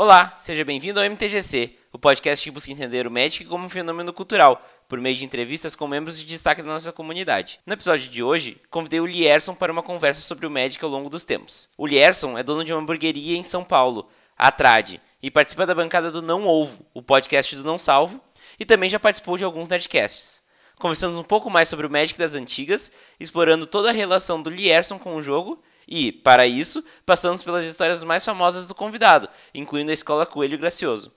Olá, 0.00 0.32
seja 0.36 0.64
bem-vindo 0.64 1.00
ao 1.00 1.06
MTGC, 1.06 1.74
o 1.92 1.98
podcast 1.98 2.44
que 2.44 2.52
busca 2.52 2.70
entender 2.70 3.04
o 3.04 3.10
Magic 3.10 3.44
como 3.46 3.66
um 3.66 3.68
fenômeno 3.68 4.12
cultural, 4.12 4.64
por 4.88 5.00
meio 5.00 5.16
de 5.16 5.24
entrevistas 5.24 5.74
com 5.74 5.88
membros 5.88 6.16
de 6.16 6.24
destaque 6.24 6.62
da 6.62 6.68
nossa 6.68 6.92
comunidade. 6.92 7.58
No 7.66 7.72
episódio 7.72 8.08
de 8.08 8.22
hoje, 8.22 8.62
convidei 8.70 9.00
o 9.00 9.06
Lierson 9.06 9.56
para 9.56 9.72
uma 9.72 9.82
conversa 9.82 10.20
sobre 10.20 10.46
o 10.46 10.50
Magic 10.52 10.84
ao 10.84 10.88
longo 10.88 11.10
dos 11.10 11.24
tempos. 11.24 11.68
O 11.76 11.84
Lierson 11.84 12.38
é 12.38 12.44
dono 12.44 12.62
de 12.62 12.72
uma 12.72 12.80
hamburgueria 12.80 13.36
em 13.36 13.42
São 13.42 13.64
Paulo, 13.64 14.08
a 14.36 14.52
Trade, 14.52 15.00
e 15.20 15.32
participa 15.32 15.66
da 15.66 15.74
bancada 15.74 16.12
do 16.12 16.22
Não 16.22 16.46
Ovo, 16.46 16.86
o 16.94 17.02
podcast 17.02 17.56
do 17.56 17.64
Não 17.64 17.76
Salvo, 17.76 18.20
e 18.56 18.64
também 18.64 18.88
já 18.88 19.00
participou 19.00 19.36
de 19.36 19.42
alguns 19.42 19.68
Nerdcasts. 19.68 20.42
Conversamos 20.78 21.18
um 21.18 21.24
pouco 21.24 21.50
mais 21.50 21.68
sobre 21.68 21.88
o 21.88 21.90
Magic 21.90 22.16
das 22.16 22.36
antigas, 22.36 22.92
explorando 23.18 23.66
toda 23.66 23.88
a 23.88 23.92
relação 23.92 24.40
do 24.40 24.48
Lierson 24.48 24.96
com 24.96 25.16
o 25.16 25.22
jogo 25.24 25.60
e, 25.88 26.12
para 26.12 26.46
isso, 26.46 26.84
passamos 27.06 27.42
pelas 27.42 27.64
histórias 27.64 28.04
mais 28.04 28.24
famosas 28.24 28.66
do 28.66 28.74
convidado, 28.74 29.28
incluindo 29.54 29.90
a 29.90 29.94
Escola 29.94 30.26
Coelho 30.26 30.58
Gracioso. 30.58 31.10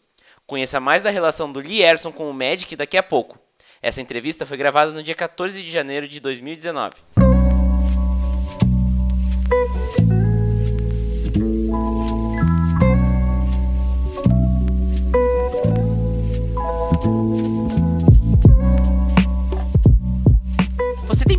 Conheça 0.47 0.79
mais 0.79 1.01
da 1.01 1.09
relação 1.09 1.51
do 1.51 1.59
Lierson 1.59 2.11
com 2.11 2.29
o 2.29 2.33
Magic 2.33 2.75
daqui 2.75 2.97
a 2.97 3.03
pouco. 3.03 3.37
Essa 3.81 4.01
entrevista 4.01 4.45
foi 4.45 4.57
gravada 4.57 4.91
no 4.91 5.03
dia 5.03 5.15
14 5.15 5.61
de 5.61 5.69
janeiro 5.69 6.07
de 6.07 6.19
2019. 6.19 6.95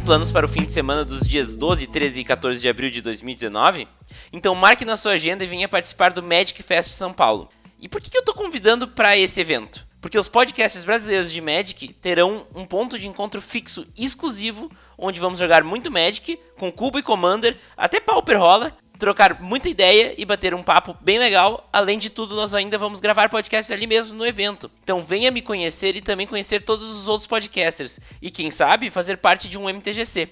Planos 0.02 0.32
para 0.32 0.44
o 0.44 0.48
fim 0.48 0.64
de 0.64 0.72
semana 0.72 1.04
dos 1.04 1.20
dias 1.20 1.54
12, 1.54 1.86
13 1.86 2.20
e 2.20 2.24
14 2.24 2.60
de 2.60 2.68
abril 2.68 2.90
de 2.90 3.00
2019? 3.00 3.86
Então 4.32 4.54
marque 4.54 4.84
na 4.84 4.96
sua 4.96 5.12
agenda 5.12 5.44
e 5.44 5.46
venha 5.46 5.68
participar 5.68 6.12
do 6.12 6.22
Magic 6.22 6.60
Fest 6.62 6.90
São 6.90 7.12
Paulo. 7.12 7.48
E 7.80 7.88
por 7.88 8.00
que 8.00 8.16
eu 8.16 8.20
estou 8.20 8.34
convidando 8.34 8.88
para 8.88 9.16
esse 9.16 9.40
evento? 9.40 9.86
Porque 10.00 10.18
os 10.18 10.26
podcasts 10.26 10.82
brasileiros 10.82 11.30
de 11.30 11.40
Magic 11.40 11.92
terão 11.94 12.46
um 12.52 12.64
ponto 12.64 12.98
de 12.98 13.06
encontro 13.06 13.40
fixo 13.40 13.86
exclusivo, 13.96 14.70
onde 14.98 15.20
vamos 15.20 15.38
jogar 15.38 15.62
muito 15.62 15.90
Magic, 15.90 16.38
com 16.58 16.72
Cubo 16.72 16.98
e 16.98 17.02
Commander, 17.02 17.56
até 17.76 18.00
Pauper 18.00 18.40
rola, 18.40 18.76
trocar 19.02 19.42
muita 19.42 19.68
ideia 19.68 20.14
e 20.16 20.24
bater 20.24 20.54
um 20.54 20.62
papo 20.62 20.96
bem 21.00 21.18
legal. 21.18 21.68
Além 21.72 21.98
de 21.98 22.08
tudo, 22.08 22.36
nós 22.36 22.54
ainda 22.54 22.78
vamos 22.78 23.00
gravar 23.00 23.28
podcasts 23.28 23.72
ali 23.72 23.84
mesmo 23.84 24.16
no 24.16 24.24
evento. 24.24 24.70
Então 24.84 25.00
venha 25.00 25.28
me 25.28 25.42
conhecer 25.42 25.96
e 25.96 26.00
também 26.00 26.24
conhecer 26.24 26.60
todos 26.60 26.88
os 26.88 27.08
outros 27.08 27.26
podcasters. 27.26 27.98
E 28.20 28.30
quem 28.30 28.48
sabe 28.48 28.90
fazer 28.90 29.16
parte 29.16 29.48
de 29.48 29.58
um 29.58 29.68
MTGC. 29.68 30.28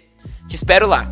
Te 0.46 0.54
espero 0.54 0.86
lá! 0.86 1.04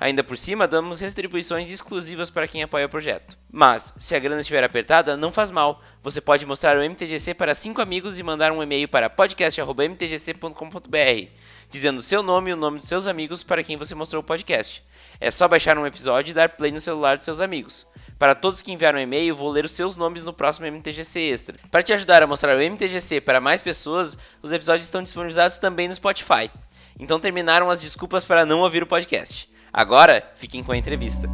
Ainda 0.00 0.24
por 0.24 0.36
cima, 0.38 0.66
damos 0.66 0.98
retribuições 0.98 1.70
exclusivas 1.70 2.30
para 2.30 2.48
quem 2.48 2.62
apoia 2.62 2.86
o 2.86 2.88
projeto. 2.88 3.36
Mas, 3.52 3.92
se 3.98 4.16
a 4.16 4.18
grana 4.18 4.40
estiver 4.40 4.64
apertada, 4.64 5.14
não 5.14 5.30
faz 5.30 5.50
mal. 5.50 5.82
Você 6.02 6.22
pode 6.22 6.46
mostrar 6.46 6.78
o 6.78 6.82
MTGC 6.82 7.34
para 7.34 7.54
cinco 7.54 7.82
amigos 7.82 8.18
e 8.18 8.22
mandar 8.22 8.50
um 8.50 8.62
e-mail 8.62 8.88
para 8.88 9.10
podcast.mtgc.com.br, 9.10 11.28
dizendo 11.68 12.00
seu 12.00 12.22
nome 12.22 12.50
e 12.50 12.54
o 12.54 12.56
nome 12.56 12.78
dos 12.78 12.88
seus 12.88 13.06
amigos 13.06 13.42
para 13.42 13.62
quem 13.62 13.76
você 13.76 13.94
mostrou 13.94 14.22
o 14.22 14.24
podcast. 14.24 14.82
É 15.20 15.30
só 15.30 15.46
baixar 15.46 15.76
um 15.76 15.86
episódio 15.86 16.30
e 16.30 16.34
dar 16.34 16.48
play 16.48 16.72
no 16.72 16.80
celular 16.80 17.18
dos 17.18 17.26
seus 17.26 17.38
amigos. 17.38 17.86
Para 18.20 18.34
todos 18.34 18.60
que 18.60 18.70
enviaram 18.70 18.98
um 18.98 19.02
e-mail, 19.02 19.34
vou 19.34 19.48
ler 19.48 19.64
os 19.64 19.72
seus 19.72 19.96
nomes 19.96 20.22
no 20.22 20.30
próximo 20.34 20.66
MTGC 20.66 21.18
Extra. 21.32 21.56
Para 21.70 21.82
te 21.82 21.94
ajudar 21.94 22.22
a 22.22 22.26
mostrar 22.26 22.54
o 22.54 22.60
MTGC 22.60 23.18
para 23.22 23.40
mais 23.40 23.62
pessoas, 23.62 24.18
os 24.42 24.52
episódios 24.52 24.84
estão 24.84 25.02
disponibilizados 25.02 25.56
também 25.56 25.88
no 25.88 25.94
Spotify. 25.94 26.50
Então 26.98 27.18
terminaram 27.18 27.70
as 27.70 27.80
desculpas 27.80 28.22
para 28.22 28.44
não 28.44 28.60
ouvir 28.60 28.82
o 28.82 28.86
podcast. 28.86 29.50
Agora, 29.72 30.22
fiquem 30.34 30.62
com 30.62 30.70
a 30.70 30.76
entrevista. 30.76 31.30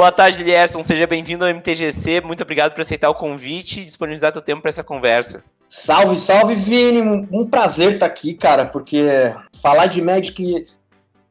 Boa 0.00 0.10
tarde, 0.10 0.42
Lierson. 0.42 0.82
Seja 0.82 1.06
bem-vindo 1.06 1.44
ao 1.44 1.50
MTGC. 1.50 2.22
Muito 2.22 2.42
obrigado 2.42 2.72
por 2.72 2.80
aceitar 2.80 3.10
o 3.10 3.14
convite 3.14 3.80
e 3.80 3.84
disponibilizar 3.84 4.32
seu 4.32 4.40
tempo 4.40 4.62
para 4.62 4.70
essa 4.70 4.82
conversa. 4.82 5.44
Salve, 5.68 6.18
salve, 6.18 6.54
Vini. 6.54 7.02
Um 7.30 7.46
prazer 7.46 7.92
estar 7.92 8.06
aqui, 8.06 8.32
cara, 8.32 8.64
porque 8.64 9.04
falar 9.60 9.88
de 9.88 10.00
Magic 10.00 10.66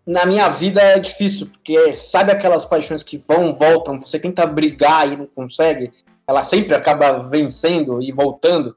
na 0.05 0.23
minha 0.23 0.47
vida 0.49 0.79
é 0.79 0.99
difícil, 0.99 1.47
porque 1.47 1.95
sabe 1.95 2.31
aquelas 2.31 2.63
paixões 2.63 3.01
que 3.01 3.17
vão, 3.17 3.55
voltam, 3.55 3.97
você 3.97 4.19
tenta 4.19 4.45
brigar 4.45 5.11
e 5.11 5.17
não 5.17 5.25
consegue, 5.25 5.89
ela 6.27 6.43
sempre 6.43 6.75
acaba 6.75 7.13
vencendo 7.27 7.99
e 8.03 8.11
voltando. 8.11 8.75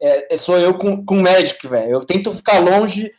É, 0.00 0.36
é 0.36 0.36
sou 0.38 0.56
eu 0.56 0.72
com, 0.72 1.04
com 1.04 1.16
Magic, 1.16 1.68
velho. 1.68 1.90
Eu 1.90 2.00
tento 2.00 2.32
ficar 2.32 2.60
longe 2.60 3.12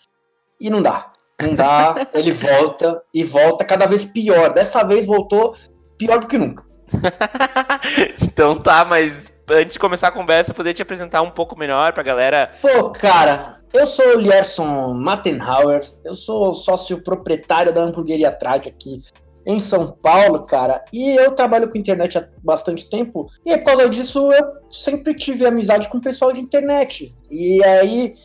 e 0.59 0.71
não 0.71 0.81
dá. 0.81 1.13
Não 1.39 1.53
dá, 1.53 2.07
ele 2.15 2.31
volta 2.31 2.99
e 3.13 3.23
volta 3.23 3.63
cada 3.63 3.85
vez 3.85 4.05
pior. 4.05 4.51
Dessa 4.51 4.83
vez 4.83 5.05
voltou 5.05 5.55
pior 5.99 6.19
do 6.19 6.27
que 6.27 6.37
nunca. 6.37 6.63
então 8.23 8.55
tá, 8.55 8.83
mas 8.83 9.31
antes 9.47 9.73
de 9.73 9.79
começar 9.79 10.07
a 10.07 10.11
conversa, 10.11 10.53
poder 10.53 10.73
te 10.73 10.81
apresentar 10.81 11.21
um 11.21 11.29
pouco 11.29 11.59
melhor 11.59 11.93
pra 11.93 12.01
galera. 12.01 12.51
Pô, 12.61 12.89
cara, 12.89 13.57
eu 13.71 13.85
sou 13.85 14.15
o 14.15 14.19
Lierson 14.19 14.93
Mattenhauer, 14.93 15.81
eu 16.03 16.15
sou 16.15 16.55
sócio 16.55 17.03
proprietário 17.03 17.73
da 17.73 17.81
hamburgueria 17.81 18.31
Trade 18.31 18.69
aqui 18.69 19.03
em 19.45 19.59
São 19.59 19.91
Paulo, 19.91 20.45
cara, 20.45 20.83
e 20.93 21.15
eu 21.15 21.31
trabalho 21.31 21.69
com 21.69 21.77
internet 21.77 22.17
há 22.17 22.27
bastante 22.43 22.89
tempo, 22.89 23.27
e 23.45 23.57
por 23.57 23.65
causa 23.65 23.89
disso 23.89 24.31
eu 24.31 24.45
sempre 24.69 25.13
tive 25.13 25.45
amizade 25.45 25.89
com 25.89 25.97
o 25.97 26.01
pessoal 26.01 26.31
de 26.31 26.39
internet. 26.39 27.15
E 27.31 27.63
aí, 27.63 28.15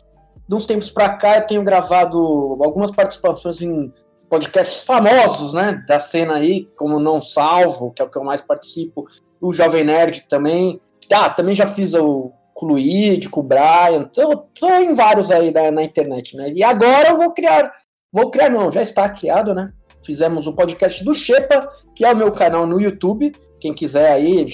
de 0.47 0.55
uns 0.55 0.67
tempos 0.67 0.91
pra 0.91 1.09
cá, 1.09 1.37
eu 1.37 1.47
tenho 1.47 1.63
gravado 1.63 2.17
algumas 2.61 2.91
participações 2.91 3.61
em 3.61 3.91
podcasts 4.35 4.83
famosos, 4.83 5.53
né, 5.53 5.81
da 5.87 5.97
cena 5.97 6.35
aí, 6.35 6.67
como 6.75 6.99
Não 6.99 7.21
Salvo, 7.21 7.91
que 7.91 8.01
é 8.01 8.05
o 8.05 8.09
que 8.09 8.17
eu 8.17 8.23
mais 8.23 8.41
participo, 8.41 9.05
o 9.39 9.53
Jovem 9.53 9.85
Nerd 9.85 10.25
também. 10.29 10.81
Ah, 11.11 11.29
também 11.29 11.55
já 11.55 11.65
fiz 11.65 11.93
o 11.93 12.33
com 12.53 12.67
o 12.67 13.29
com 13.29 13.39
o 13.41 13.43
Brian, 13.43 14.03
tô, 14.13 14.37
tô 14.37 14.67
em 14.79 14.93
vários 14.93 15.29
aí 15.29 15.51
na, 15.51 15.71
na, 15.71 15.83
internet, 15.83 16.37
né? 16.37 16.51
E 16.53 16.63
agora 16.63 17.09
eu 17.09 17.17
vou 17.17 17.31
criar, 17.33 17.71
vou 18.11 18.29
criar 18.29 18.49
não, 18.49 18.71
já 18.71 18.81
está 18.81 19.09
criado, 19.09 19.53
né? 19.53 19.71
Fizemos 20.03 20.47
o 20.47 20.51
um 20.51 20.55
podcast 20.55 21.03
do 21.03 21.13
Shepa, 21.13 21.69
que 21.93 22.05
é 22.05 22.11
o 22.11 22.15
meu 22.15 22.31
canal 22.31 22.65
no 22.65 22.79
YouTube, 22.79 23.33
quem 23.59 23.73
quiser 23.73 24.11
aí, 24.11 24.45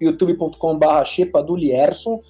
youtube.com.br 0.00 1.04
Shepa 1.04 1.42
do 1.42 1.56
Lierson. 1.56 2.20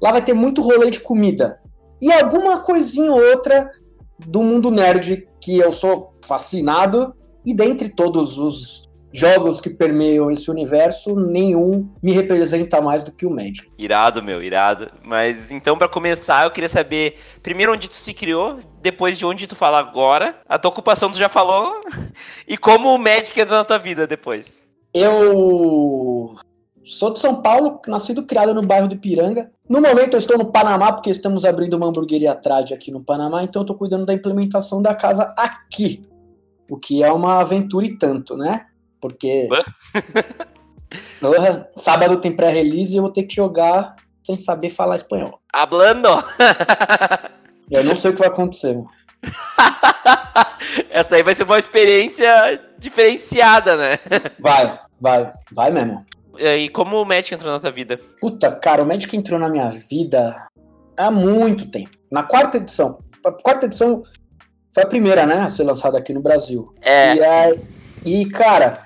Lá 0.00 0.12
vai 0.12 0.22
ter 0.22 0.34
muito 0.34 0.62
rolê 0.62 0.90
de 0.90 1.00
comida. 1.00 1.60
E 2.00 2.12
alguma 2.12 2.60
coisinha 2.60 3.10
ou 3.10 3.20
outra 3.30 3.70
do 4.18 4.42
mundo 4.42 4.70
nerd 4.70 5.26
que 5.40 5.58
eu 5.58 5.72
sou 5.72 6.14
fascinado. 6.24 7.14
E 7.44 7.54
dentre 7.54 7.88
todos 7.88 8.38
os 8.38 8.86
jogos 9.16 9.60
que 9.60 9.70
permeiam 9.70 10.30
esse 10.30 10.50
universo, 10.50 11.16
nenhum 11.16 11.88
me 12.02 12.12
representa 12.12 12.82
mais 12.82 13.02
do 13.02 13.10
que 13.10 13.24
o 13.24 13.30
Magic. 13.30 13.66
Irado, 13.78 14.22
meu, 14.22 14.42
irado. 14.42 14.90
Mas 15.02 15.50
então, 15.50 15.78
para 15.78 15.88
começar, 15.88 16.44
eu 16.44 16.50
queria 16.50 16.68
saber 16.68 17.16
primeiro 17.42 17.72
onde 17.72 17.88
tu 17.88 17.94
se 17.94 18.12
criou, 18.12 18.58
depois 18.82 19.16
de 19.16 19.24
onde 19.24 19.46
tu 19.46 19.56
fala 19.56 19.78
agora, 19.78 20.38
a 20.46 20.58
tua 20.58 20.70
ocupação 20.70 21.10
tu 21.10 21.16
já 21.16 21.30
falou, 21.30 21.80
e 22.46 22.58
como 22.58 22.94
o 22.94 22.98
Magic 22.98 23.38
entrou 23.40 23.58
na 23.58 23.64
tua 23.64 23.78
vida 23.78 24.06
depois. 24.06 24.66
Eu 24.92 26.34
sou 26.86 27.12
de 27.12 27.18
São 27.18 27.42
Paulo, 27.42 27.80
nascido 27.88 28.20
e 28.20 28.24
criado 28.24 28.54
no 28.54 28.62
bairro 28.62 28.86
de 28.86 28.94
Piranga. 28.94 29.50
No 29.68 29.80
momento 29.80 30.14
eu 30.14 30.18
estou 30.18 30.38
no 30.38 30.52
Panamá, 30.52 30.92
porque 30.92 31.10
estamos 31.10 31.44
abrindo 31.44 31.74
uma 31.74 31.88
hamburgueria 31.88 32.34
Trade 32.36 32.72
aqui 32.72 32.92
no 32.92 33.02
Panamá, 33.02 33.42
então 33.42 33.60
eu 33.60 33.64
estou 33.64 33.76
cuidando 33.76 34.06
da 34.06 34.14
implementação 34.14 34.80
da 34.80 34.94
casa 34.94 35.34
aqui. 35.36 36.02
O 36.70 36.76
que 36.76 37.02
é 37.02 37.12
uma 37.12 37.40
aventura 37.40 37.84
e 37.84 37.98
tanto, 37.98 38.36
né? 38.36 38.66
Porque. 39.00 39.48
Porra, 41.20 41.68
sábado 41.76 42.20
tem 42.20 42.34
pré-release 42.34 42.94
e 42.94 42.96
eu 42.96 43.02
vou 43.02 43.10
ter 43.10 43.24
que 43.24 43.34
jogar 43.34 43.96
sem 44.22 44.38
saber 44.38 44.70
falar 44.70 44.94
espanhol. 44.94 45.40
Hablando! 45.52 46.08
eu 47.68 47.82
não 47.82 47.96
sei 47.96 48.12
o 48.12 48.14
que 48.14 48.20
vai 48.20 48.28
acontecer. 48.28 48.80
Essa 50.90 51.16
aí 51.16 51.22
vai 51.24 51.34
ser 51.34 51.42
uma 51.42 51.58
experiência 51.58 52.60
diferenciada, 52.78 53.76
né? 53.76 53.98
Vai, 54.38 54.78
vai, 55.00 55.32
vai 55.50 55.70
mesmo. 55.72 56.04
E 56.38 56.68
como 56.68 57.00
o 57.00 57.04
Magic 57.04 57.34
entrou 57.34 57.52
na 57.52 57.60
tua 57.60 57.70
vida? 57.70 57.98
Puta, 58.20 58.50
cara, 58.52 58.82
o 58.82 58.86
Magic 58.86 59.14
entrou 59.16 59.38
na 59.38 59.48
minha 59.48 59.68
vida 59.68 60.36
há 60.96 61.10
muito 61.10 61.70
tempo. 61.70 61.90
Na 62.10 62.22
quarta 62.22 62.56
edição. 62.56 62.98
A 63.24 63.32
quarta 63.32 63.66
edição 63.66 64.02
foi 64.72 64.82
a 64.82 64.86
primeira, 64.86 65.26
né, 65.26 65.40
a 65.40 65.48
ser 65.48 65.64
lançada 65.64 65.98
aqui 65.98 66.12
no 66.12 66.20
Brasil. 66.20 66.72
É. 66.82 67.14
E, 67.16 67.22
aí, 67.22 67.60
e 68.04 68.26
cara, 68.26 68.82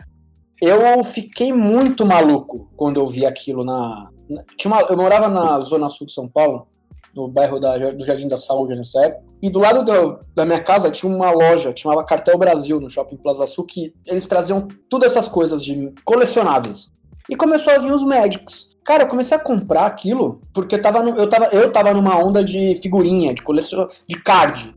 eu 0.61 1.03
fiquei 1.05 1.53
muito 1.53 2.05
maluco 2.07 2.71
quando 2.77 3.01
eu 3.01 3.07
vi 3.07 3.27
aquilo 3.27 3.65
na. 3.65 4.09
tinha 4.57 4.73
uma- 4.73 4.83
eu 4.83 4.97
morava 4.97 5.29
na 5.29 5.59
zona 5.61 5.89
sul 5.89 6.07
de 6.07 6.13
São 6.13 6.29
Paulo, 6.29 6.69
no 7.15 7.27
bairro 7.27 7.59
da- 7.59 7.77
do 7.91 8.07
Jardim 8.07 8.29
da 8.29 8.37
Saúde 8.37 8.77
nessa 8.77 9.05
época. 9.05 9.25
E 9.43 9.51
do 9.51 9.59
lado 9.59 9.83
do- 9.85 10.21
da 10.35 10.45
minha 10.47 10.63
casa 10.63 10.91
tinha 10.91 11.13
uma 11.13 11.31
loja, 11.33 11.75
chamava 11.77 12.05
Cartel 12.05 12.39
Brasil, 12.39 12.79
no 12.81 12.89
Shopping 12.89 13.17
Plaza 13.17 13.45
Sul, 13.47 13.65
que 13.65 13.93
eles 14.07 14.27
traziam 14.29 14.69
todas 14.89 15.11
essas 15.11 15.27
coisas 15.27 15.65
de 15.65 15.93
colecionáveis. 16.05 16.89
E 17.31 17.37
começou 17.37 17.73
a 17.73 17.79
vir 17.79 17.93
os 17.93 18.03
Magics. 18.05 18.69
Cara, 18.85 19.05
eu 19.05 19.09
comecei 19.09 19.37
a 19.37 19.41
comprar 19.41 19.87
aquilo 19.87 20.41
porque 20.53 20.77
tava 20.77 21.03
no- 21.03 21.17
eu, 21.17 21.29
tava, 21.29 21.47
eu 21.53 21.71
tava 21.73 21.95
numa 21.95 22.19
onda 22.19 22.43
de 22.45 22.75
figurinha, 22.83 23.33
de 23.33 23.41
colecion... 23.43 23.87
de 24.09 24.21
card. 24.21 24.75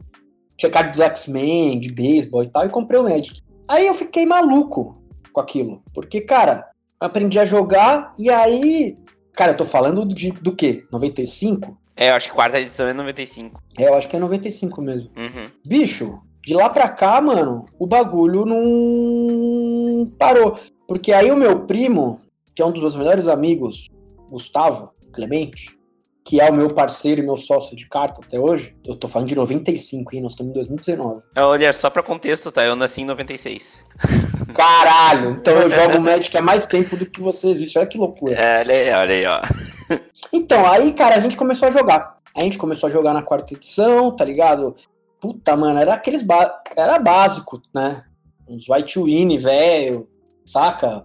Tinha 0.56 0.70
card 0.70 0.92
dos 0.92 1.00
X-Men, 1.00 1.80
de 1.80 1.92
beisebol 1.92 2.44
e 2.44 2.48
tal, 2.48 2.66
e 2.66 2.70
comprei 2.70 3.00
o 3.00 3.04
Magic. 3.04 3.42
Aí 3.68 3.88
eu 3.88 3.94
fiquei 3.96 4.26
maluco 4.26 5.02
com 5.34 5.42
aquilo. 5.42 5.82
Porque, 5.96 6.22
cara, 6.22 6.68
eu 7.02 7.08
aprendi 7.08 7.40
a 7.40 7.46
jogar 7.46 8.12
e 8.20 8.30
aí. 8.30 8.96
Cara, 9.34 9.54
eu 9.54 9.58
tô 9.58 9.66
falando 9.66 10.06
de, 10.06 10.32
do 10.32 10.56
quê? 10.56 10.84
95? 10.92 11.76
É, 11.96 12.10
eu 12.12 12.16
acho 12.16 12.30
que 12.30 12.36
quarta 12.36 12.60
edição 12.60 12.88
é 12.88 12.94
95. 12.94 13.60
É, 13.80 13.88
eu 13.88 13.96
acho 13.96 14.08
que 14.08 14.16
é 14.16 14.20
95 14.20 14.80
mesmo. 14.82 15.10
Uhum. 15.18 15.48
Bicho, 15.66 16.20
de 16.46 16.54
lá 16.54 16.70
pra 16.70 16.88
cá, 16.90 17.20
mano, 17.20 17.66
o 17.80 17.88
bagulho 17.88 18.46
não 18.46 20.06
parou. 20.20 20.58
Porque 20.88 21.12
aí 21.14 21.32
o 21.32 21.36
meu 21.38 21.62
primo, 21.62 22.20
que 22.56 22.62
é 22.62 22.66
um 22.66 22.72
dos 22.72 22.82
meus 22.82 22.96
melhores 22.96 23.28
amigos, 23.28 23.90
Gustavo 24.30 24.92
Clemente, 25.12 25.78
que 26.26 26.40
é 26.40 26.50
o 26.50 26.54
meu 26.54 26.70
parceiro 26.70 27.22
e 27.22 27.24
meu 27.24 27.36
sócio 27.36 27.76
de 27.76 27.88
carta 27.88 28.22
até 28.26 28.40
hoje, 28.40 28.78
eu 28.86 28.96
tô 28.96 29.08
falando 29.08 29.28
de 29.28 29.36
95, 29.36 30.16
hein? 30.16 30.22
Nós 30.22 30.32
estamos 30.32 30.52
em 30.52 30.54
2019. 30.54 31.22
Olha, 31.36 31.74
só 31.74 31.90
pra 31.90 32.02
contexto, 32.02 32.52
tá? 32.52 32.64
Eu 32.64 32.76
nasci 32.76 33.02
em 33.02 33.06
96. 33.06 33.86
Caralho! 34.56 35.32
Então 35.32 35.54
eu 35.54 35.70
jogo 35.70 36.00
Magic 36.00 36.36
há 36.38 36.42
mais 36.42 36.66
tempo 36.66 36.96
do 36.96 37.06
que 37.06 37.20
você 37.20 37.50
existe. 37.50 37.78
Olha 37.78 37.88
que 37.88 37.98
loucura. 37.98 38.36
É, 38.36 38.60
olha 38.62 38.76
aí, 38.76 38.94
olha 38.94 39.16
aí, 39.16 39.26
ó. 39.26 39.42
Então, 40.32 40.66
aí, 40.66 40.94
cara, 40.94 41.16
a 41.16 41.20
gente 41.20 41.36
começou 41.36 41.68
a 41.68 41.72
jogar. 41.72 42.18
A 42.36 42.42
gente 42.42 42.58
começou 42.58 42.88
a 42.88 42.90
jogar 42.90 43.14
na 43.14 43.22
quarta 43.22 43.54
edição, 43.54 44.16
tá 44.16 44.24
ligado? 44.26 44.76
Puta, 45.20 45.56
mano, 45.56 45.80
era 45.80 45.94
aqueles. 45.94 46.24
Ba... 46.24 46.62
Era 46.76 46.98
básico, 46.98 47.62
né? 47.74 48.04
Uns 48.48 48.68
White 48.68 49.00
Win, 49.00 49.38
velho, 49.38 50.08
saca? 50.46 51.04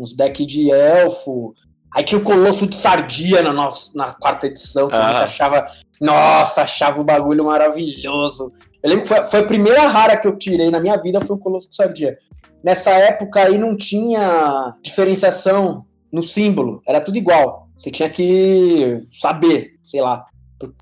Uns 0.00 0.14
deck 0.16 0.44
de 0.46 0.70
elfo. 0.70 1.54
Aí 1.94 2.02
tinha 2.04 2.20
o 2.20 2.24
Colosso 2.24 2.66
de 2.66 2.74
Sardia 2.74 3.42
na, 3.42 3.52
nossa, 3.52 3.90
na 3.94 4.12
quarta 4.12 4.46
edição, 4.46 4.88
que 4.88 4.94
a 4.94 5.10
gente 5.10 5.20
Ah. 5.20 5.24
achava. 5.24 5.66
Nossa, 6.00 6.62
achava 6.62 7.00
o 7.00 7.04
bagulho 7.04 7.44
maravilhoso. 7.44 8.52
Eu 8.82 8.90
lembro 8.90 9.02
que 9.02 9.08
foi, 9.08 9.22
foi 9.24 9.40
a 9.40 9.46
primeira 9.46 9.86
rara 9.88 10.16
que 10.16 10.26
eu 10.26 10.38
tirei 10.38 10.70
na 10.70 10.80
minha 10.80 10.96
vida, 10.96 11.20
foi 11.20 11.36
o 11.36 11.38
Colosso 11.38 11.68
de 11.68 11.74
Sardia. 11.76 12.16
Nessa 12.64 12.90
época 12.90 13.40
aí 13.42 13.58
não 13.58 13.76
tinha 13.76 14.74
diferenciação 14.82 15.84
no 16.12 16.22
símbolo, 16.22 16.80
era 16.86 17.00
tudo 17.00 17.18
igual. 17.18 17.68
Você 17.76 17.90
tinha 17.90 18.08
que 18.08 19.06
saber, 19.10 19.72
sei 19.82 20.00
lá, 20.00 20.24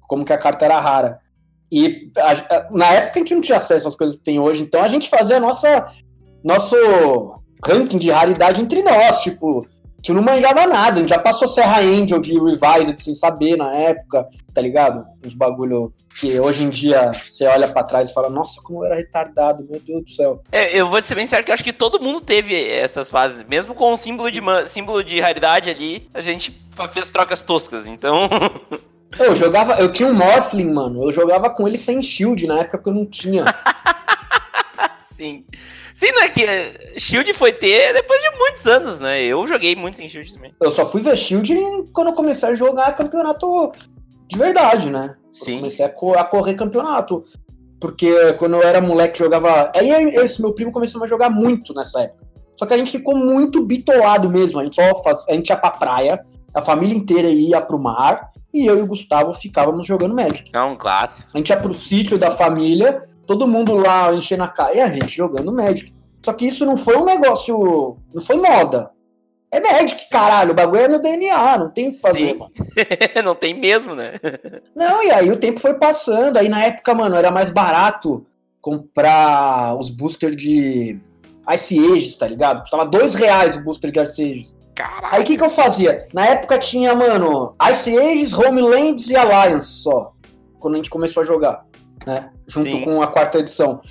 como 0.09 0.25
que 0.25 0.33
a 0.33 0.39
carta 0.39 0.65
era 0.65 0.81
rara. 0.81 1.19
E 1.71 2.11
a- 2.17 2.33
a- 2.57 2.69
na 2.71 2.87
época 2.93 3.19
a 3.19 3.19
gente 3.21 3.35
não 3.35 3.41
tinha 3.41 3.59
acesso 3.59 3.89
às 3.89 3.95
coisas 3.97 4.17
que 4.17 4.23
tem 4.25 4.39
hoje, 4.41 4.63
então 4.63 4.83
a 4.83 4.89
gente 4.89 5.09
fazia 5.09 5.37
a 5.37 5.41
nossa 5.41 5.87
nosso 6.45 7.38
ranking 7.65 7.99
de 7.99 8.11
raridade 8.11 8.61
entre 8.61 8.83
nós, 8.83 9.21
tipo, 9.21 9.67
a 9.67 9.97
gente 9.99 10.13
não 10.13 10.23
manjava 10.23 10.67
nada, 10.67 10.97
a 10.97 11.01
gente 11.01 11.11
já 11.11 11.19
passou 11.19 11.49
Serra 11.49 11.81
Angel 11.81 12.21
de 12.21 12.35
Revised 12.35 13.01
sem 13.01 13.15
saber 13.15 13.57
na 13.57 13.73
época, 13.75 14.29
tá 14.55 14.61
ligado? 14.61 15.05
Uns 15.25 15.35
bagulho 15.35 15.93
que 16.21 16.39
hoje 16.39 16.65
em 16.65 16.71
dia 16.71 17.13
você 17.13 17.45
olha 17.47 17.69
pra 17.69 17.83
trás 17.83 18.11
e 18.11 18.15
fala, 18.15 18.31
nossa, 18.31 18.61
como 18.63 18.81
eu 18.81 18.87
era 18.87 18.97
retardado, 18.97 19.67
meu 19.69 19.81
Deus 19.81 20.05
do 20.05 20.11
céu. 20.11 20.43
É, 20.53 20.77
eu 20.77 20.89
vou 20.89 21.01
ser 21.03 21.15
bem 21.15 21.27
sério 21.27 21.45
que 21.45 21.51
eu 21.51 21.55
acho 21.55 21.65
que 21.65 21.73
todo 21.73 22.01
mundo 22.01 22.21
teve 22.21 22.55
essas 22.71 23.11
fases. 23.11 23.45
Mesmo 23.45 23.75
com 23.75 23.93
o 23.93 23.97
símbolo 23.97 24.31
de, 24.31 24.41
símbolo 24.67 25.03
de 25.03 25.21
raridade 25.21 25.69
ali, 25.69 26.09
a 26.15 26.21
gente 26.21 26.61
fez 26.93 27.11
trocas 27.11 27.43
toscas. 27.43 27.87
Então, 27.87 28.29
Eu 29.19 29.35
jogava, 29.35 29.75
eu 29.81 29.91
tinha 29.91 30.09
um 30.09 30.15
Morphling, 30.15 30.71
mano, 30.71 31.05
eu 31.05 31.13
jogava 31.13 31.49
com 31.51 31.67
ele 31.67 31.79
sem 31.79 32.03
shield 32.03 32.47
na 32.47 32.61
época 32.61 32.79
que 32.79 32.89
eu 32.89 32.95
não 32.95 33.07
tinha. 33.07 33.45
sim. 35.13 35.45
Sim, 35.99 36.13
não 36.13 36.23
é 36.23 36.29
que 36.29 36.47
Shield 37.01 37.35
foi 37.35 37.51
ter 37.53 37.93
depois 37.93 38.21
de 38.23 38.31
muitos 38.39 38.67
anos, 38.69 39.01
né? 39.01 39.21
Eu 39.25 39.45
joguei 39.49 39.75
muito 39.75 39.97
sem 39.97 40.09
Shield 40.09 40.33
também. 40.33 40.55
Eu 40.63 40.71
só 40.71 40.87
fui 40.87 41.01
ver 41.01 41.17
shield 41.17 41.53
quando 41.93 42.07
eu 42.07 42.13
comecei 42.13 42.49
a 42.51 42.55
jogar 42.55 42.95
campeonato 42.95 43.73
de 44.29 44.39
verdade, 44.39 44.91
né? 44.91 45.17
Eu 45.27 45.33
Sim. 45.33 45.57
comecei 45.57 45.85
a, 45.85 45.89
co- 45.89 46.17
a 46.17 46.23
correr 46.23 46.55
campeonato. 46.55 47.25
Porque 47.81 48.33
quando 48.35 48.55
eu 48.55 48.63
era 48.63 48.81
moleque 48.81 49.19
jogava. 49.19 49.73
Aí 49.75 49.91
esse 49.91 50.41
meu 50.41 50.53
primo 50.53 50.71
começou 50.71 51.03
a 51.03 51.07
jogar 51.09 51.31
muito 51.31 51.75
nessa 51.75 52.03
época. 52.03 52.29
Só 52.55 52.65
que 52.65 52.75
a 52.75 52.77
gente 52.77 52.93
ficou 52.93 53.17
muito 53.17 53.61
bitolado 53.65 54.31
mesmo. 54.31 54.61
A 54.61 54.65
gente 54.65 54.77
só 54.77 55.03
faz... 55.03 55.25
a 55.29 55.33
gente 55.33 55.49
ia 55.49 55.57
pra 55.57 55.73
praia, 55.73 56.25
a 56.55 56.63
família 56.63 56.97
inteira 56.97 57.29
ia 57.29 57.61
pro 57.61 57.77
mar, 57.77 58.31
e 58.55 58.65
eu 58.67 58.79
e 58.79 58.83
o 58.83 58.87
Gustavo 58.87 59.35
ficávamos 59.35 59.85
jogando 59.85 60.15
Magic. 60.15 60.49
É 60.55 60.63
um 60.63 60.77
clássico. 60.77 61.29
A 61.35 61.39
gente 61.39 61.51
ia 61.51 61.57
pro 61.57 61.75
sítio 61.75 62.17
da 62.17 62.31
família, 62.31 63.01
todo 63.29 63.47
mundo 63.47 63.75
lá 63.75 64.13
enchendo 64.15 64.43
a 64.43 64.49
cara, 64.49 64.75
e 64.75 64.81
a 64.81 64.91
gente 64.91 65.15
jogando 65.15 65.53
Magic. 65.53 65.93
Só 66.25 66.33
que 66.33 66.49
isso 66.49 66.65
não 66.65 66.79
foi 66.79 66.97
um 66.97 67.05
negócio. 67.05 67.99
Não 68.13 68.23
foi 68.23 68.37
moda. 68.37 68.91
É 69.53 69.61
Magic, 69.61 70.09
caralho. 70.09 70.53
O 70.53 70.55
bagulho 70.55 70.81
é 70.81 70.89
no 70.89 70.99
DNA, 70.99 71.59
não 71.59 71.71
tem 71.71 71.89
o 71.89 71.93
que 71.93 72.01
fazer, 72.01 72.35
mano. 72.35 72.51
não 73.23 73.35
tem 73.35 73.53
mesmo, 73.53 73.95
né? 73.95 74.15
Não, 74.75 75.03
e 75.05 75.11
aí 75.11 75.31
o 75.31 75.37
tempo 75.37 75.61
foi 75.61 75.75
passando. 75.75 76.39
Aí 76.39 76.49
na 76.49 76.65
época, 76.65 76.95
mano, 76.95 77.17
era 77.17 77.31
mais 77.31 77.51
barato 77.51 78.27
comprar 78.61 79.77
os 79.79 79.91
boosters 79.91 80.37
de 80.37 80.99
Ice 81.55 81.79
Ages, 81.79 82.17
tá 82.17 82.27
ligado? 82.27 82.61
Custava 82.61 82.87
dois 82.87 83.15
reais 83.15 83.57
o 83.57 83.63
booster 83.63 83.91
de 83.91 84.01
Ice 84.01 84.23
Ages. 84.23 84.57
Caralho. 84.75 85.15
Aí 85.15 85.23
o 85.23 85.25
que, 85.25 85.37
que 85.37 85.45
eu 85.45 85.51
fazia? 85.51 86.07
Na 86.15 86.27
época 86.27 86.59
tinha, 86.59 86.95
mano, 86.95 87.55
Ice 87.73 87.97
Ages, 87.97 88.33
Homelands 88.33 89.09
e 89.09 89.17
Alliance 89.17 89.67
só. 89.67 90.13
Quando 90.59 90.75
a 90.75 90.77
gente 90.77 90.91
começou 90.91 91.23
a 91.23 91.27
jogar, 91.27 91.65
né? 92.09 92.31
Junto 92.47 92.71
Sim. 92.71 92.85
com 92.85 93.03
a 93.03 93.07
quarta 93.07 93.39
edição. 93.39 93.83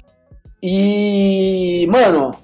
E, 0.62 1.86
mano, 1.88 2.36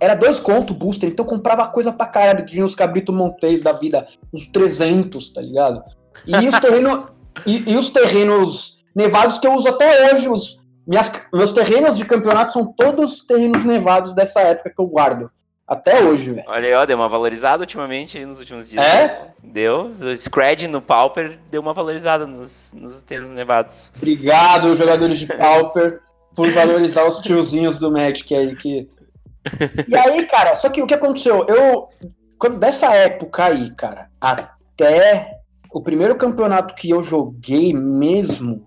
era 0.00 0.14
dois 0.14 0.40
conto 0.40 0.70
o 0.70 0.74
booster, 0.74 1.10
então 1.10 1.24
eu 1.24 1.28
comprava 1.28 1.66
coisa 1.68 1.92
pra 1.92 2.06
caralho. 2.06 2.46
Tinha 2.46 2.64
os 2.64 2.74
cabrito 2.74 3.12
montes 3.12 3.60
da 3.60 3.72
vida, 3.72 4.06
uns 4.32 4.46
300, 4.46 5.32
tá 5.34 5.42
ligado? 5.42 5.84
E 6.26 6.34
os 6.48 6.58
terrenos, 6.58 7.04
e, 7.46 7.72
e 7.72 7.76
os 7.76 7.90
terrenos 7.90 8.78
nevados 8.94 9.38
que 9.38 9.46
eu 9.46 9.52
uso 9.52 9.68
até 9.68 10.14
hoje, 10.14 10.28
os 10.30 10.58
minhas, 10.86 11.12
meus 11.32 11.52
terrenos 11.52 11.98
de 11.98 12.06
campeonato 12.06 12.54
são 12.54 12.72
todos 12.72 13.26
terrenos 13.26 13.64
nevados 13.64 14.14
dessa 14.14 14.40
época 14.40 14.72
que 14.74 14.80
eu 14.80 14.86
guardo. 14.86 15.30
Até 15.66 16.00
hoje, 16.04 16.30
velho. 16.30 16.46
Olha 16.48 16.68
aí, 16.68 16.74
ó, 16.74 16.86
deu 16.86 16.96
uma 16.96 17.08
valorizada 17.08 17.62
ultimamente 17.64 18.16
aí 18.16 18.24
nos 18.24 18.38
últimos 18.38 18.68
dias. 18.68 18.84
É? 18.84 19.32
Deu. 19.42 19.92
O 20.00 20.16
Scred 20.16 20.68
no 20.68 20.80
Pauper 20.80 21.38
deu 21.50 21.60
uma 21.60 21.74
valorizada 21.74 22.24
nos, 22.24 22.72
nos 22.72 23.02
terrenos 23.02 23.32
nevados. 23.32 23.90
Obrigado, 23.96 24.76
jogadores 24.76 25.18
de 25.18 25.26
Pauper, 25.26 26.00
por 26.36 26.48
valorizar 26.50 27.04
os 27.08 27.18
tiozinhos 27.18 27.78
do 27.78 27.90
Magic 27.90 28.32
aí 28.34 28.54
que. 28.54 28.88
E 29.88 29.96
aí, 29.96 30.26
cara, 30.26 30.56
só 30.56 30.68
que 30.68 30.82
o 30.82 30.86
que 30.86 30.94
aconteceu? 30.94 31.44
Eu. 31.48 31.88
Quando, 32.38 32.58
dessa 32.58 32.92
época 32.94 33.44
aí, 33.44 33.70
cara, 33.70 34.10
até 34.20 35.40
o 35.72 35.82
primeiro 35.82 36.16
campeonato 36.16 36.74
que 36.74 36.90
eu 36.90 37.02
joguei 37.02 37.72
mesmo 37.72 38.66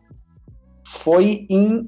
foi 0.85 1.45
em 1.49 1.87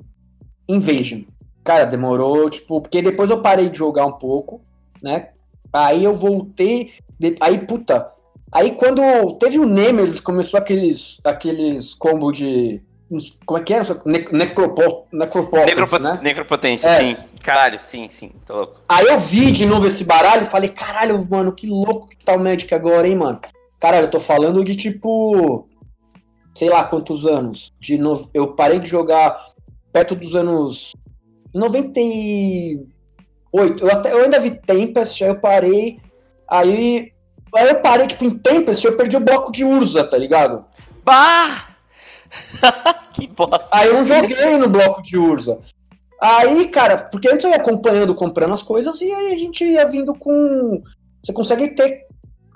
Invasion. 0.70 1.22
Cara, 1.63 1.86
demorou, 1.86 2.50
tipo, 2.50 2.82
porque 2.82 3.01
depois 3.01 3.30
eu 3.30 3.41
parei 3.41 3.70
de 3.70 3.77
jogar 3.77 4.06
um 4.06 4.12
pouco, 4.12 4.62
né? 5.03 5.29
Aí 5.74 6.03
eu 6.03 6.13
voltei. 6.13 6.91
de- 7.20 7.36
Aí, 7.39 7.58
puta. 7.60 8.12
Aí 8.51 8.72
quando 8.72 9.01
teve 9.39 9.58
o 9.60 9.65
Nemesis, 9.65 10.20
começou 10.20 10.58
aqueles, 10.60 11.20
aqueles 11.24 11.93
combo 11.93 12.31
de. 12.31 12.81
Como 13.46 13.60
é 13.60 13.63
que 13.63 13.74
era? 13.74 13.84
Ne 14.05 14.20
necropo, 14.31 15.05
necropotence, 15.12 15.65
Necropo 15.67 16.00
né? 16.00 16.20
Necropotência, 16.24 16.88
É. 16.88 16.96
sim. 16.98 17.17
Caralho, 17.43 17.79
sim, 17.81 18.08
sim. 18.10 18.31
Tô 18.46 18.55
louco. 18.55 18.79
Aí 18.88 19.05
eu 19.08 19.20
vi 19.20 19.51
de 19.51 19.65
novo 19.65 19.86
esse 19.88 20.03
baralho 20.03 20.43
e 20.43 20.50
falei, 20.50 20.70
caralho, 20.70 21.25
mano, 21.29 21.51
que 21.51 21.67
louco 21.67 22.08
que 22.08 22.24
tá 22.24 22.34
o 22.34 22.39
Magic 22.39 22.74
agora, 22.74 23.08
hein, 23.08 23.15
mano? 23.15 23.39
Caralho, 23.79 24.05
eu 24.05 24.12
tô 24.12 24.20
falando 24.20 24.63
de 24.63 24.75
tipo. 24.75 25.67
Sei 26.53 26.70
lá 26.70 26.84
quantos 26.84 27.25
anos. 27.25 27.74
De 27.79 27.98
no... 27.98 28.13
Eu 28.34 28.53
parei 28.53 28.79
de 28.79 28.88
jogar 28.89 29.46
perto 29.93 30.15
dos 30.15 30.36
anos. 30.36 30.93
98. 33.53 33.84
Eu, 33.84 33.91
até, 33.91 34.12
eu 34.13 34.24
ainda 34.24 34.39
vi 34.39 34.51
Tempest, 34.51 35.24
aí 35.24 35.29
eu 35.29 35.39
parei. 35.39 36.00
Aí. 36.48 37.12
Aí 37.53 37.70
eu 37.70 37.81
parei, 37.81 38.08
tipo, 38.08 38.24
em 38.24 38.38
Tempest, 38.38 38.86
eu 38.86 38.96
perdi 38.96 39.17
o 39.17 39.22
bloco 39.22 39.51
de 39.51 39.65
Urza, 39.65 40.03
tá 40.05 40.17
ligado? 40.17 40.65
Bah! 41.03 41.67
que 43.12 43.27
bosta. 43.27 43.67
Aí 43.72 43.89
eu 43.89 43.96
não 43.96 44.05
joguei 44.05 44.58
no 44.58 44.70
bloco 44.70 45.01
de 45.01 45.17
Urza. 45.17 45.60
Aí, 46.22 46.67
cara, 46.70 46.98
porque 46.98 47.27
antes 47.27 47.43
eu 47.43 47.50
ia 47.50 47.58
acompanhando, 47.58 48.15
comprando 48.15 48.53
as 48.53 48.62
coisas, 48.62 49.01
e 49.01 49.12
aí 49.12 49.34
a 49.34 49.36
gente 49.36 49.63
ia 49.63 49.86
vindo 49.86 50.13
com. 50.13 50.81
Você 51.24 51.34
consegue 51.34 51.70
ter 51.75 52.05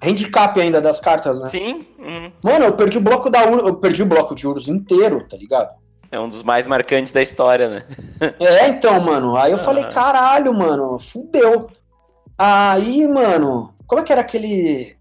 handicap 0.03 0.59
ainda 0.59 0.79
das 0.79 0.99
cartas, 0.99 1.39
né? 1.39 1.45
Sim. 1.47 1.85
uhum. 1.99 2.31
Mano, 2.43 2.65
eu 2.65 2.73
perdi 2.73 2.97
o 2.97 3.01
bloco 3.01 3.29
da 3.29 3.49
Ur... 3.49 3.67
Eu 3.67 3.75
perdi 3.75 4.03
o 4.03 4.05
bloco 4.05 4.35
de 4.35 4.47
Urza 4.47 4.71
inteiro, 4.71 5.27
tá 5.27 5.35
ligado? 5.35 5.69
É 6.11 6.19
um 6.19 6.27
dos 6.29 6.43
mais 6.43 6.65
marcantes 6.67 7.11
da 7.11 7.21
história, 7.21 7.67
né? 7.67 7.83
É, 8.39 8.67
então, 8.69 8.99
mano. 9.01 9.35
Aí 9.35 9.51
eu 9.51 9.57
Ah. 9.57 9.61
falei, 9.63 9.83
caralho, 9.85 10.53
mano, 10.53 10.97
fudeu. 10.99 11.69
Aí, 12.37 13.07
mano, 13.07 13.73
como 13.87 14.01
é 14.01 14.03
que 14.03 14.11
era 14.11 14.21
aquele. 14.21 14.95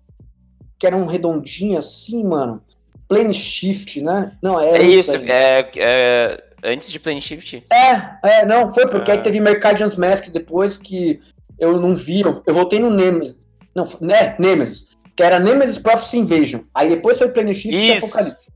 Que 0.78 0.86
era 0.86 0.96
um 0.96 1.06
redondinho 1.06 1.78
assim, 1.78 2.24
mano? 2.24 2.62
Plane 3.08 3.34
Shift, 3.34 4.00
né? 4.02 4.32
Não, 4.42 4.58
É, 4.60 4.70
era 4.70 4.82
isso, 4.82 5.14
é, 5.16 5.70
é, 5.76 6.44
antes 6.64 6.90
de 6.90 6.98
Plane 6.98 7.20
Shift. 7.20 7.62
É, 7.70 8.18
é, 8.40 8.44
não, 8.46 8.72
foi 8.72 8.88
porque 8.88 9.10
Ah. 9.10 9.14
aí 9.14 9.20
teve 9.22 9.38
Mercadian's 9.40 9.94
Mask 9.96 10.30
depois 10.30 10.76
que 10.76 11.20
eu 11.58 11.78
não 11.80 11.94
vi, 11.94 12.22
eu, 12.22 12.42
eu 12.46 12.54
voltei 12.54 12.80
no 12.80 12.90
Nemesis. 12.90 13.46
Não, 13.76 13.86
né, 14.00 14.34
Nemesis. 14.38 14.86
Que 15.14 15.22
era 15.22 15.38
Nemesis 15.38 15.78
Prophecy 15.78 16.18
Invasion. 16.18 16.62
Aí 16.74 16.88
depois 16.88 17.18
foi 17.18 17.28
Plane 17.28 17.54
Shift 17.54 17.76
e 17.76 17.94
Isso. 17.96 18.06
Apocalipse. 18.06 18.48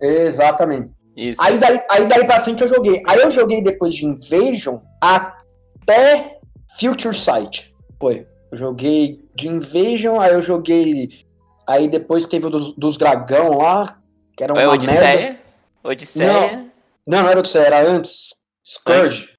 Exatamente. 0.00 0.90
Isso. 1.16 1.42
Aí 1.42 1.58
daí, 1.58 1.80
aí 1.90 2.06
daí 2.06 2.26
pra 2.26 2.40
frente 2.40 2.62
eu 2.62 2.68
joguei. 2.68 3.02
Aí 3.06 3.20
eu 3.20 3.30
joguei 3.30 3.62
depois 3.62 3.94
de 3.94 4.06
Invasion 4.06 4.78
até 5.00 6.38
Future 6.78 7.14
Sight. 7.14 7.74
Foi. 8.00 8.26
Eu 8.50 8.58
joguei 8.58 9.24
de 9.34 9.48
Invasion, 9.48 10.20
aí 10.20 10.32
eu 10.32 10.42
joguei. 10.42 11.24
Aí 11.66 11.88
depois 11.88 12.26
teve 12.26 12.46
o 12.46 12.50
dos, 12.50 12.72
dos 12.76 12.96
dragão 12.96 13.58
lá, 13.58 13.98
que 14.36 14.42
era 14.42 14.52
uma 14.52 14.62
é 14.62 14.66
merda. 14.66 14.84
Odisseia. 14.84 15.36
Odisseia. 15.84 16.70
Não, 17.06 17.22
não 17.22 17.28
era 17.28 17.38
Odisseia, 17.38 17.66
era 17.66 17.88
antes. 17.88 18.34
Scourge. 18.64 19.32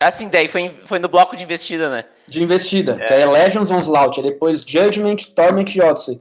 Assim, 0.00 0.28
daí 0.28 0.48
foi, 0.48 0.70
foi 0.84 0.98
no 0.98 1.08
bloco 1.08 1.36
de 1.36 1.44
investida, 1.44 1.90
né? 1.90 2.04
De 2.26 2.42
investida, 2.42 2.96
que 2.96 3.12
é 3.12 3.26
Legends 3.26 3.70
Onslaught, 3.70 4.22
depois 4.22 4.62
Judgment, 4.62 5.16
Torment 5.36 5.74
e 5.74 5.82
Odyssey. 5.82 6.20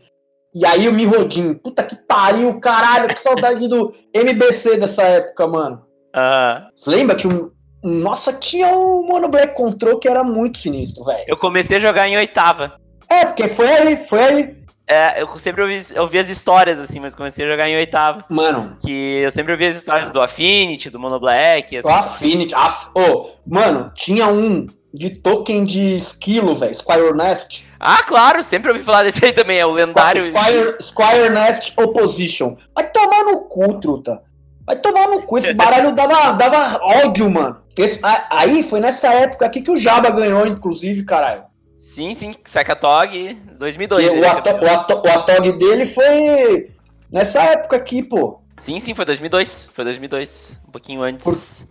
E 0.53 0.65
aí 0.65 0.87
o 0.87 0.93
Mirrodin, 0.93 1.53
puta 1.53 1.83
que 1.83 1.95
pariu, 1.95 2.59
caralho, 2.59 3.07
que 3.09 3.19
saudade 3.19 3.67
do 3.67 3.93
MBC 4.13 4.77
dessa 4.77 5.03
época, 5.03 5.47
mano. 5.47 5.81
Ah, 6.13 6.67
Você 6.73 6.89
lembra 6.89 7.15
que 7.15 7.27
um. 7.27 7.51
Nossa, 7.83 8.33
tinha 8.33 8.67
um 8.75 9.05
Mono 9.07 9.29
Black 9.29 9.53
Control 9.55 9.97
que 9.99 10.07
era 10.07 10.23
muito 10.23 10.57
sinistro, 10.57 11.03
velho. 11.05 11.23
eu 11.27 11.37
comecei 11.37 11.77
a 11.77 11.79
jogar 11.79 12.07
em 12.09 12.17
oitava. 12.17 12.73
É, 13.09 13.25
porque 13.25 13.47
foi 13.47 13.67
aí, 13.67 13.97
foi 13.97 14.19
aí. 14.21 14.59
É, 14.87 15.21
eu 15.21 15.37
sempre 15.37 15.61
ouvi, 15.61 15.79
ouvi 15.97 16.17
as 16.17 16.29
histórias, 16.31 16.79
assim, 16.79 16.99
mas 16.99 17.13
comecei 17.13 17.45
a 17.45 17.49
jogar 17.49 17.69
em 17.69 17.75
oitava. 17.77 18.25
Mano, 18.27 18.75
Que 18.83 19.19
eu 19.21 19.29
sempre 19.31 19.51
ouvi 19.51 19.67
as 19.67 19.75
histórias 19.75 20.11
do 20.11 20.19
Affinity, 20.19 20.89
do 20.89 20.99
Mono 20.99 21.19
Black. 21.19 21.75
o 21.77 21.79
Assim. 21.79 21.89
Affinity. 21.91 22.55
Af... 22.55 22.89
Ô, 22.95 23.29
mano, 23.45 23.91
tinha 23.95 24.27
um 24.27 24.65
de 24.93 25.09
token 25.11 25.65
de 25.65 25.97
esquilo, 25.97 26.55
velho. 26.55 26.73
Squire 26.75 27.13
Nest. 27.13 27.65
Ah, 27.79 28.03
claro, 28.03 28.41
sempre 28.43 28.71
ouvi 28.71 28.83
falar 28.83 29.03
desse 29.03 29.23
aí 29.23 29.31
também, 29.31 29.59
é 29.59 29.65
o 29.65 29.71
lendário. 29.71 30.23
Squire, 30.25 30.75
Squire 30.81 31.29
Nest 31.29 31.73
Opposition. 31.77 32.57
Vai 32.75 32.89
tomar 32.91 33.23
no 33.23 33.41
cu, 33.47 33.79
truta. 33.79 34.21
Vai 34.65 34.75
tomar 34.75 35.07
no 35.07 35.21
cu. 35.23 35.37
Esse 35.37 35.53
baralho 35.55 35.93
dava, 35.93 36.31
dava 36.33 36.79
ódio, 36.83 37.29
mano. 37.29 37.57
Esse- 37.77 37.99
aí 38.29 38.63
foi 38.63 38.79
nessa 38.79 39.07
época 39.13 39.45
aqui 39.45 39.61
que 39.61 39.71
o 39.71 39.77
Jaba 39.77 40.09
ganhou, 40.09 40.45
inclusive, 40.47 41.03
caralho. 41.03 41.43
Sim, 41.77 42.13
sim, 42.13 42.33
Sakatog 42.43 43.35
2002. 43.57 44.05
Que 44.05 44.11
ele 44.11 44.21
o, 44.21 44.25
é 44.25 44.27
ato, 44.27 44.49
o, 44.49 44.69
ato, 44.69 44.93
o 45.05 45.09
Atog 45.11 45.51
dele 45.53 45.85
foi 45.85 46.71
nessa 47.11 47.41
época 47.41 47.77
aqui, 47.77 48.03
pô. 48.03 48.41
Sim, 48.57 48.79
sim, 48.81 48.93
foi 48.93 49.05
2002. 49.05 49.69
Foi 49.73 49.85
2002. 49.85 50.59
Um 50.67 50.71
pouquinho 50.71 51.01
antes. 51.01 51.65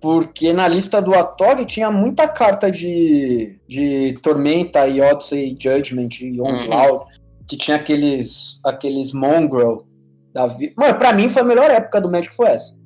Porque 0.00 0.52
na 0.52 0.66
lista 0.66 1.00
do 1.00 1.14
Atog 1.14 1.64
tinha 1.66 1.90
muita 1.90 2.26
carta 2.26 2.70
de, 2.70 3.58
de 3.68 4.18
Tormenta 4.22 4.86
e 4.86 5.00
Odyssey 5.00 5.56
Judgment 5.60 6.08
e 6.20 6.40
Onslaught, 6.40 7.06
que 7.46 7.56
tinha 7.56 7.76
aqueles, 7.76 8.58
aqueles 8.64 9.12
Mongrel 9.12 9.86
da 10.32 10.46
vida. 10.46 10.72
Mano, 10.76 10.98
pra 10.98 11.12
mim 11.12 11.28
foi 11.28 11.42
a 11.42 11.44
melhor 11.44 11.70
época 11.70 12.00
do 12.00 12.10
Magic 12.10 12.34
foi 12.34 12.48
essa. 12.48 12.78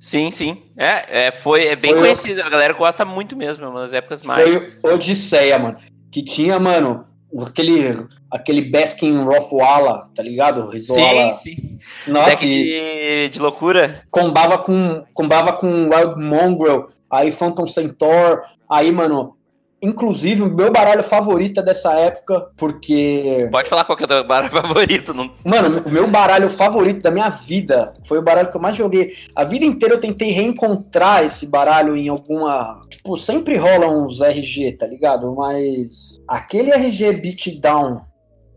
Sim, 0.00 0.32
sim. 0.32 0.62
É, 0.76 1.26
é, 1.26 1.30
foi, 1.30 1.66
é 1.66 1.76
bem 1.76 1.92
Foi 1.92 2.00
conhecido. 2.00 2.42
A 2.42 2.48
galera 2.48 2.72
gosta 2.72 3.04
muito 3.04 3.36
mesmo. 3.36 3.64
É 3.64 3.68
uma 3.68 3.82
das 3.82 3.92
épocas 3.92 4.22
mais. 4.22 4.80
Foi 4.80 4.94
Odisseia, 4.94 5.58
mano. 5.60 5.76
Que 6.10 6.24
tinha, 6.24 6.58
mano, 6.58 7.06
aquele, 7.40 8.06
aquele 8.30 8.62
Baskin 8.62 9.24
Rothwala, 9.24 10.10
tá 10.14 10.22
ligado? 10.22 10.68
Rizoala. 10.68 11.32
Sim, 11.32 11.54
sim. 11.54 11.78
Nossa, 12.06 12.30
Deck 12.30 12.46
de, 12.46 13.28
de 13.30 13.38
loucura. 13.38 14.02
combava 14.10 14.58
com, 14.58 15.04
combava 15.14 15.52
com 15.52 15.88
Wild 15.88 16.20
Mongrel, 16.20 16.86
aí 17.10 17.30
Phantom 17.30 17.66
Centaur, 17.66 18.42
aí, 18.68 18.92
mano, 18.92 19.36
inclusive 19.82 20.42
o 20.42 20.54
meu 20.54 20.70
baralho 20.70 21.02
favorito 21.02 21.60
é 21.60 21.62
dessa 21.62 21.92
época, 21.94 22.48
porque, 22.56 23.48
Pode 23.50 23.68
falar 23.68 23.84
qual 23.84 23.96
que 23.96 24.04
é 24.04 24.06
o 24.06 24.08
teu 24.08 24.24
baralho 24.24 24.50
favorito. 24.52 25.12
Não... 25.12 25.32
mano, 25.44 25.82
o 25.84 25.90
meu 25.90 26.08
baralho 26.08 26.48
favorito 26.48 27.02
da 27.02 27.10
minha 27.10 27.28
vida 27.28 27.92
foi 28.06 28.18
o 28.18 28.22
baralho 28.22 28.50
que 28.50 28.56
eu 28.56 28.60
mais 28.60 28.76
joguei. 28.76 29.12
A 29.34 29.44
vida 29.44 29.64
inteira 29.64 29.96
eu 29.96 30.00
tentei 30.00 30.30
reencontrar 30.30 31.24
esse 31.24 31.46
baralho 31.46 31.96
em 31.96 32.08
alguma. 32.08 32.80
Tipo, 32.88 33.16
sempre 33.16 33.56
rola 33.56 33.88
uns 33.88 34.20
RG, 34.20 34.72
tá 34.72 34.86
ligado? 34.86 35.34
Mas 35.34 36.20
aquele 36.28 36.70
RG 36.70 37.12
Beatdown 37.14 38.02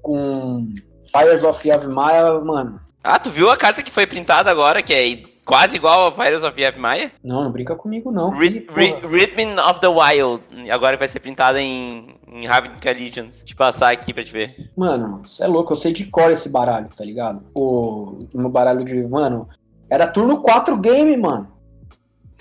com 0.01 0.67
Fires 1.12 1.44
of 1.44 1.67
Yavimaya, 1.67 2.39
mano. 2.39 2.79
Ah, 3.03 3.20
tu 3.20 3.29
viu 3.29 3.50
a 3.50 3.58
carta 3.58 3.82
que 3.82 3.91
foi 3.91 4.05
printada 4.05 4.50
agora, 4.51 4.82
que 4.84 4.94
é 4.94 5.08
quase 5.45 5.77
igual 5.77 6.07
a 6.07 6.11
Fires 6.13 6.43
of 6.43 6.59
Yavimaya? 6.59 7.11
Não, 7.23 7.43
não 7.43 7.51
brinca 7.51 7.75
comigo, 7.75 8.11
não. 8.11 8.31
Rid- 8.37 8.67
Rid-. 8.73 9.05
Rhythm 9.05 9.59
of 9.59 9.79
the 9.79 9.87
Wild. 9.87 10.43
Agora 10.71 10.97
vai 10.97 11.07
ser 11.07 11.19
printada 11.19 11.61
em, 11.61 12.15
em 12.31 12.45
Ravnica 12.45 12.91
Legends. 12.91 13.39
Deixa 13.39 13.53
eu 13.53 13.57
passar 13.57 13.91
aqui 13.91 14.13
pra 14.13 14.23
te 14.23 14.31
ver. 14.33 14.71
Mano, 14.75 15.21
você 15.25 15.43
é 15.43 15.47
louco, 15.47 15.73
eu 15.73 15.77
sei 15.77 15.93
de 15.93 16.05
cor 16.05 16.31
esse 16.31 16.49
baralho, 16.49 16.89
tá 16.95 17.03
ligado? 17.05 17.43
O 17.53 18.17
meu 18.33 18.49
baralho 18.49 18.83
de. 18.83 19.05
Mano, 19.07 19.47
era 19.89 20.07
turno 20.07 20.41
4 20.41 20.75
game, 20.77 21.15
mano. 21.15 21.47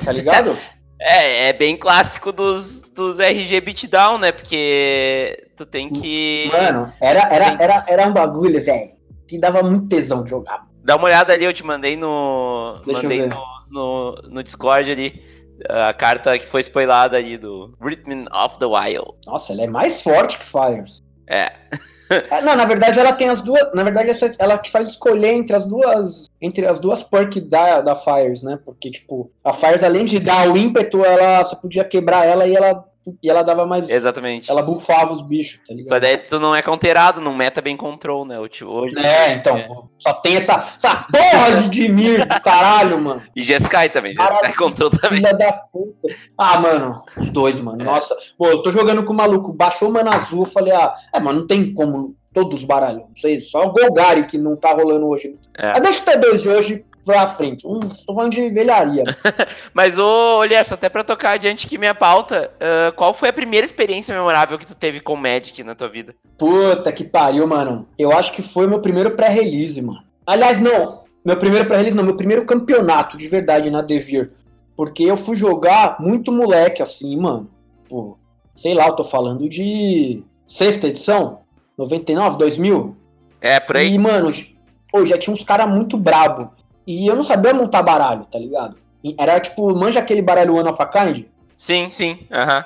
Tá 0.02 0.11
ligado? 0.11 0.56
É, 1.06 1.49
é 1.49 1.52
bem 1.52 1.76
clássico 1.76 2.32
dos, 2.32 2.80
dos 2.80 3.18
RG 3.18 3.61
Beatdown, 3.61 4.16
né? 4.16 4.32
Porque 4.32 5.49
tu 5.54 5.66
tem 5.66 5.90
que. 5.90 6.49
Mano, 6.50 6.90
era, 6.99 7.20
era, 7.30 7.62
era, 7.62 7.84
era 7.87 8.08
um 8.08 8.12
bagulho, 8.12 8.62
velho, 8.64 8.88
que 9.28 9.38
dava 9.38 9.62
muito 9.62 9.88
tesão 9.88 10.23
de 10.25 10.30
jogar. 10.30 10.64
Dá 10.85 10.97
uma 10.97 11.07
olhada 11.07 11.33
ali, 11.33 11.45
eu 11.45 11.53
te 11.53 11.64
mandei 11.64 11.97
no. 11.97 12.79
Deixa 12.85 13.03
mandei 13.03 13.26
no, 13.26 13.45
no, 13.71 14.12
no 14.29 14.43
Discord 14.43 14.91
ali. 14.91 15.23
A 15.69 15.95
carta 15.95 16.38
que 16.38 16.47
foi 16.47 16.61
spoilada 16.61 17.17
ali 17.17 17.38
do 17.38 17.75
Rhythm 17.81 18.26
of 18.31 18.59
the 18.59 18.67
Wild. 18.67 19.12
Nossa, 19.26 19.53
ela 19.53 19.62
é 19.62 19.67
mais 19.67 20.03
forte 20.03 20.37
que 20.37 20.45
Fires. 20.45 21.03
É. 21.26 21.53
É, 22.31 22.43
não, 22.43 22.55
na 22.55 22.67
verdade 22.67 23.00
ela 23.00 23.14
tem 23.14 23.31
as 23.31 23.41
duas. 23.41 23.73
Na 23.73 23.83
verdade, 23.83 24.11
ela 24.38 24.59
te 24.59 24.71
faz 24.71 24.91
escolher 24.91 25.33
entre 25.33 25.57
as 25.57 25.64
duas. 25.64 26.26
Entre 26.41 26.67
as 26.67 26.79
duas 26.79 27.03
perks 27.03 27.43
da, 27.49 27.81
da 27.81 27.97
Fires, 27.97 28.43
né? 28.43 28.59
Porque, 28.62 28.91
tipo, 28.91 29.33
a 29.43 29.55
Fires, 29.55 29.83
além 29.83 30.05
de 30.05 30.21
dar 30.21 30.47
o 30.49 30.57
ímpeto, 30.57 31.03
ela 31.03 31.43
você 31.43 31.57
podia 31.57 31.83
quebrar 31.83 32.26
ela 32.26 32.47
e 32.47 32.55
ela, 32.55 32.85
e 33.23 33.28
ela 33.30 33.42
dava 33.42 33.66
mais. 33.66 33.88
Exatamente. 33.88 34.50
Ela 34.50 34.62
bufava 34.62 35.12
os 35.12 35.20
bichos, 35.23 35.58
tá 35.66 35.75
ligado? 35.75 35.88
Só 35.88 36.00
daí 36.00 36.16
tu 36.18 36.38
não 36.40 36.54
é 36.54 36.62
counterado, 36.62 37.20
não 37.20 37.34
meta 37.34 37.61
bem 37.61 37.76
control, 37.76 38.25
né? 38.25 38.38
O 38.38 38.49
tio- 38.49 38.68
Hoje, 38.68 38.94
É, 38.99 39.32
então, 39.32 39.88
só 39.99 40.12
tem 40.14 40.37
essa, 40.37 40.54
essa 40.54 41.06
porra 41.11 41.62
de 41.62 41.68
Dimir 41.68 42.26
do 42.26 42.40
caralho, 42.40 42.99
mano. 43.00 43.23
E 43.37 43.42
Jeskai 43.42 43.88
também. 43.90 44.14
Jeskai 44.14 44.52
control 44.56 44.90
também. 44.90 45.18
Filha 45.18 45.34
da 45.34 45.52
puta. 45.52 46.08
Ah, 46.38 46.61
mano, 46.61 47.02
os 47.16 47.30
dois, 47.30 47.58
mano. 47.61 47.82
É. 47.82 47.84
Nossa, 47.84 48.16
pô, 48.38 48.46
eu 48.49 48.62
tô 48.62 48.70
jogando 48.73 49.04
com 49.04 49.12
o 49.12 49.16
maluco, 49.16 49.52
baixou 49.52 49.88
o 49.88 49.92
mana 49.92 50.14
azul, 50.16 50.40
eu 50.42 50.46
falei, 50.50 50.73
ah, 50.73 50.94
é, 51.12 51.20
mano, 51.20 51.40
não 51.40 51.46
tem 51.46 51.73
como 51.75 52.14
todos 52.32 52.61
os 52.62 52.64
baralhos, 52.66 53.02
não 53.02 53.14
sei, 53.14 53.38
só 53.40 53.64
o 53.64 53.70
Golgari 53.73 54.26
que 54.26 54.37
não 54.37 54.56
tá 54.56 54.73
rolando 54.73 55.06
hoje. 55.06 55.37
É. 55.56 55.68
Mas 55.73 55.82
deixa 55.82 56.02
o 56.02 56.04
T2 56.20 56.42
de 56.42 56.49
hoje 56.49 56.84
pra 57.04 57.26
frente. 57.26 57.66
Um, 57.66 57.80
tô 57.80 58.14
falando 58.14 58.32
de 58.32 58.49
velharia. 58.50 59.04
Mas, 59.75 59.99
ô, 59.99 60.38
Olherson, 60.38 60.75
até 60.75 60.88
pra 60.88 61.04
tocar 61.04 61.32
adiante 61.32 61.66
aqui 61.66 61.78
minha 61.78 61.94
pauta, 61.94 62.50
ah, 62.61 62.92
qual 62.92 63.12
foi 63.12 63.28
a 63.28 63.32
primeira 63.32 63.64
experiência 63.64 64.14
memorável 64.14 64.58
que 64.58 64.66
tu 64.66 64.75
teve 64.75 65.00
com 65.00 65.16
Magic 65.16 65.62
na 65.62 65.75
tua 65.75 65.88
vida? 65.88 66.14
Puta 66.38 66.92
que 66.92 67.04
pariu, 67.04 67.46
mano. 67.46 67.87
Eu 67.99 68.12
acho 68.12 68.32
que 68.32 68.42
foi 68.42 68.66
meu 68.66 68.80
primeiro 68.80 69.12
pré-release, 69.12 69.80
mano. 69.80 70.02
Aliás, 70.26 70.58
não. 70.61 71.04
Meu 71.25 71.37
primeiro 71.37 71.66
pré-release, 71.66 71.96
não. 71.96 72.04
Meu 72.04 72.16
primeiro 72.16 72.44
campeonato, 72.44 73.16
de 73.16 73.28
verdade, 73.28 73.70
na 73.70 73.82
Devir. 73.82 74.30
Porque 74.76 75.04
eu 75.04 75.16
fui 75.16 75.37
jogar 75.37 76.00
muito 76.00 76.32
moleque, 76.32 76.82
assim, 76.82 77.16
mano. 77.16 77.49
Pô, 77.88 78.16
sei 78.54 78.75
lá, 78.75 78.88
eu 78.88 78.96
tô 78.96 79.04
falando 79.04 79.49
de 79.49 80.23
sexta 80.44 80.88
edição? 80.88 81.40
99, 81.76 82.38
2000? 82.38 82.96
É, 83.40 83.61
por 83.61 83.76
aí? 83.76 83.94
E, 83.94 83.99
mano, 83.99 84.28
hoje 84.28 85.11
já 85.11 85.18
tinha 85.18 85.34
uns 85.34 85.44
caras 85.44 85.68
muito 85.68 85.96
brabo. 85.96 86.50
E 86.87 87.07
eu 87.07 87.17
não 87.17 87.25
sabia 87.25 87.55
montar 87.55 87.83
baralho, 87.83 88.25
tá 88.25 88.38
ligado? 88.38 88.76
Era 89.19 89.41
tipo, 89.41 89.75
manja 89.75 90.00
aquele 90.00 90.23
baralho 90.23 90.57
One 90.57 90.69
of 90.69 90.81
a 90.83 90.87
Kind? 90.87 91.26
Sim, 91.57 91.88
sim, 91.88 92.21
aham. 92.31 92.64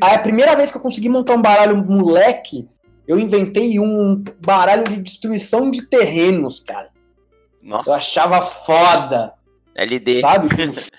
A 0.00 0.18
primeira 0.18 0.56
vez 0.56 0.70
que 0.70 0.78
eu 0.78 0.80
consegui 0.80 1.08
montar 1.08 1.34
um 1.34 1.42
baralho 1.42 1.76
moleque, 1.76 2.68
eu 3.06 3.18
inventei 3.18 3.78
um 3.78 4.22
baralho 4.44 4.84
de 4.84 5.00
destruição 5.00 5.70
de 5.70 5.82
terrenos, 5.82 6.60
cara. 6.60 6.88
Eu 7.62 7.68
Nossa, 7.68 7.94
achava 7.94 8.40
foda, 8.40 9.34
LD. 9.74 10.20
sabe? 10.20 10.48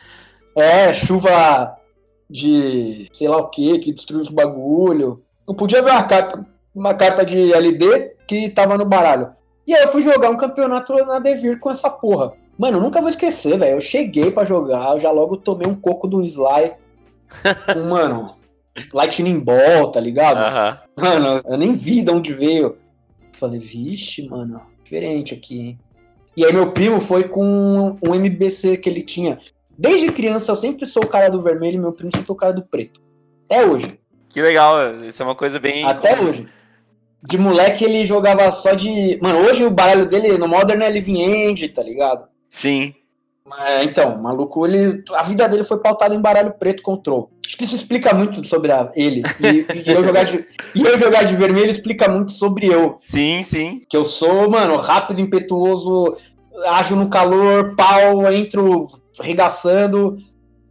é, 0.56 0.94
chuva 0.94 1.76
de 2.30 3.08
sei 3.12 3.28
lá 3.28 3.38
o 3.38 3.50
que, 3.50 3.80
que 3.80 3.92
destruiu 3.94 4.22
os 4.22 4.30
bagulho. 4.30 5.24
Eu 5.48 5.56
podia 5.56 5.82
ver 5.82 5.92
uma 5.92 6.04
carta, 6.04 6.46
uma 6.74 6.94
carta 6.94 7.26
de 7.26 7.52
LD 7.52 8.16
que 8.28 8.50
tava 8.50 8.78
no 8.78 8.86
baralho. 8.86 9.32
E 9.66 9.74
aí 9.74 9.84
eu 9.84 9.90
fui 9.90 10.02
jogar 10.02 10.30
um 10.30 10.38
campeonato 10.38 10.94
na 11.06 11.20
Devir 11.20 11.60
com 11.60 11.70
essa 11.70 11.90
porra. 11.90 12.34
Mano, 12.58 12.78
eu 12.78 12.82
nunca 12.82 13.00
vou 13.00 13.10
esquecer, 13.10 13.58
velho. 13.58 13.76
Eu 13.76 13.82
cheguei 13.82 14.32
pra 14.32 14.46
jogar, 14.46 14.94
eu 14.94 15.00
já 15.00 15.12
logo 15.12 15.38
tomei 15.38 15.68
um 15.68 15.76
coco 15.76 16.08
do 16.08 16.24
Sly. 16.24 16.74
com, 17.74 17.90
mano, 17.90 18.36
Lightning 18.94 19.40
Ball, 19.40 19.92
tá 19.92 20.00
ligado? 20.00 20.38
Aham. 20.38 20.80
Mano, 21.00 21.42
eu 21.46 21.58
nem 21.58 21.74
vi 21.74 22.02
de 22.02 22.12
onde 22.12 22.34
veio. 22.34 22.78
Falei, 23.32 23.60
vixe, 23.60 24.28
mano, 24.28 24.62
diferente 24.84 25.34
aqui, 25.34 25.60
hein? 25.60 25.80
E 26.36 26.46
aí 26.46 26.54
meu 26.54 26.72
primo 26.72 27.02
foi 27.02 27.26
com 27.26 27.98
um 28.02 28.16
MBC 28.16 28.78
que 28.78 28.90
ele 28.90 29.02
tinha. 29.02 29.38
Desde 29.78 30.12
criança 30.12 30.52
eu 30.52 30.56
sempre 30.56 30.86
sou 30.86 31.04
o 31.04 31.08
cara 31.08 31.30
do 31.30 31.42
vermelho 31.42 31.76
e 31.76 31.80
meu 31.80 31.92
primo 31.92 32.12
sempre 32.12 32.28
foi 32.28 32.34
o 32.36 32.40
cara 32.40 32.54
do 32.54 32.62
preto. 32.62 33.02
Até 33.50 33.66
hoje. 33.66 34.00
Que 34.30 34.42
legal, 34.42 35.04
isso 35.04 35.22
é 35.22 35.26
uma 35.26 35.36
coisa 35.36 35.60
bem. 35.60 35.84
Até 35.86 36.20
hoje. 36.20 36.48
De 37.24 37.38
moleque 37.38 37.84
ele 37.86 38.06
jogava 38.06 38.50
só 38.52 38.74
de. 38.74 39.20
Mano, 39.22 39.40
hoje 39.40 39.64
o 39.64 39.70
baralho 39.72 40.06
dele 40.08 40.38
no 40.38 40.48
Modern 40.48 40.82
é 40.82 40.90
Living 40.90 41.20
End, 41.22 41.70
tá 41.70 41.84
ligado? 41.84 42.26
Sim. 42.50 42.94
É, 43.68 43.84
então, 43.84 44.16
o 44.16 44.24
maluco, 44.24 44.66
ele, 44.66 45.04
a 45.14 45.24
vida 45.24 45.48
dele 45.50 45.64
foi 45.66 45.78
pautada 45.80 46.16
em 46.16 46.22
baralho 46.22 46.54
preto 46.58 46.82
control. 46.82 47.30
Acho 47.46 47.58
que 47.58 47.66
isso 47.66 47.76
explica 47.76 48.14
muito 48.14 48.42
sobre 48.48 48.72
a- 48.72 48.90
ele. 48.96 49.24
E, 49.42 49.66
e 49.86 49.92
eu 49.92 50.04
jogar 50.04 50.24
de, 50.24 50.38
e 50.74 50.82
eu 50.82 50.98
jogar 50.98 51.24
de 51.24 51.36
vermelho 51.36 51.70
explica 51.70 52.08
muito 52.10 52.32
sobre 52.32 52.68
eu. 52.68 52.96
Sim, 52.98 53.44
sim. 53.44 53.82
Que 53.90 53.98
eu 53.98 54.06
sou, 54.06 54.50
mano, 54.50 54.78
rápido, 54.78 55.20
impetuoso, 55.20 56.16
ágil 56.68 56.96
no 56.96 57.10
calor, 57.10 57.76
pau, 57.76 58.32
entro 58.32 58.88
arregaçando 59.20 60.18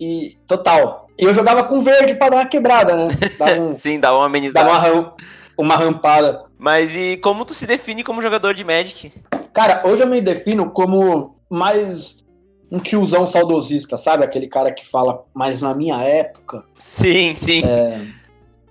e 0.00 0.37
total. 0.47 1.07
E 1.19 1.25
eu 1.25 1.35
jogava 1.35 1.64
com 1.64 1.80
verde 1.80 2.14
pra 2.14 2.30
dar 2.30 2.37
uma 2.37 2.47
quebrada, 2.47 2.97
né? 2.97 3.04
Dava, 3.38 3.61
um- 3.61 3.73
Sim, 3.76 4.00
dá 4.00 4.14
uma 4.16 4.25
amenizada. 4.26 4.66
dava 4.71 4.92
uma, 4.92 5.14
uma 5.61 5.76
rampada. 5.76 6.45
Mas 6.59 6.95
e 6.95 7.17
como 7.19 7.45
tu 7.45 7.55
se 7.55 7.67
define 7.67 8.02
como 8.05 8.23
jogador 8.23 8.55
de 8.55 8.64
Magic? 8.64 9.12
Cara, 9.52 9.83
hoje 9.87 10.02
eu 10.02 10.07
me 10.07 10.21
defino 10.21 10.71
como 10.71 11.37
mais 11.49 12.25
um 12.71 12.79
tiozão 12.79 13.26
saudosista, 13.26 13.97
sabe? 13.97 14.25
Aquele 14.25 14.47
cara 14.47 14.73
que 14.73 14.87
fala, 14.87 15.23
mas 15.35 15.61
na 15.62 15.75
minha 15.75 16.00
época, 16.02 16.64
Sim, 16.79 17.35
sim. 17.35 17.62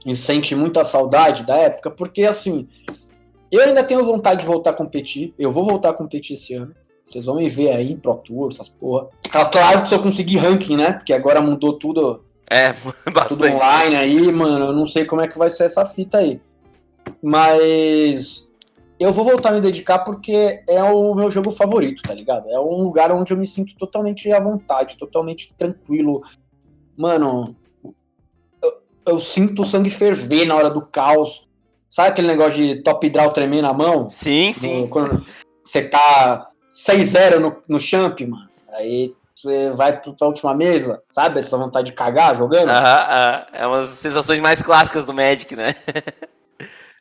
e 0.05 0.15
sente 0.15 0.55
muita 0.55 0.83
saudade 0.85 1.43
da 1.45 1.57
época, 1.57 1.91
porque 1.91 2.23
assim, 2.23 2.67
eu 3.51 3.61
ainda 3.61 3.83
tenho 3.83 4.03
vontade 4.05 4.41
de 4.41 4.47
voltar 4.47 4.69
a 4.69 4.73
competir, 4.73 5.33
eu 5.37 5.51
vou 5.51 5.65
voltar 5.65 5.89
a 5.89 5.93
competir 5.93 6.35
esse 6.35 6.53
ano. 6.53 6.73
Vocês 7.05 7.25
vão 7.25 7.35
me 7.37 7.49
ver 7.49 7.71
aí 7.71 7.91
em 7.91 7.97
Pro 7.97 8.13
Tour, 8.15 8.49
essas 8.51 8.69
porra. 8.69 9.07
Claro 9.51 9.81
que 9.81 9.89
se 9.89 9.95
eu 9.95 9.99
conseguir 10.01 10.37
ranking, 10.37 10.77
né? 10.77 10.93
Porque 10.93 11.11
agora 11.11 11.41
mudou 11.41 11.73
tudo, 11.73 12.23
É, 12.47 12.71
tudo 13.03 13.11
bastante. 13.11 13.47
online 13.55 13.95
aí, 13.95 14.31
mano. 14.31 14.65
Eu 14.67 14.73
não 14.73 14.85
sei 14.85 15.05
como 15.05 15.19
é 15.21 15.27
que 15.27 15.35
vai 15.37 15.49
ser 15.49 15.63
essa 15.63 15.83
fita 15.85 16.19
aí. 16.19 16.39
Mas 17.21 18.49
eu 18.99 19.13
vou 19.13 19.23
voltar 19.23 19.49
a 19.49 19.51
me 19.53 19.61
dedicar 19.61 19.99
porque 19.99 20.61
é 20.67 20.83
o 20.83 21.15
meu 21.15 21.31
jogo 21.31 21.51
favorito, 21.51 22.03
tá 22.03 22.13
ligado? 22.13 22.49
É 22.49 22.59
um 22.59 22.83
lugar 22.83 23.11
onde 23.11 23.31
eu 23.31 23.37
me 23.37 23.47
sinto 23.47 23.75
totalmente 23.77 24.31
à 24.31 24.39
vontade, 24.39 24.97
totalmente 24.97 25.53
tranquilo. 25.53 26.21
Mano, 26.97 27.55
eu, 28.61 28.81
eu 29.05 29.19
sinto 29.19 29.61
o 29.61 29.65
sangue 29.65 29.89
ferver 29.89 30.45
na 30.45 30.55
hora 30.55 30.69
do 30.69 30.81
caos. 30.81 31.47
Sabe 31.87 32.09
aquele 32.09 32.27
negócio 32.27 32.61
de 32.61 32.83
top 32.83 33.09
draw 33.09 33.31
tremer 33.31 33.61
na 33.61 33.73
mão? 33.73 34.09
Sim, 34.09 34.51
sim. 34.51 34.85
Quando 34.87 35.25
você 35.63 35.83
tá 35.83 36.49
6-0 36.75 37.39
no, 37.39 37.55
no 37.69 37.79
champ, 37.79 38.19
mano. 38.21 38.49
Aí 38.73 39.13
você 39.33 39.71
vai 39.71 39.97
pra 39.97 40.27
última 40.27 40.53
mesa, 40.53 41.01
sabe? 41.11 41.39
Essa 41.39 41.57
vontade 41.57 41.87
de 41.87 41.93
cagar 41.93 42.35
jogando. 42.35 42.69
Aham, 42.69 42.81
aham. 42.81 43.45
É 43.53 43.65
umas 43.65 43.87
sensações 43.87 44.41
mais 44.41 44.61
clássicas 44.61 45.05
do 45.05 45.13
Magic, 45.13 45.55
né? 45.55 45.73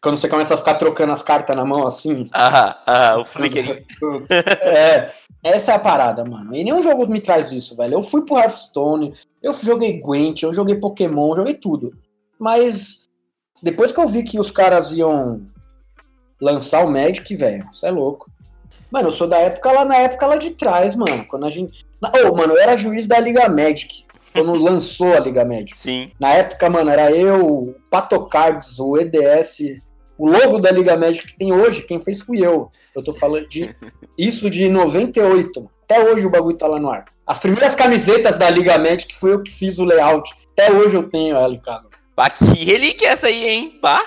Quando 0.01 0.17
você 0.17 0.29
começa 0.29 0.55
a 0.55 0.59
ficar 0.59 0.75
trocando 0.75 1.13
as 1.13 1.23
cartas 1.23 1.57
na 1.57 1.65
mão 1.65 1.87
assim. 1.87 2.25
Aham, 2.35 2.75
aham. 2.87 3.21
O 3.21 3.25
flickering. 3.25 3.85
é, 4.31 5.13
essa 5.43 5.73
é 5.73 5.75
a 5.75 5.79
parada, 5.79 6.25
mano. 6.25 6.55
E 6.55 6.63
nenhum 6.63 6.83
jogo 6.83 7.07
me 7.07 7.21
traz 7.21 7.51
isso, 7.53 7.77
velho. 7.77 7.95
Eu 7.95 8.03
fui 8.03 8.23
pro 8.25 8.39
Hearthstone, 8.39 9.15
eu 9.43 9.53
joguei 9.53 10.01
Gwent, 10.01 10.43
eu 10.43 10.55
joguei 10.55 10.77
Pokémon, 10.77 11.35
joguei 11.35 11.55
tudo. 11.55 11.93
Mas 12.39 13.09
depois 13.63 13.93
que 13.93 14.01
eu 14.01 14.07
vi 14.07 14.23
que 14.23 14.39
os 14.39 14.51
caras 14.51 14.93
iam 14.93 15.43
lançar 16.41 16.85
o 16.85 16.91
Magic, 16.91 17.35
velho, 17.35 17.69
isso 17.73 17.85
é 17.85 17.91
louco. 17.91 18.31
Mano, 18.91 19.09
eu 19.09 19.13
sou 19.13 19.27
da 19.27 19.39
época 19.39 19.71
lá, 19.71 19.85
na 19.85 19.97
época 19.97 20.27
lá 20.27 20.37
de 20.37 20.51
trás, 20.51 20.95
mano. 20.95 21.25
Quando 21.27 21.47
a 21.47 21.51
gente. 21.51 21.85
Ô, 22.27 22.35
mano, 22.35 22.55
eu 22.55 22.59
era 22.59 22.77
juiz 22.77 23.07
da 23.07 23.19
Liga 23.19 23.49
Magic. 23.49 24.07
Quando 24.33 24.55
lançou 24.63 25.15
a 25.15 25.21
Liga 25.21 25.45
Magic. 25.45 25.77
Sim. 25.77 26.11
Na 26.19 26.31
época, 26.31 26.71
mano, 26.71 26.89
era 26.91 27.11
eu, 27.11 27.47
o 27.47 27.75
Patocards, 27.91 28.79
o 28.79 28.97
EDS, 28.97 29.83
o 30.19 30.29
logo 30.29 30.59
da 30.59 30.71
Liga 30.71 30.97
Magic 30.97 31.29
que 31.29 31.39
tem 31.39 31.53
hoje, 31.53 31.83
quem 31.83 32.01
fez 32.01 32.21
fui 32.21 32.45
eu. 32.45 32.71
Eu 32.95 33.03
tô 33.03 33.13
falando 33.13 33.49
de 33.49 33.75
isso 34.19 34.51
de 34.51 34.69
98. 34.69 35.61
mano. 35.61 35.71
Até 35.85 36.03
hoje 36.03 36.27
o 36.27 36.31
bagulho 36.31 36.57
tá 36.57 36.67
lá 36.67 36.79
no 36.79 36.91
ar. 36.91 37.07
As 37.27 37.39
primeiras 37.39 37.75
camisetas 37.75 38.37
da 38.37 38.51
Liga 38.51 38.79
Magic 38.79 39.15
foi 39.15 39.33
eu 39.33 39.43
que 39.43 39.51
fiz 39.51 39.79
o 39.79 39.85
layout. 39.85 40.31
Até 40.53 40.73
hoje 40.73 40.97
eu 40.97 41.09
tenho 41.09 41.37
ela 41.37 41.55
em 41.55 41.61
casa. 41.61 41.89
Pá, 42.15 42.29
que 42.29 42.45
relíquia 42.45 43.09
é 43.09 43.11
essa 43.13 43.29
aí, 43.29 43.49
hein? 43.49 43.79
Pá. 43.81 44.03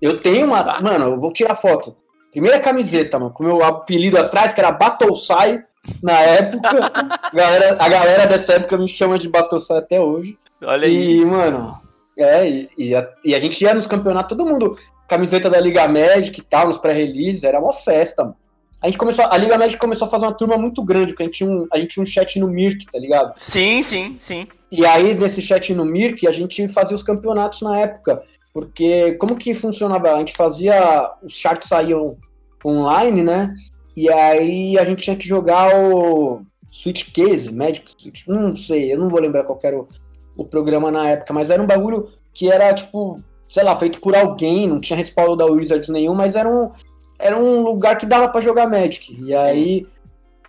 Eu 0.00 0.20
tenho 0.20 0.46
uma. 0.46 0.62
Tá. 0.62 0.80
Mano, 0.80 1.06
eu 1.06 1.20
vou 1.20 1.32
tirar 1.32 1.54
foto. 1.56 1.96
Primeira 2.30 2.60
camiseta, 2.60 3.18
mano, 3.18 3.32
com 3.32 3.42
o 3.42 3.46
meu 3.46 3.64
apelido 3.64 4.18
atrás, 4.18 4.52
que 4.52 4.60
era 4.60 4.70
Battlesai, 4.70 5.64
na 6.02 6.20
época. 6.20 6.68
a, 6.94 7.30
galera, 7.34 7.76
a 7.80 7.88
galera 7.88 8.26
dessa 8.26 8.54
época 8.54 8.78
me 8.78 8.86
chama 8.86 9.18
de 9.18 9.28
Battlesai 9.28 9.78
até 9.78 10.00
hoje. 10.00 10.38
Olha 10.62 10.86
aí. 10.86 11.20
E, 11.20 11.24
mano, 11.24 11.80
é, 12.16 12.48
e, 12.48 12.68
e 12.76 12.94
a, 12.94 13.08
e 13.24 13.34
a 13.34 13.40
gente 13.40 13.62
ia 13.62 13.74
nos 13.74 13.86
campeonatos, 13.86 14.36
todo 14.36 14.48
mundo, 14.48 14.76
camiseta 15.08 15.48
da 15.48 15.58
Liga 15.58 15.88
Magic 15.88 16.38
e 16.38 16.44
tal, 16.44 16.68
nos 16.68 16.78
pré-release, 16.78 17.46
era 17.46 17.58
uma 17.58 17.72
festa, 17.72 18.22
mano. 18.22 18.36
A 18.80 18.86
gente 18.86 18.98
começou, 18.98 19.24
a 19.24 19.36
Liga 19.36 19.58
Magic 19.58 19.80
começou 19.80 20.06
a 20.06 20.10
fazer 20.10 20.26
uma 20.26 20.34
turma 20.34 20.56
muito 20.56 20.84
grande, 20.84 21.08
porque 21.08 21.24
a 21.24 21.26
gente 21.26 21.38
tinha 21.38 21.50
um, 21.50 21.66
a 21.72 21.78
gente 21.78 21.88
tinha 21.88 22.02
um 22.02 22.06
chat 22.06 22.38
no 22.38 22.46
Mirk, 22.46 22.86
tá 22.86 22.98
ligado? 22.98 23.32
Sim, 23.36 23.82
sim, 23.82 24.16
sim. 24.20 24.46
E 24.70 24.86
aí, 24.86 25.14
nesse 25.14 25.42
chat 25.42 25.74
no 25.74 25.84
Mirk, 25.84 26.28
a 26.28 26.30
gente 26.30 26.68
fazia 26.68 26.94
os 26.94 27.02
campeonatos 27.02 27.60
na 27.60 27.76
época. 27.76 28.22
Porque 28.52 29.12
como 29.14 29.36
que 29.36 29.52
funcionava? 29.52 30.14
A 30.14 30.18
gente 30.18 30.36
fazia. 30.36 31.12
Os 31.22 31.34
charts 31.34 31.68
saíam 31.68 32.16
online, 32.64 33.22
né? 33.22 33.52
E 33.96 34.08
aí 34.12 34.78
a 34.78 34.84
gente 34.84 35.02
tinha 35.02 35.16
que 35.16 35.26
jogar 35.26 35.74
o 35.74 36.42
Switch 36.70 37.12
Case, 37.12 37.52
Magic 37.52 37.90
Switch. 37.90 38.26
Não 38.28 38.54
sei, 38.54 38.92
eu 38.92 38.98
não 38.98 39.08
vou 39.08 39.20
lembrar 39.20 39.42
qual 39.42 39.58
era 39.62 39.76
o, 39.76 39.88
o 40.36 40.44
programa 40.44 40.90
na 40.90 41.08
época, 41.08 41.32
mas 41.32 41.50
era 41.50 41.62
um 41.62 41.66
bagulho 41.66 42.08
que 42.32 42.50
era, 42.50 42.72
tipo, 42.72 43.20
sei 43.48 43.64
lá, 43.64 43.74
feito 43.74 44.00
por 44.00 44.14
alguém, 44.14 44.68
não 44.68 44.78
tinha 44.78 44.96
respaldo 44.96 45.34
da 45.34 45.46
Wizards 45.46 45.88
nenhum, 45.88 46.14
mas 46.14 46.36
era 46.36 46.48
um, 46.48 46.70
era 47.18 47.36
um 47.36 47.62
lugar 47.62 47.96
que 47.96 48.06
dava 48.06 48.28
pra 48.28 48.42
jogar 48.42 48.68
Magic. 48.68 49.12
E 49.12 49.24
Sim. 49.24 49.34
aí, 49.34 49.86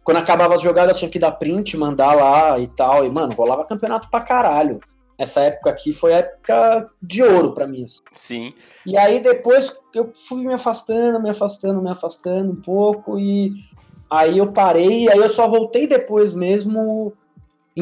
quando 0.04 0.18
acabava 0.18 0.56
as 0.56 0.62
jogadas, 0.62 1.00
tinha 1.00 1.10
que 1.10 1.18
dar 1.18 1.32
print, 1.32 1.78
mandar 1.78 2.14
lá 2.14 2.60
e 2.60 2.68
tal. 2.68 3.06
E, 3.06 3.10
mano, 3.10 3.34
rolava 3.34 3.66
campeonato 3.66 4.10
pra 4.12 4.22
caralho. 4.22 4.80
Essa 5.18 5.42
época 5.42 5.70
aqui 5.70 5.92
foi 5.92 6.14
época 6.14 6.90
de 7.02 7.24
ouro 7.24 7.54
pra 7.54 7.68
mim. 7.68 7.84
assim. 7.84 8.02
Sim. 8.12 8.54
E 8.86 8.98
aí 8.98 9.20
depois 9.20 9.76
eu 9.94 10.12
fui 10.28 10.46
me 10.46 10.54
afastando, 10.54 11.22
me 11.22 11.30
afastando, 11.30 11.82
me 11.82 11.90
afastando 11.90 12.52
um 12.52 12.56
pouco 12.56 13.20
e 13.20 13.54
aí 14.10 14.38
eu 14.38 14.52
parei, 14.52 15.10
aí 15.10 15.20
eu 15.20 15.30
só 15.30 15.46
voltei 15.48 15.88
depois 15.88 16.34
mesmo 16.34 17.14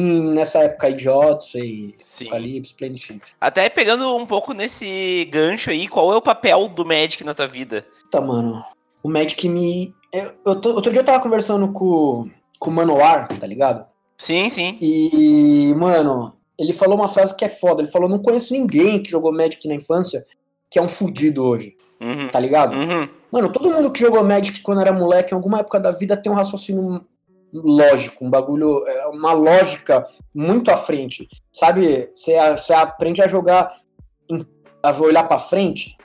em, 0.00 0.22
nessa 0.32 0.60
época 0.60 0.86
aí 0.86 0.94
de 0.94 1.08
Odyssey, 1.08 1.94
Sim. 1.98 2.24
Apocalipse. 2.26 3.20
Até 3.40 3.68
pegando 3.68 4.14
um 4.16 4.26
pouco 4.26 4.52
nesse 4.52 5.24
gancho 5.30 5.70
aí, 5.70 5.88
qual 5.88 6.12
é 6.12 6.16
o 6.16 6.22
papel 6.22 6.68
do 6.68 6.84
Magic 6.84 7.24
na 7.24 7.34
tua 7.34 7.46
vida? 7.46 7.84
Tá, 8.10 8.20
mano. 8.20 8.62
O 9.02 9.08
Magic 9.08 9.48
me. 9.48 9.94
Eu, 10.12 10.32
eu 10.46 10.60
tô- 10.60 10.74
outro 10.74 10.90
dia 10.90 11.00
eu 11.00 11.04
tava 11.04 11.22
conversando 11.22 11.70
com, 11.72 12.28
com 12.58 12.70
o 12.70 12.72
Manoar, 12.72 13.28
tá 13.28 13.46
ligado? 13.46 13.84
Sim, 14.16 14.48
sim. 14.48 14.76
E, 14.80 15.72
mano, 15.76 16.32
ele 16.58 16.72
falou 16.72 16.96
uma 16.96 17.08
frase 17.08 17.36
que 17.36 17.44
é 17.44 17.48
foda. 17.48 17.82
Ele 17.82 17.90
falou: 17.90 18.08
não 18.08 18.18
conheço 18.18 18.52
ninguém 18.52 19.02
que 19.02 19.10
jogou 19.10 19.32
Magic 19.32 19.66
na 19.68 19.74
infância 19.74 20.24
que 20.70 20.78
é 20.78 20.82
um 20.82 20.88
fudido 20.88 21.42
hoje, 21.44 21.74
Uhum. 21.98 22.28
tá 22.30 22.38
ligado? 22.38 22.74
Uhum. 22.76 23.08
Mano, 23.32 23.50
todo 23.50 23.70
mundo 23.70 23.90
que 23.90 24.00
jogou 24.00 24.22
Magic 24.22 24.60
quando 24.60 24.80
era 24.82 24.92
moleque, 24.92 25.32
em 25.32 25.36
alguma 25.36 25.60
época 25.60 25.80
da 25.80 25.90
vida, 25.90 26.14
tem 26.16 26.30
um 26.30 26.34
raciocínio 26.34 27.06
lógico, 27.52 28.24
um 28.24 28.30
bagulho, 28.30 28.86
é, 28.86 29.06
uma 29.06 29.32
lógica 29.32 30.04
muito 30.34 30.70
à 30.70 30.76
frente. 30.76 31.26
Sabe, 31.52 32.10
você 32.14 32.72
aprende 32.72 33.22
a 33.22 33.26
jogar, 33.26 33.72
a 34.82 34.92
olhar 35.00 35.24
pra 35.24 35.38
frente, 35.38 35.96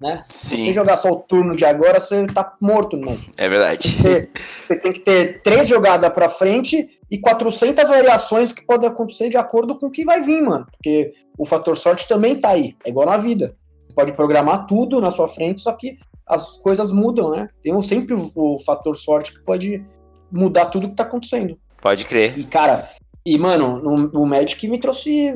né? 0.00 0.20
Se 0.24 0.56
você 0.58 0.72
jogar 0.72 0.96
só 0.98 1.10
o 1.10 1.16
turno 1.16 1.56
de 1.56 1.64
agora, 1.64 2.00
você 2.00 2.26
tá 2.26 2.54
morto 2.60 2.96
Magic. 2.98 3.30
É 3.36 3.48
verdade. 3.48 3.88
Você 3.88 3.96
tem 3.96 4.12
que 4.22 4.30
ter- 4.30 4.30
Você 4.66 4.76
tem 4.80 4.92
que 4.92 5.00
ter 5.00 5.42
três 5.42 5.68
jogadas 5.68 6.10
pra 6.12 6.28
frente 6.28 6.98
e 7.10 7.18
400 7.18 7.88
variações 7.88 8.52
que 8.52 8.64
podem 8.66 8.88
acontecer 8.88 9.30
de 9.30 9.36
acordo 9.36 9.78
com 9.78 9.86
o 9.86 9.90
que 9.90 10.04
vai 10.04 10.20
vir, 10.20 10.42
mano. 10.42 10.66
Porque 10.70 11.12
o 11.38 11.46
fator 11.46 11.76
sorte 11.76 12.06
também 12.08 12.36
tá 12.38 12.50
aí, 12.50 12.74
é 12.84 12.90
igual 12.90 13.06
na 13.06 13.16
vida. 13.16 13.56
Você 13.86 13.94
pode 13.94 14.12
programar 14.12 14.66
tudo 14.66 15.00
na 15.00 15.10
sua 15.10 15.28
frente, 15.28 15.60
só 15.62 15.72
que 15.72 15.96
as 16.26 16.56
coisas 16.58 16.90
mudam, 16.90 17.30
né? 17.30 17.48
Tem 17.62 17.80
sempre 17.80 18.14
o 18.34 18.58
fator 18.58 18.96
sorte 18.96 19.32
que 19.32 19.42
pode 19.44 19.82
mudar 20.30 20.66
tudo 20.66 20.88
que 20.88 20.96
tá 20.96 21.02
acontecendo. 21.02 21.58
Pode 21.80 22.04
crer. 22.04 22.38
E, 22.38 22.44
cara, 22.44 22.88
e, 23.24 23.38
mano, 23.38 23.78
no, 23.78 23.96
no 23.96 24.26
Magic 24.26 24.66
me 24.68 24.78
trouxe 24.78 25.34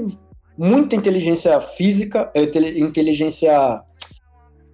muita 0.57 0.95
inteligência 0.95 1.61
física, 1.61 2.31
eh, 2.35 2.45
inteligência 2.79 3.83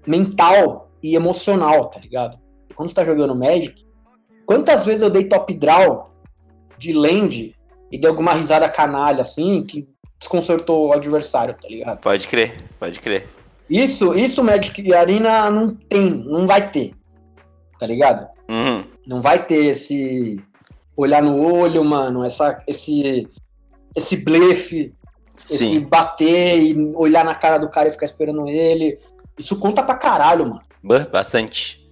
mental 0.06 0.90
e 1.02 1.14
emocional, 1.14 1.86
tá 1.86 2.00
ligado? 2.00 2.38
Quando 2.74 2.88
você 2.88 2.94
tá 2.94 3.04
jogando 3.04 3.34
Magic, 3.34 3.86
quantas 4.44 4.84
vezes 4.84 5.02
eu 5.02 5.10
dei 5.10 5.24
top 5.24 5.54
draw 5.54 6.10
de 6.78 6.92
land 6.92 7.54
e 7.90 7.98
deu 7.98 8.10
alguma 8.10 8.32
risada 8.32 8.68
canalha, 8.68 9.20
assim, 9.20 9.62
que 9.62 9.88
desconcertou 10.18 10.88
o 10.88 10.92
adversário, 10.92 11.54
tá 11.54 11.68
ligado? 11.68 12.00
Pode 12.00 12.26
crer, 12.26 12.56
pode 12.78 13.00
crer. 13.00 13.26
Isso, 13.68 14.14
isso 14.14 14.44
Magic 14.44 14.92
Arena 14.92 15.50
não 15.50 15.74
tem, 15.74 16.10
não 16.10 16.46
vai 16.46 16.70
ter, 16.70 16.94
tá 17.78 17.86
ligado? 17.86 18.28
Uhum. 18.48 18.84
Não 19.06 19.20
vai 19.20 19.44
ter 19.46 19.66
esse 19.66 20.40
olhar 20.96 21.22
no 21.22 21.40
olho, 21.40 21.84
mano, 21.84 22.24
essa, 22.24 22.56
esse, 22.66 23.28
esse 23.94 24.16
blefe, 24.16 24.94
esse 25.36 25.58
Sim. 25.58 25.80
bater 25.80 26.58
e 26.58 26.92
olhar 26.96 27.24
na 27.24 27.34
cara 27.34 27.58
do 27.58 27.68
cara 27.68 27.88
e 27.88 27.92
ficar 27.92 28.06
esperando 28.06 28.48
ele. 28.48 28.98
Isso 29.38 29.56
conta 29.58 29.82
pra 29.82 29.94
caralho, 29.94 30.46
mano. 30.46 31.06
Bastante. 31.10 31.86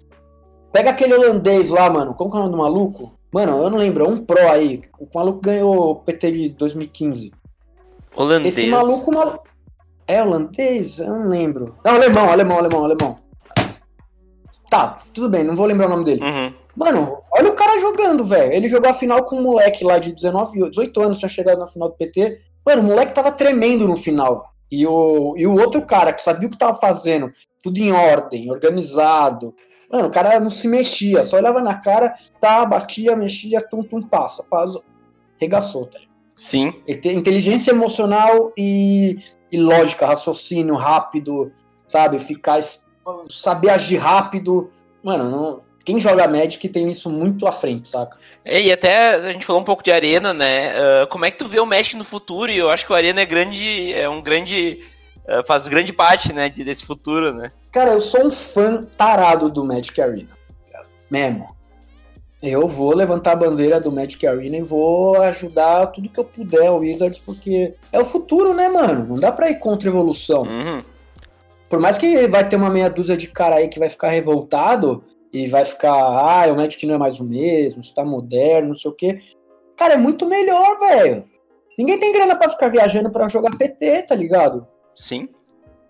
Pega 0.73 0.91
aquele 0.91 1.15
holandês 1.15 1.69
lá, 1.71 1.89
mano. 1.91 2.15
Como 2.15 2.31
que 2.31 2.37
é 2.37 2.41
o 2.41 2.43
nome 2.43 2.53
do 2.57 2.59
maluco? 2.59 3.13
Mano, 3.31 3.63
eu 3.63 3.71
não 3.71 3.79
lembro. 3.79 4.05
É 4.05 4.09
um 4.09 4.25
pro 4.25 4.51
aí. 4.51 4.81
O 4.99 5.07
maluco 5.15 5.41
ganhou 5.41 5.91
o 5.91 5.95
PT 5.97 6.33
de 6.33 6.49
2015. 6.51 7.33
Holandês. 8.17 8.57
Esse 8.57 8.67
maluco. 8.69 9.13
mal- 9.13 9.45
É 10.07 10.23
holandês? 10.23 10.99
Eu 10.99 11.09
não 11.09 11.29
lembro. 11.29 11.77
Não, 11.85 11.95
alemão, 11.95 12.31
alemão, 12.31 12.59
alemão, 12.59 12.85
alemão. 12.85 13.19
Tá, 14.71 14.99
tudo 15.13 15.29
bem, 15.29 15.45
não 15.45 15.55
vou 15.55 15.67
lembrar 15.67 15.87
o 15.87 15.91
nome 15.91 16.05
dele. 16.05 16.23
Uhum. 16.25 16.55
Mano, 16.77 17.19
olha 17.33 17.51
o 17.51 17.55
cara 17.55 17.79
jogando, 17.79 18.25
velho. 18.25 18.53
Ele 18.53 18.69
jogou 18.69 18.91
a 18.91 18.95
final 18.95 19.25
com 19.25 19.37
um 19.37 19.43
moleque 19.43 19.85
lá 19.85 19.99
de 19.99 20.13
19, 20.13 20.71
18 20.71 21.01
anos, 21.03 21.19
tinha 21.19 21.29
chegado 21.29 21.59
na 21.59 21.67
final 21.67 21.89
do 21.89 21.95
PT. 21.97 22.41
Mano, 22.67 22.83
o 22.83 22.85
moleque 22.85 23.15
tava 23.15 23.31
tremendo 23.31 23.87
no 23.87 23.95
final. 23.95 24.53
E 24.71 24.87
o, 24.87 25.35
e 25.37 25.47
o 25.47 25.55
outro 25.55 25.83
cara 25.87 26.13
que 26.13 26.21
sabia 26.21 26.49
o 26.49 26.51
que 26.51 26.59
tava 26.59 26.75
fazendo, 26.75 27.31
tudo 27.63 27.79
em 27.79 27.93
ordem, 27.93 28.51
organizado. 28.51 29.55
Mano, 29.91 30.09
o 30.09 30.11
cara 30.11 30.41
não 30.41 30.51
se 30.51 30.67
mexia, 30.67 31.23
só 31.23 31.37
olhava 31.37 31.61
na 31.61 31.75
cara, 31.75 32.13
tá, 32.41 32.65
batia, 32.67 33.15
mexia, 33.15 33.61
tum, 33.61 33.83
tum, 33.83 34.03
passa, 34.03 34.43
passa. 34.43 34.81
Regaçou, 35.39 35.87
tá 35.87 35.99
ligado? 35.99 36.15
Sim. 36.35 36.73
Inteligência 36.89 37.71
emocional 37.71 38.53
e, 38.59 39.17
e 39.53 39.57
lógica, 39.61 40.07
raciocínio 40.07 40.75
rápido, 40.75 41.53
sabe? 41.87 42.19
Ficar. 42.19 42.61
Saber 43.29 43.71
agir 43.71 43.99
rápido. 43.99 44.71
Mano, 45.03 45.31
não- 45.31 45.61
quem 45.85 46.01
joga 46.01 46.27
Magic 46.27 46.69
tem 46.69 46.89
isso 46.91 47.11
muito 47.11 47.47
à 47.47 47.53
frente, 47.53 47.89
saca? 47.89 48.19
É, 48.45 48.61
E 48.61 48.73
até 48.73 49.15
a 49.15 49.33
gente 49.33 49.45
falou 49.45 49.61
um 49.63 49.65
pouco 49.65 49.83
de 49.83 49.93
Arena, 49.93 50.33
né? 50.33 50.73
Ah, 50.77 51.07
como 51.09 51.25
é 51.25 51.31
que 51.31 51.37
tu 51.39 51.47
vê 51.47 51.61
o 51.61 51.67
Magic 51.67 51.97
no 51.97 52.05
futuro? 52.05 52.51
E 52.51 52.57
eu 52.59 52.71
acho 52.71 52.87
que 52.87 52.93
o 52.93 52.97
Arena 52.97 53.21
é 53.21 53.27
grande, 53.27 53.93
é 53.93 54.09
um 54.09 54.23
grande. 54.23 54.81
ah, 55.29 55.43
faz 55.47 55.69
grande 55.69 55.93
parte, 55.93 56.33
né, 56.33 56.49
de- 56.49 56.65
desse 56.65 56.85
futuro, 56.85 57.33
né? 57.35 57.51
Cara, 57.73 57.93
eu 57.93 58.01
sou 58.01 58.27
um 58.27 58.31
fã 58.31 58.83
tarado 58.97 59.51
do 59.51 59.65
Magic 59.65 60.01
Arena. 60.01 60.29
tá? 60.73 60.83
Mesmo. 61.11 61.55
Eu 62.43 62.69
vou 62.69 62.95
levantar 62.95 63.33
a 63.33 63.37
bandeira 63.37 63.81
do 63.81 63.91
Magic 63.91 64.27
Arena 64.27 64.59
e 64.59 64.63
vou 64.63 65.17
ajudar 65.23 65.87
tudo 65.87 66.11
que 66.11 66.21
eu 66.21 66.25
puder 66.25 66.71
o 66.71 66.79
Wizards, 66.81 67.19
porque 67.19 67.73
é 67.91 67.99
o 67.99 68.05
futuro, 68.05 68.53
né, 68.53 68.69
mano? 68.69 69.07
Não 69.09 69.19
dá 69.19 69.33
pra 69.33 69.49
ir 69.51 69.55
contra 69.59 69.89
a 69.89 69.93
evolução. 69.93 70.43
Uhum. 70.43 70.83
Por 71.71 71.81
mais 71.81 71.97
que 71.97 72.27
vai 72.29 72.47
ter 72.47 72.57
uma 72.57 72.69
meia 72.69 72.91
dúzia 72.91 73.17
de 73.17 73.29
cara 73.29 73.57
aí 73.57 73.69
que 73.69 73.79
vai 73.79 73.89
ficar 73.89 74.09
revoltado 74.11 75.03
e 75.35 75.49
vai 75.49 75.65
ficar, 75.65 75.93
ah, 75.93 76.47
o 76.53 76.57
Magic 76.57 76.87
não 76.87 76.95
é 76.95 76.99
mais 76.99 77.19
o 77.19 77.25
mesmo, 77.25 77.81
isso 77.81 77.93
tá 77.93 78.05
moderno, 78.05 78.69
não 78.69 78.75
sei 78.77 78.89
o 78.91 78.95
quê. 78.95 79.19
Cara, 79.77 79.95
é 79.95 79.97
muito 79.97 80.27
melhor, 80.27 80.79
velho. 80.79 81.25
Ninguém 81.77 81.99
tem 81.99 82.13
grana 82.13 82.37
pra 82.37 82.49
ficar 82.49 82.69
viajando 82.69 83.11
pra 83.11 83.27
jogar 83.27 83.57
PT, 83.57 84.03
tá 84.03 84.15
ligado? 84.15 84.65
Sim. 84.95 85.29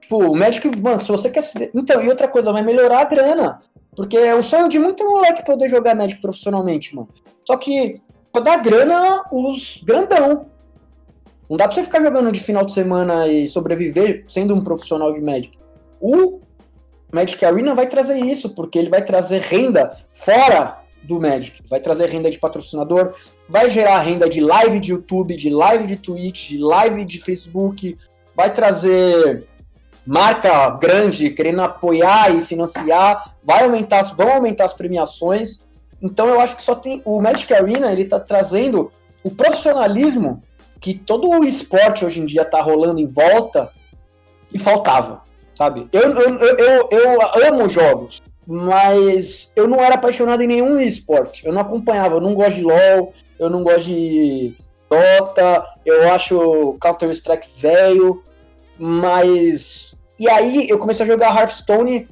Tipo, 0.00 0.16
o 0.16 0.34
Magic, 0.34 0.66
mano, 0.80 0.98
se 1.00 1.08
você 1.12 1.28
quer. 1.28 1.42
se- 1.42 1.70
Então, 1.74 2.02
e 2.02 2.08
outra 2.08 2.26
coisa, 2.26 2.50
vai 2.52 2.62
melhorar 2.62 3.00
a 3.00 3.04
grana. 3.04 3.60
Porque 3.94 4.16
é 4.16 4.34
o 4.34 4.42
sonho 4.42 4.68
de 4.68 4.78
muito 4.78 5.04
moleque 5.04 5.44
poder 5.44 5.68
jogar 5.68 5.94
Magic 5.94 6.20
profissionalmente, 6.22 6.96
mano. 6.96 7.08
Só 7.46 7.56
que, 7.58 8.00
pra 8.32 8.40
dar 8.40 8.56
grana, 8.62 9.24
os 9.30 9.82
grandão. 9.84 10.46
Não 11.50 11.58
dá 11.58 11.66
pra 11.68 11.74
você 11.74 11.84
ficar 11.84 12.02
jogando 12.02 12.32
de 12.32 12.40
final 12.40 12.64
de 12.64 12.72
semana 12.72 13.28
e 13.28 13.46
sobreviver 13.46 14.24
sendo 14.26 14.54
um 14.54 14.64
profissional 14.64 15.12
de 15.12 15.20
Magic. 15.20 15.58
O 16.00 16.40
Magic 17.14 17.44
Arena 17.44 17.76
vai 17.76 17.86
trazer 17.86 18.18
isso, 18.18 18.50
porque 18.50 18.76
ele 18.76 18.90
vai 18.90 19.00
trazer 19.00 19.40
renda 19.40 19.96
fora 20.12 20.82
do 21.00 21.20
Magic. 21.20 21.62
Vai 21.68 21.78
trazer 21.78 22.08
renda 22.08 22.28
de 22.28 22.38
patrocinador, 22.38 23.14
vai 23.48 23.70
gerar 23.70 24.00
renda 24.00 24.28
de 24.28 24.40
live 24.40 24.80
de 24.80 24.90
YouTube, 24.90 25.36
de 25.36 25.48
live 25.48 25.86
de 25.86 25.96
Twitch, 25.96 26.48
de 26.48 26.58
live 26.58 27.04
de 27.04 27.20
Facebook, 27.20 27.96
vai 28.34 28.52
trazer 28.52 29.46
marca 30.04 30.70
grande 30.70 31.30
querendo 31.30 31.62
apoiar 31.62 32.34
e 32.34 32.42
financiar, 32.42 33.36
vai 33.44 33.62
aumentar, 33.62 34.02
vão 34.02 34.32
aumentar 34.32 34.64
as 34.64 34.74
premiações. 34.74 35.64
Então 36.02 36.26
eu 36.26 36.40
acho 36.40 36.56
que 36.56 36.64
só 36.64 36.74
tem 36.74 37.00
o 37.04 37.20
Magic 37.20 37.54
Arena, 37.54 37.92
ele 37.92 38.06
tá 38.06 38.18
trazendo 38.18 38.90
o 39.22 39.30
profissionalismo 39.30 40.42
que 40.80 40.94
todo 40.94 41.30
o 41.30 41.44
esporte 41.44 42.04
hoje 42.04 42.20
em 42.20 42.26
dia 42.26 42.44
tá 42.44 42.60
rolando 42.60 43.00
em 43.00 43.06
volta 43.06 43.70
e 44.52 44.58
faltava, 44.58 45.22
sabe? 45.56 45.88
Eu, 45.92 46.02
eu, 46.02 46.38
eu, 46.38 46.88
eu, 46.90 47.46
amo 47.48 47.68
jogos, 47.68 48.22
mas 48.46 49.52
eu 49.56 49.66
não 49.68 49.80
era 49.80 49.94
apaixonado 49.94 50.42
em 50.42 50.46
nenhum 50.46 50.78
esporte. 50.78 51.46
Eu 51.46 51.52
não 51.52 51.60
acompanhava, 51.60 52.16
eu 52.16 52.20
não 52.20 52.34
gosto 52.34 52.56
de 52.56 52.62
LoL, 52.62 53.14
eu 53.38 53.50
não 53.50 53.62
gosto 53.62 53.84
de 53.84 54.54
Dota, 54.88 55.64
eu 55.84 56.12
acho 56.12 56.76
Counter-Strike 56.80 57.48
velho, 57.58 58.22
mas. 58.78 59.94
E 60.18 60.28
aí 60.28 60.68
eu 60.68 60.78
comecei 60.78 61.04
a 61.04 61.08
jogar 61.08 61.36
Hearthstone 61.36 62.06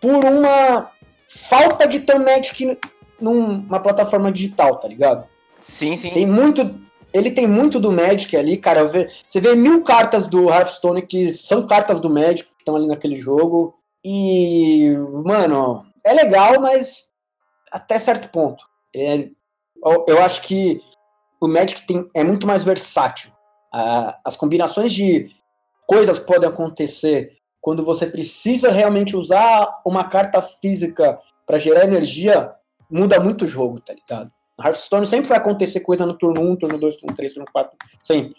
por 0.00 0.24
uma 0.24 0.90
falta 1.28 1.86
de 1.86 2.04
um 2.12 2.18
Magic 2.18 2.78
numa 3.20 3.80
plataforma 3.80 4.32
digital, 4.32 4.76
tá 4.76 4.88
ligado? 4.88 5.26
Sim, 5.60 5.94
sim. 5.94 6.10
Tem 6.10 6.26
muito. 6.26 6.74
Ele 7.12 7.30
tem 7.30 7.46
muito 7.46 7.80
do 7.80 7.90
Magic 7.90 8.36
ali, 8.36 8.56
cara. 8.56 8.84
Você 8.84 9.40
vê 9.40 9.54
mil 9.54 9.82
cartas 9.82 10.28
do 10.28 10.48
Hearthstone 10.48 11.02
que 11.02 11.32
são 11.32 11.66
cartas 11.66 12.00
do 12.00 12.10
Magic 12.10 12.50
que 12.50 12.60
estão 12.60 12.76
ali 12.76 12.86
naquele 12.86 13.16
jogo. 13.16 13.74
E, 14.04 14.94
mano, 15.24 15.84
é 16.04 16.12
legal, 16.14 16.60
mas 16.60 17.08
até 17.70 17.98
certo 17.98 18.28
ponto. 18.30 18.64
É, 18.94 19.28
eu, 19.84 20.04
eu 20.08 20.22
acho 20.22 20.42
que 20.42 20.80
o 21.40 21.48
Magic 21.48 21.86
tem, 21.86 22.08
é 22.14 22.22
muito 22.22 22.46
mais 22.46 22.64
versátil. 22.64 23.30
Ah, 23.72 24.18
as 24.24 24.36
combinações 24.36 24.92
de 24.92 25.30
coisas 25.86 26.18
que 26.18 26.26
podem 26.26 26.48
acontecer 26.48 27.36
quando 27.60 27.84
você 27.84 28.06
precisa 28.06 28.70
realmente 28.70 29.16
usar 29.16 29.80
uma 29.84 30.04
carta 30.04 30.40
física 30.40 31.18
para 31.46 31.58
gerar 31.58 31.84
energia 31.84 32.54
muda 32.90 33.20
muito 33.20 33.44
o 33.44 33.48
jogo, 33.48 33.80
tá 33.80 33.92
ligado? 33.92 34.30
No 34.60 34.66
Hearthstone 34.66 35.06
sempre 35.06 35.28
vai 35.28 35.38
acontecer 35.38 35.80
coisa 35.80 36.04
no 36.04 36.12
turno 36.12 36.42
1, 36.42 36.56
turno 36.56 36.78
2, 36.78 36.98
turno 36.98 37.16
3, 37.16 37.32
turno 37.32 37.48
4, 37.50 37.76
sempre. 38.02 38.36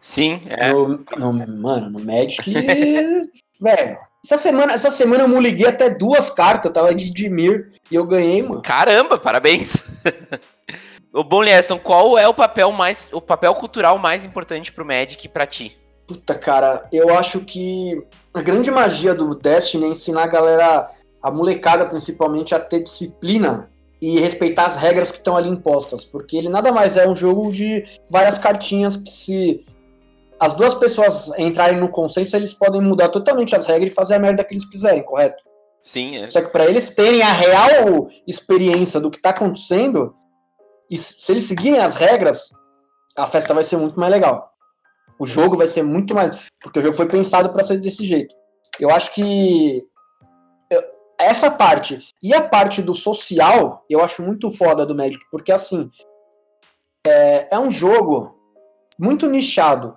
Sim, 0.00 0.42
é. 0.46 0.72
No, 0.72 1.04
no- 1.16 1.32
mano, 1.32 1.88
no 1.88 2.00
Magic, 2.00 2.42
velho. 3.60 3.98
Essa 4.24 4.38
semana, 4.38 4.72
essa 4.72 4.90
semana 4.90 5.22
eu 5.22 5.28
me 5.28 5.38
liguei 5.38 5.66
até 5.66 5.90
duas 5.90 6.28
cartas, 6.28 6.66
eu 6.66 6.72
tava 6.72 6.94
de 6.94 7.10
Dimir 7.10 7.72
e 7.90 7.94
eu 7.94 8.04
ganhei, 8.04 8.42
mano. 8.42 8.62
Caramba, 8.62 9.18
parabéns. 9.18 9.84
o 11.12 11.22
bom, 11.22 11.42
Lierson, 11.42 11.78
qual 11.78 12.18
é 12.18 12.26
o 12.26 12.34
papel 12.34 12.72
mais, 12.72 13.08
o 13.12 13.20
papel 13.20 13.54
cultural 13.54 13.98
mais 13.98 14.24
importante 14.24 14.72
pro 14.72 14.84
Magic 14.84 15.28
pra 15.28 15.46
ti? 15.46 15.78
Puta, 16.06 16.34
cara, 16.34 16.88
eu 16.90 17.16
acho 17.16 17.40
que 17.40 18.02
a 18.32 18.42
grande 18.42 18.70
magia 18.70 19.14
do 19.14 19.34
Destiny 19.34 19.84
é 19.84 19.88
ensinar 19.88 20.24
a 20.24 20.28
galera, 20.28 20.90
a 21.22 21.30
molecada 21.30 21.86
principalmente, 21.86 22.54
a 22.54 22.60
ter 22.60 22.82
disciplina 22.82 23.70
e 24.04 24.20
respeitar 24.20 24.66
as 24.66 24.76
regras 24.76 25.10
que 25.10 25.16
estão 25.16 25.34
ali 25.34 25.48
impostas. 25.48 26.04
Porque 26.04 26.36
ele 26.36 26.50
nada 26.50 26.70
mais 26.70 26.94
é 26.94 27.08
um 27.08 27.14
jogo 27.14 27.50
de 27.50 27.82
várias 28.10 28.36
cartinhas 28.36 28.98
que 28.98 29.08
se 29.08 29.64
as 30.38 30.52
duas 30.52 30.74
pessoas 30.74 31.30
entrarem 31.38 31.80
no 31.80 31.88
consenso, 31.88 32.36
eles 32.36 32.52
podem 32.52 32.82
mudar 32.82 33.08
totalmente 33.08 33.56
as 33.56 33.66
regras 33.66 33.90
e 33.90 33.94
fazer 33.94 34.16
a 34.16 34.18
merda 34.18 34.44
que 34.44 34.52
eles 34.52 34.66
quiserem, 34.66 35.02
correto? 35.02 35.42
Sim, 35.80 36.18
é. 36.18 36.28
Só 36.28 36.42
que 36.42 36.50
para 36.50 36.66
eles 36.66 36.90
terem 36.90 37.22
a 37.22 37.32
real 37.32 38.10
experiência 38.26 39.00
do 39.00 39.10
que 39.10 39.18
tá 39.18 39.30
acontecendo, 39.30 40.14
e 40.90 40.98
se 40.98 41.32
eles 41.32 41.44
seguirem 41.44 41.80
as 41.80 41.94
regras, 41.94 42.50
a 43.16 43.26
festa 43.26 43.54
vai 43.54 43.64
ser 43.64 43.78
muito 43.78 43.98
mais 43.98 44.12
legal. 44.12 44.50
O 45.18 45.24
jogo 45.24 45.56
vai 45.56 45.66
ser 45.66 45.82
muito 45.82 46.14
mais. 46.14 46.46
Porque 46.62 46.78
o 46.78 46.82
jogo 46.82 46.94
foi 46.94 47.06
pensado 47.06 47.48
para 47.54 47.64
ser 47.64 47.78
desse 47.78 48.04
jeito. 48.04 48.34
Eu 48.78 48.90
acho 48.90 49.14
que. 49.14 49.82
Essa 51.18 51.50
parte 51.50 52.02
e 52.22 52.34
a 52.34 52.42
parte 52.42 52.82
do 52.82 52.94
social, 52.94 53.84
eu 53.88 54.02
acho 54.02 54.22
muito 54.22 54.50
foda 54.50 54.84
do 54.84 54.94
Magic, 54.94 55.24
porque 55.30 55.52
assim. 55.52 55.88
É, 57.06 57.54
é 57.54 57.58
um 57.58 57.70
jogo 57.70 58.34
muito 58.98 59.28
nichado. 59.28 59.96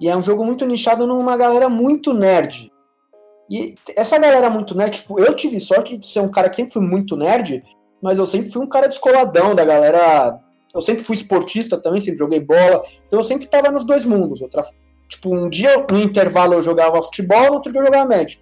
E 0.00 0.08
é 0.08 0.16
um 0.16 0.22
jogo 0.22 0.44
muito 0.44 0.64
nichado 0.64 1.06
numa 1.06 1.36
galera 1.36 1.68
muito 1.68 2.14
nerd. 2.14 2.72
E 3.50 3.74
essa 3.96 4.18
galera 4.18 4.50
muito 4.50 4.74
nerd, 4.74 4.98
tipo, 4.98 5.18
eu 5.18 5.34
tive 5.34 5.58
sorte 5.58 5.96
de 5.96 6.06
ser 6.06 6.20
um 6.20 6.28
cara 6.28 6.48
que 6.48 6.56
sempre 6.56 6.72
fui 6.72 6.82
muito 6.82 7.16
nerd, 7.16 7.64
mas 8.00 8.18
eu 8.18 8.26
sempre 8.26 8.50
fui 8.50 8.62
um 8.62 8.68
cara 8.68 8.88
descoladão 8.88 9.54
da 9.54 9.64
galera. 9.64 10.38
Eu 10.72 10.80
sempre 10.80 11.02
fui 11.02 11.16
esportista 11.16 11.80
também, 11.80 12.00
sempre 12.00 12.18
joguei 12.18 12.40
bola. 12.40 12.82
Então 13.06 13.18
eu 13.18 13.24
sempre 13.24 13.46
tava 13.46 13.70
nos 13.70 13.84
dois 13.84 14.04
mundos. 14.04 14.40
Outra, 14.40 14.62
tipo, 15.08 15.34
um 15.34 15.48
dia 15.48 15.84
no 15.90 15.98
intervalo 15.98 16.54
eu 16.54 16.62
jogava 16.62 17.02
futebol, 17.02 17.46
no 17.46 17.54
outro 17.54 17.72
dia 17.72 17.80
eu 17.80 17.86
jogava 17.86 18.08
Magic. 18.08 18.40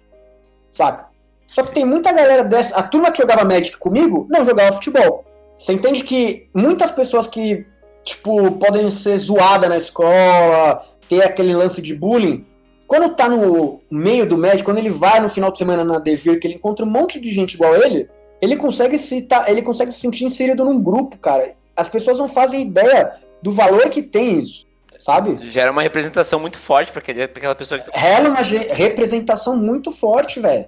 Saca? 0.69 1.09
Só 1.47 1.63
que 1.63 1.73
tem 1.73 1.85
muita 1.85 2.11
galera 2.11 2.43
dessa. 2.43 2.75
A 2.75 2.83
turma 2.83 3.11
que 3.11 3.17
jogava 3.17 3.43
Magic 3.45 3.77
comigo 3.77 4.27
não 4.29 4.45
jogava 4.45 4.73
futebol. 4.73 5.25
Você 5.57 5.73
entende 5.73 6.03
que 6.03 6.49
muitas 6.53 6.91
pessoas 6.91 7.25
que 7.25 7.65
tipo, 8.07 8.53
podem 8.53 8.89
ser 8.89 9.17
zoada 9.17 9.67
na 9.67 9.75
escola, 9.75 10.81
ter 11.09 11.23
aquele 11.23 11.53
lance 11.53 11.81
de 11.81 11.93
bullying. 11.93 12.45
Quando 12.87 13.13
tá 13.15 13.27
no 13.27 13.81
meio 13.91 14.25
do 14.25 14.37
médico, 14.37 14.65
quando 14.65 14.77
ele 14.77 14.89
vai 14.89 15.19
no 15.19 15.27
final 15.27 15.51
de 15.51 15.57
semana 15.57 15.83
na 15.83 15.99
Devir, 15.99 16.39
que 16.39 16.47
ele 16.47 16.55
encontra 16.55 16.85
um 16.85 16.89
monte 16.89 17.19
de 17.19 17.29
gente 17.31 17.55
igual 17.55 17.75
ele, 17.75 18.09
ele 18.41 18.55
consegue 18.55 18.97
se 18.97 19.23
tá, 19.23 19.45
ele 19.51 19.61
consegue 19.61 19.91
se 19.91 19.99
sentir 19.99 20.23
inserido 20.23 20.63
num 20.63 20.81
grupo, 20.81 21.17
cara. 21.17 21.53
As 21.75 21.89
pessoas 21.89 22.17
não 22.17 22.29
fazem 22.29 22.61
ideia 22.61 23.11
do 23.41 23.51
valor 23.51 23.89
que 23.89 24.01
tem 24.01 24.39
isso, 24.39 24.65
sabe? 24.99 25.37
Gera 25.49 25.69
uma 25.69 25.81
representação 25.81 26.39
muito 26.39 26.57
forte 26.57 26.93
para 26.93 27.01
aquela 27.01 27.55
pessoa 27.55 27.79
que 27.79 27.91
tá... 27.91 27.99
Gera 27.99 28.29
uma 28.29 28.41
representação 28.41 29.55
muito 29.57 29.91
forte, 29.91 30.39
velho. 30.39 30.65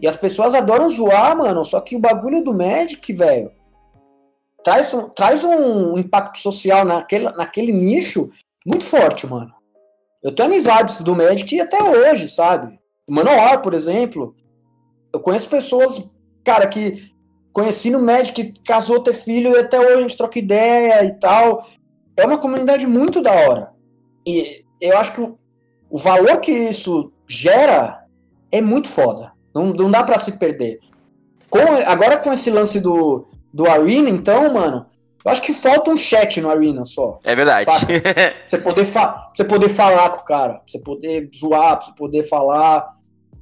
E 0.00 0.06
as 0.06 0.16
pessoas 0.16 0.54
adoram 0.54 0.88
zoar, 0.88 1.36
mano. 1.36 1.64
Só 1.64 1.80
que 1.80 1.94
o 1.94 2.00
bagulho 2.00 2.42
do 2.42 2.54
Magic, 2.54 3.12
velho, 3.12 3.52
traz 4.64 4.92
um, 4.94 5.08
traz 5.08 5.44
um 5.44 5.98
impacto 5.98 6.38
social 6.38 6.84
naquele, 6.84 7.30
naquele 7.30 7.72
nicho 7.72 8.30
muito 8.66 8.84
forte, 8.84 9.26
mano. 9.26 9.52
Eu 10.22 10.34
tenho 10.34 10.48
amizades 10.48 11.00
do 11.00 11.14
Magic 11.14 11.60
até 11.60 11.82
hoje, 11.82 12.28
sabe? 12.28 12.78
O 13.06 13.14
Manoel, 13.14 13.60
por 13.60 13.74
exemplo. 13.74 14.34
Eu 15.12 15.20
conheço 15.20 15.48
pessoas, 15.48 16.08
cara, 16.44 16.66
que 16.68 17.10
conheci 17.52 17.90
no 17.90 18.00
Magic, 18.00 18.54
casou, 18.64 19.02
ter 19.02 19.14
filho, 19.14 19.52
e 19.52 19.58
até 19.58 19.78
hoje 19.78 19.94
a 19.94 20.02
gente 20.02 20.16
troca 20.16 20.38
ideia 20.38 21.04
e 21.04 21.18
tal. 21.18 21.66
É 22.16 22.24
uma 22.24 22.38
comunidade 22.38 22.86
muito 22.86 23.20
da 23.22 23.32
hora. 23.32 23.72
E 24.26 24.62
eu 24.80 24.96
acho 24.98 25.14
que 25.14 25.20
o, 25.20 25.38
o 25.88 25.98
valor 25.98 26.38
que 26.40 26.52
isso 26.52 27.12
gera 27.26 28.04
é 28.52 28.60
muito 28.60 28.88
foda. 28.88 29.32
Não, 29.54 29.66
não 29.72 29.90
dá 29.90 30.04
para 30.04 30.18
se 30.18 30.32
perder. 30.32 30.80
Com, 31.48 31.58
agora 31.86 32.16
com 32.18 32.32
esse 32.32 32.50
lance 32.50 32.78
do, 32.78 33.26
do 33.52 33.68
Arena, 33.68 34.08
então, 34.08 34.52
mano, 34.52 34.86
eu 35.24 35.30
acho 35.30 35.42
que 35.42 35.52
falta 35.52 35.90
um 35.90 35.96
chat 35.96 36.40
no 36.40 36.48
Arena 36.48 36.84
só. 36.84 37.18
É 37.24 37.34
verdade. 37.34 37.66
você 38.46 38.58
poder, 38.58 38.86
você 38.86 39.44
poder 39.44 39.68
falar 39.68 40.10
com 40.10 40.20
o 40.20 40.24
cara, 40.24 40.62
você 40.66 40.78
poder 40.78 41.28
zoar, 41.34 41.82
você 41.82 41.92
poder 41.96 42.22
falar. 42.22 42.86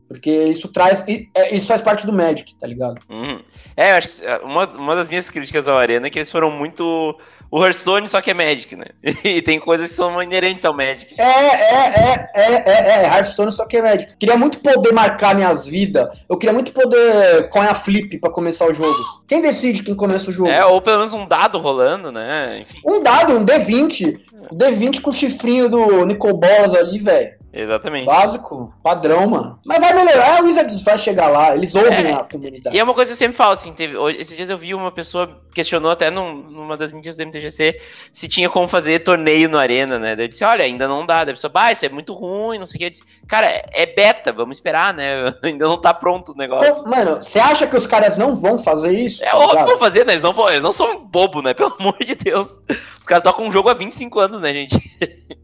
Porque 0.09 0.31
isso 0.45 0.73
traz. 0.73 1.05
É, 1.35 1.55
isso 1.55 1.69
faz 1.69 1.83
parte 1.83 2.07
do 2.07 2.13
Magic, 2.13 2.59
tá 2.59 2.67
ligado? 2.67 2.99
Uhum. 3.11 3.43
É, 3.77 3.93
eu 3.93 3.97
acho 3.97 4.23
que 4.23 4.27
uma, 4.43 4.67
uma 4.67 4.97
das 4.97 5.07
minhas 5.07 5.29
críticas 5.29 5.69
ao 5.69 5.77
Arena 5.77 6.07
é 6.07 6.11
que 6.11 6.19
eles 6.19 6.33
foram 6.33 6.51
muito 6.51 7.15
o 7.51 7.63
Hearthstone 7.63 8.09
só 8.09 8.21
que 8.21 8.31
é 8.31 8.35
Magic, 8.35 8.75
né? 8.77 8.87
E 9.25 9.43
tem 9.43 9.59
coisas 9.59 9.89
que 9.89 9.95
são 9.95 10.23
inerentes 10.23 10.65
ao 10.65 10.75
Magic. 10.75 11.15
É, 11.19 11.23
é, 11.23 11.89
é, 11.97 12.31
é, 12.35 12.45
é, 12.45 13.05
é, 13.05 13.07
Hearthstone 13.07 13.53
só 13.53 13.65
que 13.65 13.77
é 13.77 13.83
Magic. 13.83 14.17
Queria 14.19 14.37
muito 14.37 14.59
poder 14.61 14.93
marcar 14.93 15.35
minhas 15.35 15.67
vidas. 15.67 16.09
Eu 16.29 16.37
queria 16.37 16.53
muito 16.53 16.73
poder 16.73 17.49
coin 17.51 17.67
a 17.67 17.75
flip 17.75 18.19
pra 18.19 18.31
começar 18.31 18.67
o 18.67 18.75
jogo. 18.75 18.97
Quem 19.27 19.41
decide 19.41 19.83
quem 19.83 19.95
começa 19.95 20.31
o 20.31 20.33
jogo? 20.33 20.51
É, 20.51 20.65
ou 20.65 20.81
pelo 20.81 20.99
menos 20.99 21.13
um 21.13 21.27
dado 21.27 21.59
rolando, 21.59 22.13
né? 22.13 22.61
Enfim. 22.61 22.79
Um 22.85 23.03
dado, 23.03 23.35
um 23.35 23.45
D20. 23.45 24.19
D20 24.53 25.01
com 25.01 25.11
o 25.11 25.13
chifrinho 25.13 25.69
do 25.69 26.05
Nicol 26.07 26.37
Bolas 26.37 26.75
ali, 26.75 26.99
velho. 26.99 27.38
Exatamente. 27.53 28.07
Básico, 28.07 28.75
padrão, 28.83 29.27
mano. 29.29 29.59
Mas 29.65 29.81
vai 29.81 29.93
melhorar, 29.95 30.43
o 30.43 30.47
Wizards 30.47 30.83
vai 30.83 30.99
chegar 30.99 31.29
lá, 31.29 31.55
eles 31.55 31.75
ouvem 31.75 32.07
é, 32.07 32.13
a 32.13 32.25
comunidade. 32.25 32.77
E 32.77 32.79
é 32.79 32.85
uma 32.85 32.95
coisa 32.95 33.11
que 33.11 33.13
eu 33.13 33.17
sempre 33.17 33.37
falo, 33.37 33.53
assim, 33.53 33.73
teve, 33.73 33.97
esses 34.19 34.37
dias 34.37 34.51
eu 34.51 34.59
vi 34.59 34.75
uma 34.75 34.93
pessoa 34.93 35.41
questionou 35.59 35.91
até 35.91 36.09
num, 36.09 36.35
numa 36.35 36.77
das 36.77 36.93
mídias 36.93 37.17
do 37.17 37.27
MTGC 37.27 37.81
se 38.13 38.29
tinha 38.29 38.49
como 38.49 38.69
fazer 38.69 39.01
torneio 39.01 39.49
no 39.49 39.59
Arena, 39.59 39.99
né? 39.99 40.15
Daí 40.15 40.27
eu 40.27 40.29
disse, 40.29 40.45
olha, 40.45 40.65
ainda 40.65 40.87
não 40.87 41.05
dá. 41.05 41.25
Daí 41.25 41.33
a 41.33 41.35
pessoa, 41.35 41.51
bah, 41.51 41.73
isso 41.73 41.85
é 41.85 41.89
muito 41.89 42.13
ruim, 42.13 42.59
não 42.59 42.65
sei 42.65 42.77
o 42.77 42.79
que. 42.79 42.85
Eu 42.85 42.91
disse, 42.91 43.03
cara, 43.27 43.47
é 43.73 43.87
beta, 43.87 44.33
vamos 44.33 44.59
esperar, 44.59 44.95
né? 44.95 45.35
ainda 45.43 45.67
não 45.67 45.81
tá 45.81 45.93
pronto 45.93 46.33
o 46.33 46.37
negócio. 46.37 46.89
mano, 46.89 47.17
você 47.17 47.41
acha 47.41 47.67
que 47.67 47.77
os 47.77 47.87
caras 47.87 48.17
não 48.17 48.37
vão 48.37 48.59
fazer 48.59 48.93
isso? 48.93 49.25
É 49.25 49.35
óbvio 49.35 49.65
que 49.65 49.71
vão 49.71 49.79
fazer, 49.79 50.07
né? 50.07 50.13
Eles 50.13 50.23
não, 50.23 50.49
eles 50.49 50.63
não 50.63 50.73
são 50.73 51.05
bobo, 51.05 51.43
né? 51.43 51.53
Pelo 51.55 51.75
amor 51.79 51.97
de 51.99 52.15
Deus. 52.15 52.61
Os 53.01 53.07
caras 53.07 53.25
tocam 53.25 53.47
um 53.47 53.53
jogo 53.53 53.69
há 53.69 53.75
25 53.75 54.21
anos, 54.21 54.41
né, 54.41 54.53
gente? 54.53 54.79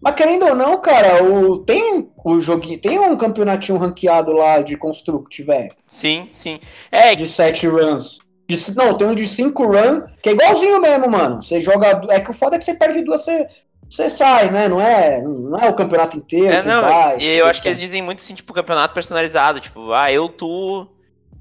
Mas 0.00 0.14
querendo 0.14 0.46
ou 0.46 0.54
não, 0.54 0.80
cara, 0.80 1.22
o, 1.22 1.58
tem 1.58 2.10
o 2.24 2.40
joguinho, 2.40 2.80
tem 2.80 2.98
um 2.98 3.16
campeonatinho 3.16 3.78
ranqueado 3.78 4.32
lá 4.32 4.60
de 4.60 4.76
Construct, 4.76 5.42
velho. 5.42 5.74
Sim, 5.86 6.28
sim. 6.32 6.58
É. 6.90 7.14
De 7.14 7.28
7 7.28 7.66
runs. 7.66 8.18
De, 8.48 8.74
não, 8.74 8.94
tem 8.96 9.06
um 9.06 9.14
de 9.14 9.26
5 9.26 9.62
runs, 9.62 10.10
que 10.22 10.30
é 10.30 10.32
igualzinho 10.32 10.80
mesmo, 10.80 11.08
mano. 11.08 11.42
Você 11.42 11.60
joga. 11.60 12.02
É 12.08 12.18
que 12.20 12.30
o 12.30 12.34
foda 12.34 12.56
é 12.56 12.58
que 12.58 12.64
você 12.64 12.74
perde 12.74 13.02
duas, 13.02 13.22
você, 13.22 13.46
você 13.88 14.08
sai, 14.08 14.50
né? 14.50 14.68
Não 14.68 14.80
é, 14.80 15.20
não 15.22 15.58
é 15.58 15.68
o 15.68 15.74
campeonato 15.74 16.16
inteiro. 16.16 16.54
É, 16.54 16.62
não. 16.62 16.80
Vai, 16.80 17.18
e 17.18 17.38
eu 17.38 17.46
acho 17.46 17.60
que 17.60 17.68
eles 17.68 17.78
dizem 17.78 18.00
muito 18.00 18.20
assim, 18.20 18.34
tipo, 18.34 18.54
campeonato 18.54 18.94
personalizado. 18.94 19.60
Tipo, 19.60 19.92
ah, 19.92 20.10
eu, 20.10 20.28
tu 20.28 20.88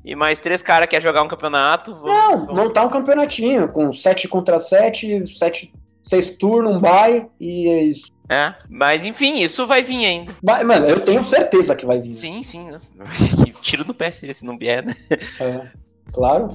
e 0.03 0.15
mais 0.15 0.39
três 0.39 0.61
caras 0.61 0.87
querem 0.89 1.03
jogar 1.03 1.23
um 1.23 1.27
campeonato. 1.27 1.93
Vamos, 1.93 2.09
não, 2.09 2.45
vamos... 2.45 2.63
montar 2.63 2.83
um 2.83 2.89
campeonatinho 2.89 3.67
com 3.71 3.91
7 3.93 4.27
contra 4.27 4.59
7, 4.59 5.27
7, 5.27 5.73
6 6.03 6.29
turnos, 6.31 6.75
um 6.75 6.79
bye 6.79 7.27
e 7.39 7.69
é 7.69 7.83
isso. 7.83 8.07
É, 8.29 8.53
mas 8.69 9.03
enfim, 9.03 9.41
isso 9.41 9.65
vai 9.65 9.81
vir 9.81 10.05
ainda. 10.05 10.35
Mas, 10.43 10.63
mano, 10.63 10.85
eu 10.85 11.01
tenho 11.01 11.23
certeza 11.23 11.75
que 11.75 11.83
vai 11.83 11.99
vir. 11.99 12.13
Sim, 12.13 12.43
sim. 12.43 12.69
Tiro 13.59 13.83
no 13.83 13.93
pé 13.93 14.11
se 14.11 14.45
não 14.45 14.55
vier, 14.55 14.85
né? 14.85 14.95
É, 15.39 15.67
claro. 16.13 16.49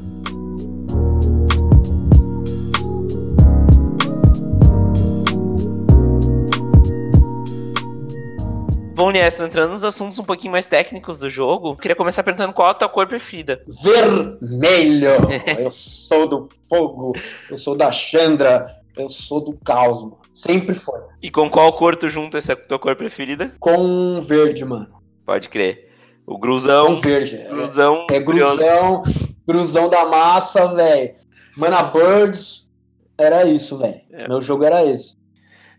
Bom, 8.95 9.11
Nierson, 9.11 9.47
entrando 9.47 9.73
nos 9.73 9.83
assuntos 9.83 10.17
um 10.21 10.25
pouquinho 10.25 10.53
mais 10.53 10.67
técnicos 10.67 11.19
do 11.19 11.29
jogo, 11.29 11.77
queria 11.77 11.97
começar 11.97 12.23
perguntando 12.23 12.53
qual 12.53 12.69
a 12.69 12.75
tua 12.75 12.89
cor 12.89 13.09
preferida. 13.09 13.61
Vermelho! 13.83 15.11
eu 15.59 15.71
sou 15.73 16.29
do 16.29 16.49
fogo, 16.69 17.13
eu 17.51 17.57
sou 17.57 17.77
da 17.77 17.91
Chandra, 17.91 18.81
eu 18.97 19.09
sou 19.09 19.41
do 19.41 19.59
caos, 19.65 20.05
mano. 20.05 20.24
Sempre 20.35 20.75
foi. 20.75 21.01
E 21.23 21.31
com 21.31 21.49
qual 21.49 21.73
cor 21.73 21.95
tu 21.95 22.09
junta 22.09 22.39
essa 22.39 22.57
tua 22.57 22.79
cor 22.79 22.97
preferida? 22.97 23.55
Com 23.61 24.19
verde, 24.21 24.65
mano. 24.65 24.89
Pode 25.25 25.49
crer. 25.49 25.93
O 26.27 26.37
gruzão. 26.37 26.89
Com 26.89 27.01
verde. 27.01 27.37
Gruzão. 27.49 28.07
É, 28.11 28.17
é 28.17 28.21
gruzão. 28.21 29.03
Gruzão 29.47 29.89
da 29.89 30.05
massa, 30.05 30.67
velho. 30.75 31.15
Mana 31.57 31.85
Birds. 31.85 32.69
Era 33.17 33.45
isso, 33.45 33.79
velho. 33.79 34.01
É. 34.11 34.27
Meu 34.27 34.41
jogo 34.41 34.65
era 34.65 34.85
esse. 34.85 35.17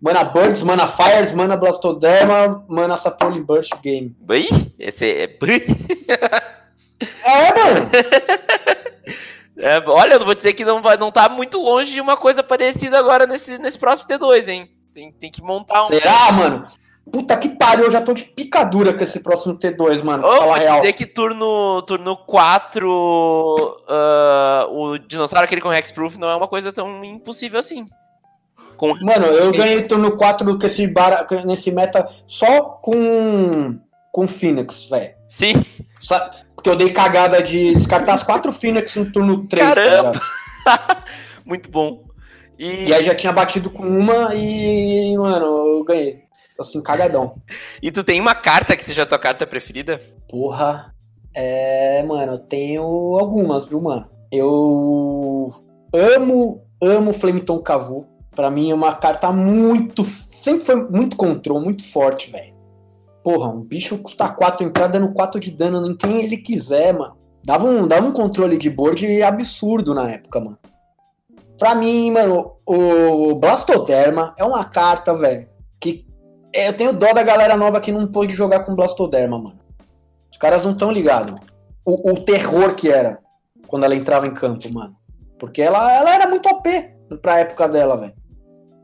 Mana 0.02 0.24
Birds, 0.24 0.62
Mana 0.62 0.88
Fires, 0.88 1.34
Mana 1.34 1.58
Blastoderma, 1.58 2.64
Mana 2.70 2.96
Sapoly 2.96 3.42
Burst 3.42 3.74
Game. 3.82 4.16
Bem? 4.22 4.48
Esse 4.80 5.06
é. 5.06 5.24
é, 7.24 7.54
mano. 7.54 7.90
É, 9.58 9.82
olha, 9.88 10.14
eu 10.14 10.20
não 10.20 10.26
vou 10.26 10.36
dizer 10.36 10.54
que 10.54 10.66
não, 10.66 10.82
vai, 10.82 10.98
não 10.98 11.12
tá 11.12 11.30
muito 11.30 11.62
longe 11.62 11.94
de 11.94 12.02
uma 12.02 12.18
coisa 12.18 12.44
parecida 12.44 13.00
agora 13.00 13.26
nesse, 13.26 13.58
nesse 13.58 13.80
próximo 13.80 14.10
T2, 14.10 14.48
hein? 14.50 14.70
Tem, 14.94 15.12
tem 15.12 15.32
que 15.32 15.42
montar 15.42 15.86
um. 15.86 15.88
Será, 15.88 16.32
mano? 16.32 16.64
Puta 17.12 17.38
que 17.38 17.50
pariu, 17.50 17.86
eu 17.86 17.92
já 17.92 18.02
tô 18.02 18.14
de 18.14 18.24
picadura 18.24 18.92
com 18.92 19.04
esse 19.04 19.20
próximo 19.20 19.58
T2, 19.58 20.04
mano. 20.04 20.24
Oh, 20.26 20.42
vou 20.42 20.54
real. 20.54 20.82
dizer 20.82 20.94
que 20.94 21.06
turno, 21.06 21.82
turno 21.84 22.18
4, 22.18 22.90
uh, 22.90 23.76
ah, 23.88 24.68
o 24.70 24.98
dinossauro 24.98 25.46
aquele 25.46 25.62
com 25.62 25.72
Hexproof 25.72 26.18
não 26.18 26.30
é 26.30 26.36
uma 26.36 26.48
coisa 26.48 26.74
tão 26.74 27.04
impossível 27.06 27.60
assim. 27.60 27.86
Com... 28.76 28.96
Mano, 29.02 29.28
eu 29.28 29.52
ganhei 29.52 29.84
turno 29.84 30.18
4 30.18 30.58
com 30.58 30.66
esse 30.66 30.88
bar, 30.88 31.28
nesse 31.46 31.72
meta 31.72 32.08
só 32.26 32.62
com, 32.62 33.80
com 34.12 34.28
Phoenix, 34.28 34.90
velho. 34.90 35.14
Sim. 35.28 35.54
Porque 36.66 36.70
eu 36.72 36.76
dei 36.76 36.92
cagada 36.92 37.44
de 37.44 37.76
descartar 37.76 38.16
as 38.16 38.24
quatro 38.24 38.52
Phoenix 38.52 38.96
no 38.96 39.12
turno 39.12 39.48
3. 39.48 39.70
Tá 39.70 39.76
Caramba! 39.76 40.22
Tá 40.64 41.04
Muito 41.46 41.70
bom. 41.70 42.06
E... 42.58 42.88
e... 42.88 42.94
aí 42.94 43.04
já 43.04 43.14
tinha 43.14 43.32
batido 43.32 43.70
com 43.70 43.84
uma 43.84 44.34
e, 44.34 45.16
mano, 45.16 45.46
eu 45.46 45.84
ganhei. 45.84 46.24
Assim, 46.60 46.82
cagadão. 46.82 47.36
e 47.84 47.92
tu 47.92 48.04
tem 48.04 48.20
uma 48.20 48.34
carta 48.34 48.76
que 48.76 48.84
seja 48.84 49.04
a 49.04 49.06
tua 49.06 49.20
carta 49.20 49.46
preferida? 49.46 50.02
Porra. 50.28 50.92
É, 51.36 52.02
mano, 52.02 52.34
eu 52.34 52.40
tenho 52.40 52.82
algumas, 52.82 53.68
viu, 53.68 53.80
mano? 53.80 54.10
Eu 54.32 55.54
amo, 55.94 56.66
amo 56.82 57.14
Flameton 57.14 57.60
Cavu. 57.60 58.08
Pra 58.36 58.50
mim 58.50 58.72
é 58.72 58.74
uma 58.74 58.96
carta 58.96 59.32
muito. 59.32 60.04
Sempre 60.32 60.66
foi 60.66 60.76
muito 60.90 61.16
control, 61.16 61.62
muito 61.62 61.84
forte, 61.84 62.32
velho. 62.32 62.55
Porra, 63.26 63.50
um 63.50 63.62
bicho 63.62 63.98
custa 63.98 64.30
4 64.30 64.64
entrada 64.64 65.00
dando 65.00 65.12
4 65.12 65.40
de 65.40 65.50
dano 65.50 65.90
em 65.90 65.98
quem 65.98 66.22
ele 66.22 66.38
quiser, 66.38 66.94
mano. 66.94 67.18
Dava 67.44 67.66
um, 67.66 67.88
dava 67.88 68.06
um 68.06 68.12
controle 68.12 68.56
de 68.56 68.70
board 68.70 69.24
absurdo 69.24 69.96
na 69.96 70.12
época, 70.12 70.40
mano. 70.40 70.60
Pra 71.58 71.74
mim, 71.74 72.12
mano, 72.12 72.58
o 72.64 73.34
Blastoderma 73.34 74.36
é 74.38 74.44
uma 74.44 74.64
carta, 74.64 75.12
velho, 75.16 75.50
que 75.80 76.06
eu 76.54 76.72
tenho 76.78 76.94
dó 76.94 77.14
da 77.14 77.24
galera 77.24 77.58
nova 77.58 77.82
que 77.82 77.92
não 77.92 78.06
pôde 78.06 78.36
jogar 78.36 78.60
com 78.60 78.76
Blastoderma, 78.76 79.40
mano. 79.40 79.58
Os 80.32 80.38
caras 80.38 80.64
não 80.64 80.74
estão 80.74 80.92
ligados. 80.92 81.34
O, 81.84 82.12
o, 82.12 82.24
terror 82.24 82.76
que 82.76 82.92
era 82.92 83.18
quando 83.66 83.86
ela 83.86 83.96
entrava 83.96 84.28
em 84.28 84.36
campo, 84.36 84.72
mano. 84.72 84.96
Porque 85.40 85.64
ela, 85.64 85.92
ela 85.92 86.14
era 86.14 86.28
muito 86.28 86.48
OP 86.48 86.70
pra 87.24 87.40
época 87.40 87.68
dela, 87.68 87.98
velho. 87.98 88.14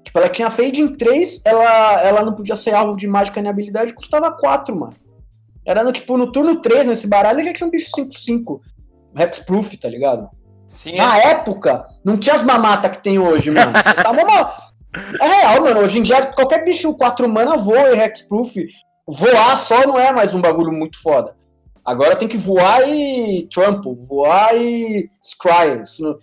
Tipo, 0.03 0.19
ela 0.19 0.29
tinha 0.29 0.49
fade 0.49 0.81
em 0.81 0.95
3, 0.95 1.41
ela, 1.45 2.01
ela 2.01 2.23
não 2.23 2.33
podia 2.33 2.55
ser 2.55 2.73
alvo 2.73 2.97
de 2.97 3.07
mágica 3.07 3.41
nem 3.41 3.49
habilidade, 3.51 3.93
custava 3.93 4.31
4, 4.31 4.75
mano. 4.75 4.93
Era 5.65 5.83
no, 5.83 5.91
tipo, 5.91 6.17
no 6.17 6.31
turno 6.31 6.59
3 6.59 6.87
nesse 6.87 7.07
baralho 7.07 7.43
já 7.45 7.53
tinha 7.53 7.67
um 7.67 7.71
bicho 7.71 7.89
5-5. 7.95 8.59
Hexproof, 9.15 9.77
tá 9.77 9.87
ligado? 9.87 10.29
Sim. 10.67 10.95
Na 10.95 11.17
época, 11.17 11.83
não 12.03 12.17
tinha 12.17 12.35
as 12.35 12.43
mamatas 12.43 12.91
que 12.91 13.03
tem 13.03 13.19
hoje, 13.19 13.51
mano. 13.51 13.73
Tava 14.01 14.21
uma... 14.23 14.71
É 15.21 15.25
real, 15.25 15.61
mano. 15.61 15.81
Hoje 15.81 15.99
em 15.99 16.01
dia, 16.01 16.25
qualquer 16.27 16.65
bicho 16.65 16.95
4 16.97 17.27
mana 17.29 17.57
voa 17.57 17.91
e 17.91 17.99
Hexproof. 17.99 18.55
Voar 19.07 19.57
só 19.57 19.85
não 19.85 19.99
é 19.99 20.11
mais 20.11 20.33
um 20.33 20.41
bagulho 20.41 20.71
muito 20.71 21.01
foda. 21.01 21.35
Agora 21.83 22.15
tem 22.15 22.27
que 22.27 22.37
voar 22.37 22.87
e 22.87 23.47
trample, 23.51 23.93
voar 24.07 24.55
e 24.55 25.09
scry. 25.21 25.81
Isso- 25.83 26.17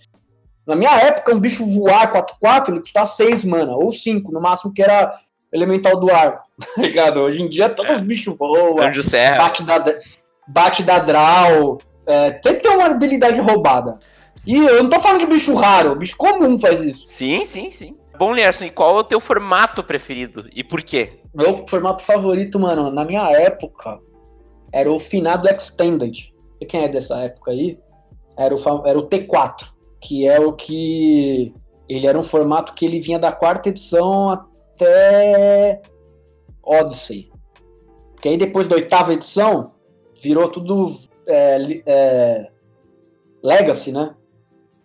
Na 0.68 0.76
minha 0.76 0.94
época, 1.00 1.34
um 1.34 1.40
bicho 1.40 1.64
voar 1.64 2.12
4-4, 2.12 2.68
ele 2.68 2.80
custava 2.80 3.06
6 3.06 3.42
mana, 3.46 3.74
ou 3.74 3.90
5, 3.90 4.30
no 4.30 4.38
máximo 4.38 4.70
que 4.70 4.82
era 4.82 5.14
elemental 5.50 5.98
do 5.98 6.12
ar. 6.12 6.42
Tá 6.76 6.82
ligado? 6.82 7.20
Hoje 7.20 7.42
em 7.42 7.48
dia, 7.48 7.70
todos 7.70 7.94
os 7.94 8.00
bichos 8.02 8.36
voam, 8.36 8.78
Anjo 8.78 9.02
Serra. 9.02 9.38
bate 9.38 9.62
da, 9.62 9.84
bate 10.46 10.82
da 10.82 10.98
draw. 10.98 11.78
É, 12.06 12.32
tem 12.32 12.60
uma 12.70 12.86
habilidade 12.86 13.40
roubada. 13.40 13.98
E 14.46 14.56
eu 14.56 14.82
não 14.82 14.90
tô 14.90 15.00
falando 15.00 15.20
de 15.20 15.26
bicho 15.26 15.54
raro, 15.54 15.96
bicho 15.96 16.16
comum 16.18 16.58
faz 16.58 16.80
isso. 16.82 17.06
Sim, 17.08 17.46
sim, 17.46 17.70
sim. 17.70 17.96
Bom, 18.18 18.34
Lierson, 18.34 18.66
e 18.66 18.70
qual 18.70 18.96
é 18.96 19.00
o 19.00 19.04
teu 19.04 19.20
formato 19.20 19.82
preferido? 19.82 20.50
E 20.54 20.62
por 20.62 20.82
quê? 20.82 21.20
Meu 21.34 21.64
formato 21.66 22.02
favorito, 22.02 22.58
mano, 22.60 22.90
na 22.90 23.06
minha 23.06 23.30
época, 23.30 23.98
era 24.70 24.90
o 24.92 24.98
finado 24.98 25.48
Extended. 25.48 26.34
Quem 26.68 26.84
é 26.84 26.88
dessa 26.88 27.20
época 27.20 27.52
aí? 27.52 27.78
Era 28.36 28.54
o, 28.54 28.86
era 28.86 28.98
o 28.98 29.06
T4, 29.06 29.77
que 30.00 30.26
é 30.26 30.38
o 30.40 30.52
que. 30.52 31.52
Ele 31.88 32.06
era 32.06 32.18
um 32.18 32.22
formato 32.22 32.74
que 32.74 32.84
ele 32.84 33.00
vinha 33.00 33.18
da 33.18 33.32
quarta 33.32 33.68
edição 33.70 34.28
até 34.30 35.80
Odyssey. 36.62 37.30
Que 38.20 38.28
aí 38.28 38.36
depois 38.36 38.68
da 38.68 38.76
oitava 38.76 39.12
edição, 39.14 39.72
virou 40.20 40.48
tudo 40.48 40.90
é, 41.26 41.80
é, 41.86 42.48
Legacy, 43.42 43.92
né? 43.92 44.14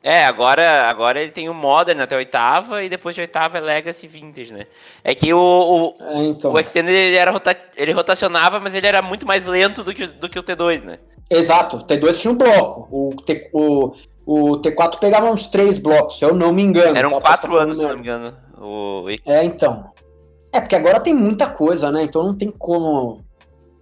É, 0.06 0.26
agora, 0.26 0.90
agora 0.90 1.22
ele 1.22 1.32
tem 1.32 1.48
o 1.48 1.54
Modern 1.54 2.02
até 2.02 2.14
a 2.14 2.18
oitava 2.18 2.84
e 2.84 2.90
depois 2.90 3.16
de 3.16 3.22
oitava 3.22 3.58
é 3.58 3.62
Legacy 3.62 4.06
Vintage, 4.06 4.54
né? 4.54 4.68
É 5.02 5.16
que 5.16 5.34
o, 5.34 5.40
o, 5.40 5.96
É, 6.04 6.24
então. 6.26 6.52
o 6.52 6.60
Extended 6.60 6.94
ele, 6.94 7.16
era 7.16 7.32
rota- 7.32 7.58
ele 7.78 7.94
rotacionava, 7.94 8.60
mas 8.60 8.76
ele 8.76 8.86
era 8.86 9.02
muito 9.02 9.26
mais 9.26 9.46
lento 9.46 9.82
do 9.82 9.94
que, 9.94 10.04
o- 10.04 10.14
do 10.14 10.28
que 10.30 10.38
o 10.38 10.44
T2, 10.44 10.84
né? 10.84 11.00
Exato, 11.30 11.78
o 11.78 11.84
T2 11.88 12.20
tinha 12.20 12.34
um 12.34 12.38
bloco. 12.38 12.88
O, 12.92 13.16
o, 13.54 13.96
o 14.26 14.58
T4 14.58 15.00
pegava 15.00 15.30
uns 15.30 15.48
três 15.48 15.78
blocos, 15.78 16.20
se 16.20 16.26
eu 16.26 16.34
não 16.34 16.54
me 16.54 16.62
engano. 16.62 16.98
Eram 16.98 17.12
tá? 17.12 17.22
quatro 17.22 17.52
tá 17.52 17.58
anos, 17.58 17.76
se 17.76 17.82
falando 17.82 17.98
não 17.98 18.04
me 18.04 18.10
engano. 18.10 18.38
O... 18.58 19.06
É, 19.26 19.44
então. 19.44 19.92
É, 20.52 20.62
porque 20.62 20.76
agora 20.76 21.00
tem 21.00 21.14
muita 21.14 21.48
coisa, 21.50 21.92
né? 21.92 22.04
Então 22.04 22.24
não 22.24 22.36
tem 22.36 22.50
como 22.52 23.22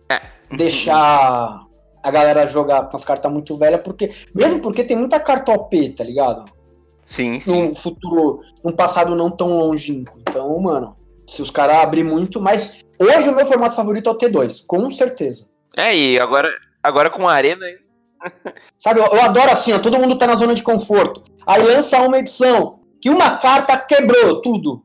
É. 0.10 0.22
deixar 0.50 1.62
a 2.02 2.12
galera 2.12 2.48
jogar 2.48 2.90
com 2.90 2.98
as 2.98 3.04
cartas 3.04 3.32
muito 3.32 3.56
velhas, 3.56 3.82
porque. 3.82 4.10
Mesmo 4.34 4.62
porque 4.62 4.84
tem 4.84 4.98
muita 4.98 5.20
carta 5.20 5.52
OP, 5.52 5.90
tá 5.90 6.04
ligado? 6.04 6.46
Sim, 7.06 7.40
sim. 7.40 7.68
Num 7.70 7.76
futuro, 7.76 8.42
num 8.64 8.72
passado 8.72 9.16
não 9.16 9.30
tão 9.30 9.60
longínquo. 9.60 10.18
Então, 10.22 10.58
mano, 10.60 10.96
se 11.28 11.42
os 11.42 11.52
caras 11.52 11.78
abrirem 11.78 12.10
muito. 12.10 12.42
Mas 12.42 12.84
hoje 12.98 13.30
o 13.30 13.36
meu 13.36 13.46
formato 13.46 13.76
favorito 13.76 14.10
é 14.10 14.14
o 14.14 14.18
T2, 14.18 14.66
com 14.66 14.90
certeza. 14.90 15.46
É, 15.76 15.96
e 15.96 16.20
agora, 16.20 16.50
agora 16.82 17.10
com 17.10 17.28
a 17.28 17.34
Arena. 17.34 17.66
Sabe, 18.78 19.00
eu, 19.00 19.06
eu 19.06 19.22
adoro 19.22 19.52
assim, 19.52 19.74
ó, 19.74 19.80
todo 19.80 19.98
mundo 19.98 20.18
tá 20.18 20.28
na 20.28 20.36
zona 20.36 20.54
de 20.54 20.64
conforto. 20.64 21.24
Aí 21.46 21.62
lança 21.62 22.02
uma 22.02 22.20
edição 22.20 22.80
que 23.02 23.10
uma 23.10 23.38
carta 23.38 23.78
quebrou 23.78 24.42
tudo. 24.42 24.84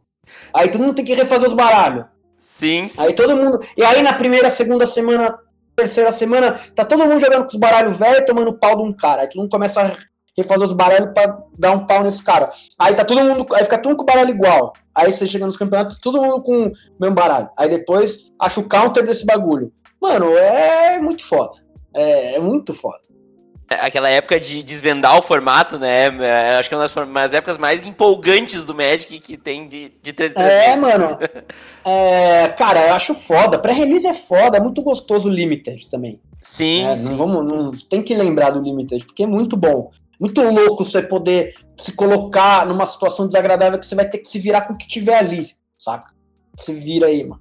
Aí 0.53 0.69
todo 0.69 0.83
mundo 0.83 0.95
tem 0.95 1.05
que 1.05 1.15
refazer 1.15 1.49
os 1.49 1.55
baralhos. 1.55 2.07
Sim, 2.39 2.89
sim. 2.89 3.01
Aí 3.01 3.13
todo 3.13 3.37
mundo. 3.37 3.61
E 3.77 3.85
aí 3.85 4.03
na 4.03 4.15
primeira, 4.15 4.51
segunda 4.51 4.87
semana, 4.87 5.39
terceira 5.75 6.11
semana, 6.13 6.59
tá 6.75 6.85
todo 6.85 7.05
mundo 7.05 7.21
jogando 7.21 7.43
com 7.43 7.49
os 7.49 7.57
baralhos 7.57 7.99
velhos 7.99 8.27
tomando 8.27 8.59
pau 8.59 8.77
de 8.77 8.83
um 8.83 8.93
cara. 8.93 9.23
Aí 9.23 9.29
todo 9.29 9.41
mundo 9.43 9.51
começa 9.51 9.83
a 9.83 9.97
refazer 10.37 10.65
os 10.65 10.73
baralhos 10.73 11.13
pra 11.13 11.39
dar 11.59 11.73
um 11.73 11.87
pau 11.87 12.03
nesse 12.03 12.23
cara. 12.23 12.51
Aí 12.79 12.95
tá 12.95 13.05
todo 13.05 13.23
mundo. 13.23 13.47
Aí 13.55 13.65
fica 13.65 13.79
todo 13.79 13.91
mundo 13.91 13.99
com 13.99 14.05
o 14.05 14.07
baralho 14.07 14.31
igual. 14.31 14.73
Aí 14.95 15.13
você 15.13 15.27
chega 15.27 15.47
nos 15.47 15.57
campeonatos, 15.57 15.99
todo 16.01 16.21
mundo 16.21 16.43
com 16.43 16.67
o 16.69 16.73
mesmo 16.99 17.15
baralho. 17.15 17.51
Aí 17.57 17.69
depois 17.69 18.33
acha 18.41 18.61
o 18.61 18.69
counter 18.69 19.05
desse 19.05 19.27
bagulho. 19.27 19.73
Mano, 20.01 20.37
é 20.37 20.99
muito 21.01 21.25
foda. 21.25 21.59
É, 21.95 22.37
é 22.37 22.39
muito 22.39 22.73
foda. 22.75 23.06
Aquela 23.69 24.09
época 24.09 24.39
de 24.39 24.63
desvendar 24.63 25.19
o 25.19 25.23
formato, 25.23 25.77
né? 25.79 26.07
É, 26.25 26.57
Acho 26.57 26.69
que 26.69 26.75
é 26.75 26.79
uma 26.79 26.85
das 26.85 26.93
form- 26.93 27.13
das 27.13 27.35
épocas 27.35 27.59
mais 27.59 27.85
empolgantes 27.85 28.65
do 28.65 28.75
Magic 28.75 29.19
que 29.19 29.37
tem 29.37 29.67
de, 29.67 29.93
de 30.01 30.13
3 30.13 30.33
É, 30.37 30.77
mano. 30.77 31.19
É, 31.85 32.49
cara, 32.49 32.89
eu 32.89 32.95
acho 32.95 33.15
foda. 33.15 33.59
Pré-release 33.59 34.07
é 34.07 34.15
foda, 34.15 34.57
é 34.57 34.61
muito 34.61 34.83
gostoso 34.83 35.29
o 35.29 35.33
Limited 35.33 35.89
também. 35.89 36.21
Sim, 36.43 36.87
É, 36.87 36.97
sim. 36.97 37.11
não 37.11 37.17
vamos, 37.17 37.45
não, 37.53 37.71
tem 37.89 38.03
que 38.03 38.15
lembrar 38.15 38.51
do 38.51 38.61
Limited, 38.61 39.05
porque 39.07 39.23
é 39.23 39.27
muito 39.27 39.57
bom. 39.57 39.91
Muito 40.19 40.41
louco 40.43 40.85
você 40.85 41.03
poder 41.03 41.55
se 41.77 41.93
colocar 41.93 42.67
numa 42.67 42.87
situação 42.87 43.27
desagradável 43.27 43.79
que 43.79 43.87
você 43.87 43.95
vai 43.95 44.09
ter 44.09 44.19
que 44.19 44.29
se 44.29 44.39
virar 44.39 44.63
com 44.63 44.73
o 44.75 44.77
que 44.77 44.89
tiver 44.89 45.17
ali, 45.19 45.47
saca? 45.79 46.13
Se 46.57 46.73
vira 46.73 47.07
aí, 47.07 47.23
mano. 47.23 47.41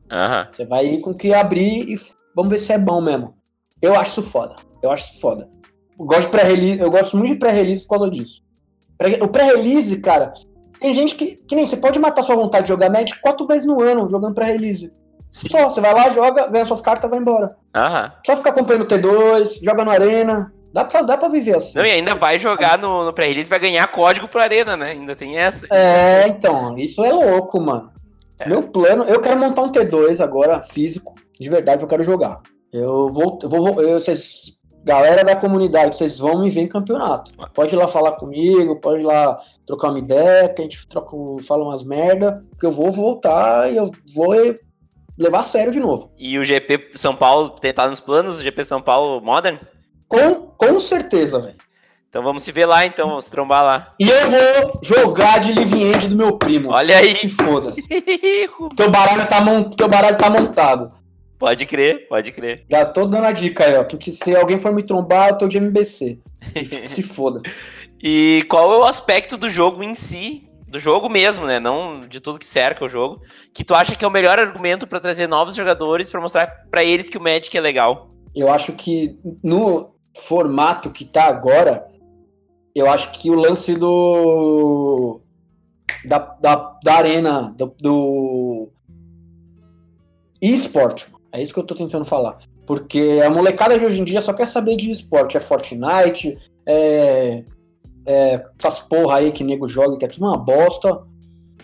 Você 0.51 0.65
vai 0.65 0.85
ir 0.85 1.01
com 1.01 1.11
o 1.11 1.17
que 1.17 1.33
abrir 1.33 1.87
e 1.89 1.95
vamos 2.35 2.51
ver 2.51 2.59
se 2.59 2.73
é 2.73 2.77
bom 2.77 2.99
mesmo. 3.01 3.33
Eu 3.81 3.95
acho 3.95 4.19
isso 4.19 4.29
foda. 4.29 4.55
Eu 4.83 4.91
acho 4.91 5.11
isso 5.11 5.19
foda. 5.21 5.47
Eu 5.97 6.05
gosto 6.05 6.23
de 6.23 6.27
pré-release, 6.29 6.79
eu 6.79 6.91
gosto 6.91 7.17
muito 7.17 7.33
de 7.33 7.39
pré-release 7.39 7.83
por 7.83 7.97
causa 7.97 8.11
disso. 8.11 8.43
O 9.21 9.27
pré-release, 9.27 9.97
cara, 9.99 10.33
tem 10.79 10.93
gente 10.93 11.15
que, 11.15 11.35
que 11.35 11.55
nem 11.55 11.67
você 11.67 11.77
pode 11.77 11.99
matar 11.99 12.23
sua 12.23 12.35
vontade 12.35 12.63
de 12.63 12.69
jogar 12.69 12.89
Magic 12.89 13.19
quatro 13.21 13.45
vezes 13.47 13.65
no 13.65 13.81
ano 13.81 14.09
jogando 14.09 14.35
pré-release. 14.35 14.91
Só, 15.31 15.69
você 15.69 15.81
vai 15.81 15.93
lá, 15.93 16.09
joga, 16.11 16.47
ganha 16.47 16.65
suas 16.65 16.79
cartas, 16.79 17.09
vai 17.09 17.19
embora. 17.19 17.57
Aham. 17.75 18.11
Só 18.25 18.37
ficar 18.37 18.53
comprando 18.53 18.85
T2, 18.85 19.61
joga 19.61 19.83
no 19.83 19.91
Arena. 19.91 20.53
Dá 20.71 20.85
pra, 20.85 21.01
dá 21.01 21.17
pra 21.17 21.29
viver 21.29 21.55
assim. 21.55 21.77
Não, 21.77 21.85
e 21.85 21.91
ainda 21.91 22.15
vai 22.15 22.37
jogar 22.37 22.77
no, 22.77 23.05
no 23.05 23.13
pré-release, 23.13 23.49
vai 23.49 23.59
ganhar 23.59 23.87
código 23.87 24.27
pro 24.27 24.41
Arena, 24.41 24.77
né? 24.77 24.91
Ainda 24.91 25.15
tem 25.15 25.37
essa. 25.37 25.65
É, 25.71 26.27
então, 26.27 26.77
isso 26.77 27.03
é 27.03 27.11
louco, 27.11 27.59
mano. 27.59 27.91
É. 28.39 28.47
Meu 28.47 28.63
plano, 28.63 29.03
eu 29.05 29.21
quero 29.21 29.37
montar 29.37 29.61
um 29.61 29.71
T2 29.71 30.21
agora, 30.21 30.61
físico. 30.61 31.15
De 31.39 31.49
verdade, 31.49 31.81
eu 31.81 31.87
quero 31.87 32.03
jogar. 32.03 32.41
Eu 32.71 33.07
vou, 33.09 33.39
eu 33.41 33.49
vou, 33.49 33.81
eu, 33.81 33.99
vocês, 33.99 34.57
galera 34.85 35.23
da 35.23 35.35
comunidade, 35.35 35.97
vocês 35.97 36.19
vão 36.19 36.41
me 36.41 36.49
ver 36.49 36.61
em 36.61 36.67
campeonato. 36.67 37.31
Pode 37.53 37.73
ir 37.73 37.77
lá 37.77 37.87
falar 37.87 38.11
comigo, 38.11 38.75
pode 38.75 39.01
ir 39.01 39.05
lá 39.05 39.39
trocar 39.65 39.89
uma 39.89 39.97
ideia, 39.97 40.47
que 40.47 40.61
a 40.61 40.63
gente 40.65 40.87
troca, 40.87 41.17
fala 41.43 41.63
umas 41.63 41.83
merda, 41.83 42.45
que 42.59 42.65
eu 42.65 42.71
vou 42.71 42.91
voltar 42.91 43.71
e 43.73 43.77
eu 43.77 43.89
vou 44.13 44.35
levar 45.17 45.39
a 45.39 45.43
sério 45.43 45.71
de 45.71 45.79
novo. 45.79 46.11
E 46.17 46.37
o 46.37 46.43
GP 46.43 46.91
São 46.93 47.15
Paulo 47.15 47.49
tá 47.49 47.87
nos 47.87 47.99
planos, 47.99 48.37
o 48.37 48.43
GP 48.43 48.63
São 48.63 48.81
Paulo 48.81 49.19
Modern? 49.19 49.57
Com, 50.07 50.35
com 50.55 50.79
certeza, 50.79 51.39
velho. 51.39 51.65
Então 52.07 52.23
vamos 52.23 52.43
se 52.43 52.51
ver 52.51 52.65
lá, 52.65 52.85
então, 52.85 53.09
vamos 53.09 53.25
se 53.25 53.31
trombar 53.31 53.63
lá. 53.63 53.93
E 53.99 54.07
eu 54.07 54.31
vou 54.31 54.79
jogar 54.81 55.39
de 55.39 55.51
End 55.51 56.07
do 56.07 56.15
meu 56.15 56.37
primo. 56.37 56.69
Olha 56.69 56.97
aí. 56.97 57.13
Se 57.13 57.27
foda. 57.27 57.73
Teu 58.77 58.89
baralho 58.89 59.27
tá, 59.27 59.41
mon... 59.41 59.63
Teu 59.63 59.89
baralho 59.89 60.17
tá 60.17 60.29
montado. 60.29 60.93
Pode 61.45 61.65
crer, 61.67 62.07
pode 62.07 62.31
crer. 62.31 62.65
Já 62.71 62.83
tô 62.83 63.05
dando 63.05 63.25
a 63.25 63.31
dica 63.31 63.65
aí, 63.65 63.75
ó. 63.75 63.83
Que 63.83 64.11
se 64.11 64.35
alguém 64.35 64.57
for 64.57 64.73
me 64.73 64.81
trombar, 64.81 65.29
eu 65.29 65.37
tô 65.37 65.47
de 65.47 65.59
MBC. 65.59 66.19
E 66.55 66.87
se 66.87 67.03
foda. 67.03 67.41
E 68.01 68.43
qual 68.49 68.73
é 68.73 68.77
o 68.77 68.83
aspecto 68.83 69.37
do 69.37 69.49
jogo 69.49 69.83
em 69.83 69.93
si, 69.93 70.47
do 70.67 70.79
jogo 70.79 71.07
mesmo, 71.07 71.45
né? 71.45 71.59
Não 71.59 71.99
de 72.07 72.19
tudo 72.19 72.39
que 72.39 72.47
cerca 72.47 72.83
o 72.83 72.89
jogo, 72.89 73.21
que 73.53 73.63
tu 73.63 73.75
acha 73.75 73.95
que 73.95 74.03
é 74.03 74.07
o 74.07 74.11
melhor 74.11 74.39
argumento 74.39 74.87
pra 74.87 74.99
trazer 74.99 75.27
novos 75.27 75.55
jogadores 75.55 76.09
pra 76.09 76.21
mostrar 76.21 76.47
pra 76.71 76.83
eles 76.83 77.09
que 77.09 77.17
o 77.17 77.21
Magic 77.21 77.55
é 77.55 77.61
legal? 77.61 78.09
Eu 78.35 78.51
acho 78.51 78.73
que 78.73 79.17
no 79.43 79.91
formato 80.17 80.91
que 80.91 81.05
tá 81.05 81.25
agora, 81.25 81.87
eu 82.73 82.89
acho 82.89 83.11
que 83.11 83.29
o 83.29 83.35
lance 83.35 83.75
do. 83.75 85.21
Da, 86.05 86.19
da, 86.19 86.77
da 86.83 86.93
arena, 86.95 87.53
do, 87.55 87.75
do 87.79 88.69
eSport, 90.41 91.14
é 91.35 91.41
isso 91.41 91.53
que 91.53 91.59
eu 91.59 91.65
tô 91.65 91.75
tentando 91.75 92.05
falar. 92.05 92.37
Porque 92.65 93.21
a 93.23 93.29
molecada 93.29 93.77
de 93.77 93.85
hoje 93.85 93.99
em 93.99 94.03
dia 94.03 94.21
só 94.21 94.33
quer 94.33 94.47
saber 94.47 94.75
de 94.75 94.89
esporte. 94.89 95.37
É 95.37 95.39
Fortnite, 95.39 96.37
é, 96.65 97.43
é 98.05 98.43
essas 98.57 98.79
porra 98.79 99.17
aí 99.17 99.31
que 99.31 99.43
nego 99.43 99.67
joga, 99.67 99.97
que 99.97 100.05
é 100.05 100.07
tudo 100.07 100.25
uma 100.25 100.37
bosta. 100.37 101.03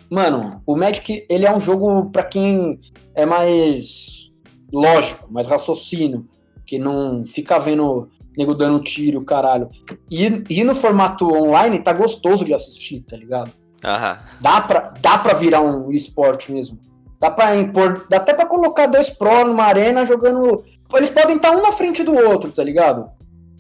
Mano, 0.10 0.62
o 0.66 0.76
Magic, 0.76 1.26
ele 1.30 1.46
é 1.46 1.56
um 1.56 1.60
jogo 1.60 2.12
pra 2.12 2.24
quem 2.24 2.80
é 3.16 3.26
mais 3.26 4.30
lógico, 4.72 5.32
mais 5.32 5.48
raciocínio, 5.48 6.28
que 6.66 6.78
não 6.78 7.26
fica 7.26 7.58
vendo 7.58 8.10
nego 8.38 8.54
dando 8.54 8.82
tiro, 8.82 9.24
caralho. 9.24 9.70
E, 10.10 10.44
e 10.50 10.64
no 10.64 10.76
formato 10.76 11.28
online 11.34 11.80
tá 11.80 11.94
gostoso 11.94 12.46
de 12.46 12.54
assistir, 12.54 13.02
tá 13.02 13.16
ligado? 13.16 13.52
Aham. 13.84 14.20
Dá 14.40 14.62
pra, 14.62 14.94
dá 15.02 15.18
pra 15.18 15.34
virar 15.34 15.62
um 15.62 15.92
esporte 15.92 16.52
mesmo. 16.52 16.80
Dá 17.22 17.30
pra 17.30 17.56
impor. 17.56 18.08
Dá 18.10 18.18
até 18.18 18.34
pra 18.34 18.46
colocar 18.48 18.88
dois 18.88 19.10
Pro 19.10 19.46
numa 19.46 19.64
arena 19.64 20.06
jogando. 20.06 20.64
Eles 20.96 21.10
podem 21.10 21.38
estar 21.38 21.52
um 21.52 21.62
na 21.62 21.72
frente 21.72 22.04
do 22.04 22.14
outro, 22.16 22.52
tá 22.52 22.64
ligado? 22.64 23.10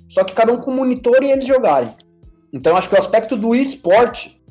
Só 0.09 0.23
que 0.23 0.33
cada 0.33 0.51
um 0.51 0.57
com 0.57 0.71
monitor 0.71 1.23
e 1.23 1.31
eles 1.31 1.47
jogarem. 1.47 1.93
Então 2.51 2.75
acho 2.75 2.89
que 2.89 2.95
o 2.95 2.99
aspecto 2.99 3.37
do 3.37 3.55
esporte 3.55 4.41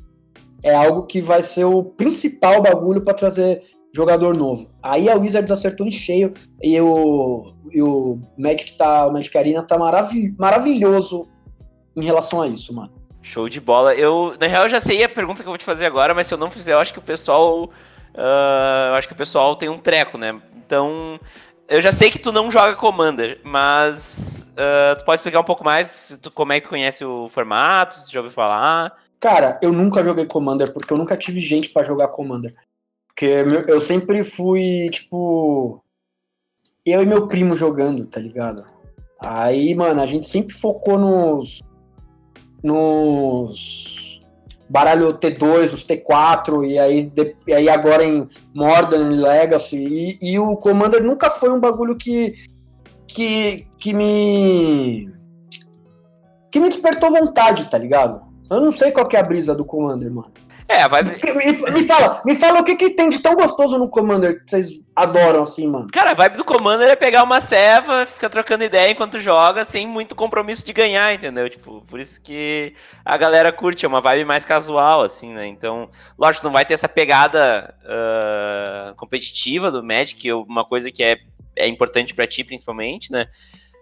é 0.63 0.73
algo 0.73 1.03
que 1.03 1.19
vai 1.21 1.43
ser 1.43 1.65
o 1.65 1.83
principal 1.83 2.61
bagulho 2.61 3.01
pra 3.01 3.13
trazer 3.13 3.61
jogador 3.93 4.35
novo. 4.35 4.71
Aí 4.81 5.09
a 5.09 5.15
Wizards 5.15 5.51
acertou 5.51 5.85
em 5.85 5.91
cheio 5.91 6.31
e 6.63 6.79
o, 6.79 7.53
e 7.69 7.81
o 7.81 8.17
Magic 8.37 8.77
tá. 8.77 9.05
O 9.07 9.11
Magic 9.13 9.37
Arena 9.37 9.61
tá 9.61 9.77
maravi- 9.77 10.33
maravilhoso 10.39 11.27
em 11.95 12.03
relação 12.03 12.41
a 12.41 12.47
isso, 12.47 12.73
mano. 12.73 12.91
Show 13.21 13.49
de 13.49 13.59
bola. 13.59 13.93
Eu, 13.93 14.33
na 14.39 14.47
real, 14.47 14.67
já 14.69 14.79
sei 14.79 15.03
a 15.03 15.09
pergunta 15.09 15.43
que 15.43 15.47
eu 15.47 15.51
vou 15.51 15.57
te 15.57 15.65
fazer 15.65 15.85
agora, 15.85 16.13
mas 16.13 16.25
se 16.25 16.33
eu 16.33 16.37
não 16.37 16.49
fizer, 16.49 16.73
eu 16.73 16.79
acho 16.79 16.93
que 16.93 16.99
o 16.99 17.03
pessoal. 17.03 17.69
Uh, 18.13 18.89
eu 18.89 18.95
acho 18.95 19.07
que 19.07 19.13
o 19.13 19.17
pessoal 19.17 19.55
tem 19.55 19.69
um 19.69 19.77
treco, 19.77 20.17
né? 20.17 20.39
Então. 20.55 21.19
Eu 21.67 21.79
já 21.79 21.93
sei 21.93 22.11
que 22.11 22.19
tu 22.19 22.33
não 22.33 22.51
joga 22.51 22.75
Commander, 22.75 23.39
mas 23.45 24.45
uh, 24.51 24.99
tu 24.99 25.05
pode 25.05 25.19
explicar 25.19 25.39
um 25.39 25.45
pouco 25.45 25.63
mais 25.63 26.19
tu, 26.21 26.29
como 26.29 26.51
é 26.51 26.59
que 26.59 26.67
tu 26.67 26.69
conhece 26.69 27.05
o 27.05 27.29
formato, 27.29 27.95
se 27.95 28.05
tu 28.07 28.11
já 28.11 28.19
ouviu 28.19 28.29
falar? 28.29 28.93
Cara, 29.21 29.57
eu 29.61 29.71
nunca 29.71 30.03
joguei 30.03 30.25
Commander, 30.25 30.73
porque 30.73 30.91
eu 30.91 30.97
nunca 30.97 31.15
tive 31.15 31.39
gente 31.39 31.69
para 31.69 31.83
jogar 31.83 32.09
Commander. 32.09 32.53
Porque 33.07 33.45
eu 33.67 33.79
sempre 33.79 34.23
fui, 34.23 34.89
tipo. 34.89 35.81
Eu 36.83 37.03
e 37.03 37.05
meu 37.05 37.27
primo 37.27 37.55
jogando, 37.55 38.05
tá 38.07 38.19
ligado? 38.19 38.65
Aí, 39.19 39.75
mano, 39.75 40.01
a 40.01 40.05
gente 40.07 40.27
sempre 40.27 40.55
focou 40.55 40.97
nos. 40.97 41.61
Nos. 42.63 44.10
Baralho 44.71 45.13
T2, 45.15 45.73
os 45.73 45.85
T4, 45.85 46.65
e 46.65 46.79
aí, 46.79 47.03
de, 47.03 47.35
e 47.45 47.53
aí 47.53 47.67
agora 47.67 48.05
em 48.05 48.25
Modern 48.55 49.19
Legacy. 49.19 49.77
E, 49.77 50.17
e 50.21 50.39
o 50.39 50.55
Commander 50.55 51.03
nunca 51.03 51.29
foi 51.29 51.51
um 51.51 51.59
bagulho 51.59 51.97
que. 51.97 52.33
que, 53.05 53.67
que 53.77 53.93
me. 53.93 55.11
que 56.49 56.57
me 56.57 56.69
despertou 56.69 57.11
vontade, 57.11 57.69
tá 57.69 57.77
ligado? 57.77 58.21
Eu 58.49 58.61
não 58.61 58.71
sei 58.71 58.91
qual 58.91 59.05
que 59.05 59.17
é 59.17 59.19
a 59.19 59.23
brisa 59.23 59.53
do 59.53 59.65
Commander, 59.65 60.09
mano. 60.09 60.31
É, 60.71 60.87
vai. 60.87 61.03
Me, 61.03 61.83
fala, 61.83 62.21
me 62.25 62.33
fala 62.33 62.61
o 62.61 62.63
que, 62.63 62.77
que 62.77 62.91
tem 62.91 63.09
de 63.09 63.19
tão 63.19 63.35
gostoso 63.35 63.77
no 63.77 63.89
Commander 63.89 64.41
que 64.41 64.49
vocês 64.49 64.79
adoram 64.95 65.41
assim, 65.41 65.67
mano. 65.67 65.87
Cara, 65.91 66.11
a 66.11 66.13
vibe 66.13 66.37
do 66.37 66.45
Commander 66.45 66.89
é 66.89 66.95
pegar 66.95 67.23
uma 67.23 67.41
ceva, 67.41 68.05
ficar 68.05 68.29
trocando 68.29 68.63
ideia 68.63 68.89
enquanto 68.89 69.19
joga, 69.19 69.65
sem 69.65 69.85
muito 69.85 70.15
compromisso 70.15 70.65
de 70.65 70.71
ganhar, 70.71 71.13
entendeu? 71.13 71.49
Tipo, 71.49 71.81
por 71.81 71.99
isso 71.99 72.21
que 72.21 72.73
a 73.03 73.17
galera 73.17 73.51
curte, 73.51 73.83
é 73.83 73.87
uma 73.87 73.99
vibe 73.99 74.23
mais 74.23 74.45
casual, 74.45 75.01
assim, 75.01 75.33
né? 75.33 75.45
Então, 75.45 75.89
lógico, 76.17 76.45
não 76.45 76.53
vai 76.53 76.65
ter 76.65 76.75
essa 76.75 76.87
pegada 76.87 77.75
uh, 77.83 78.95
competitiva 78.95 79.69
do 79.69 79.83
Magic, 79.83 80.31
uma 80.31 80.63
coisa 80.63 80.89
que 80.89 81.03
é, 81.03 81.17
é 81.53 81.67
importante 81.67 82.13
para 82.13 82.25
ti, 82.25 82.45
principalmente, 82.45 83.11
né? 83.11 83.27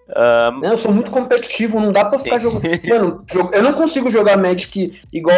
Uh, 0.08 0.60
não, 0.60 0.72
eu 0.72 0.78
sou 0.80 0.92
muito 0.92 1.12
competitivo, 1.12 1.80
não 1.80 1.92
dá 1.92 2.04
pra 2.04 2.18
sim. 2.18 2.24
ficar 2.24 2.40
jogando. 2.40 2.64
Mano, 2.90 3.26
eu 3.54 3.62
não 3.62 3.74
consigo 3.74 4.10
jogar 4.10 4.38
Magic 4.38 5.00
igual 5.14 5.38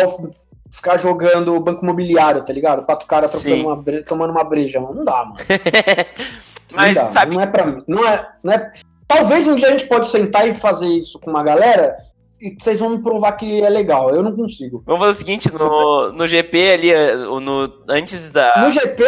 ficar 0.72 0.98
jogando 0.98 1.60
banco 1.60 1.84
imobiliário, 1.84 2.44
tá 2.46 2.54
ligado? 2.54 2.86
Quatro 2.86 3.06
caras 3.06 3.34
uma, 3.46 3.84
tomando 4.08 4.32
uma 4.32 4.44
breja, 4.44 4.80
mano. 4.80 4.96
Não 4.96 5.04
dá, 5.04 5.26
mano. 5.26 5.38
Mas 6.72 6.96
não 6.96 7.04
dá, 7.04 7.10
sabe. 7.10 7.36
Não 7.36 7.42
é 7.42 7.48
pra 7.48 7.66
mim. 7.66 7.84
Não 7.88 8.08
é, 8.08 8.28
não 8.42 8.54
é... 8.54 8.72
Talvez 9.08 9.46
um 9.46 9.56
dia 9.56 9.68
a 9.68 9.72
gente 9.72 9.88
pode 9.88 10.08
sentar 10.08 10.48
e 10.48 10.54
fazer 10.54 10.88
isso 10.88 11.20
com 11.20 11.30
uma 11.30 11.44
galera 11.44 11.98
e 12.42 12.56
vocês 12.58 12.80
vão 12.80 12.90
me 12.90 13.04
provar 13.04 13.34
que 13.34 13.62
é 13.62 13.70
legal. 13.70 14.10
Eu 14.16 14.24
não 14.24 14.36
consigo. 14.36 14.82
Vamos 14.86 15.02
fazer 15.02 15.12
o 15.12 15.20
seguinte: 15.20 15.54
no, 15.54 16.12
no 16.14 16.28
GP 16.28 16.72
ali, 16.72 16.92
no, 17.40 17.72
antes 17.88 18.32
da. 18.32 18.62
No 18.62 18.72
GP, 18.72 19.04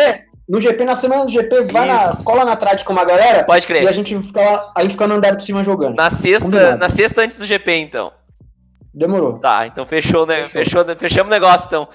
no 0.47 0.61
GP, 0.61 0.83
na 0.83 0.95
semana 0.95 1.25
do 1.25 1.31
GP, 1.31 1.63
vai 1.63 1.87
na, 1.87 2.15
cola 2.23 2.45
na 2.45 2.55
trade 2.55 2.83
com 2.83 2.93
uma 2.93 3.03
galera. 3.03 3.43
Pode 3.43 3.65
crer. 3.65 3.83
E 3.83 3.87
a 3.87 3.91
gente 3.91 4.15
fica, 4.19 4.71
a 4.75 4.81
gente 4.81 4.91
fica 4.91 5.07
no 5.07 5.15
andar 5.15 5.31
de 5.31 5.43
cima 5.43 5.63
jogando. 5.63 5.95
Na 5.95 6.11
sexta, 6.11 6.77
na 6.77 6.89
sexta 6.89 7.21
antes 7.21 7.39
do 7.39 7.45
GP, 7.45 7.71
então. 7.77 8.11
Demorou. 8.93 9.39
Tá, 9.39 9.65
então 9.65 9.85
fechou, 9.85 10.25
né? 10.25 10.43
Fechou. 10.43 10.83
fechou 10.83 10.95
fechamos 10.99 11.31
o 11.31 11.33
negócio, 11.33 11.65
então. 11.65 11.87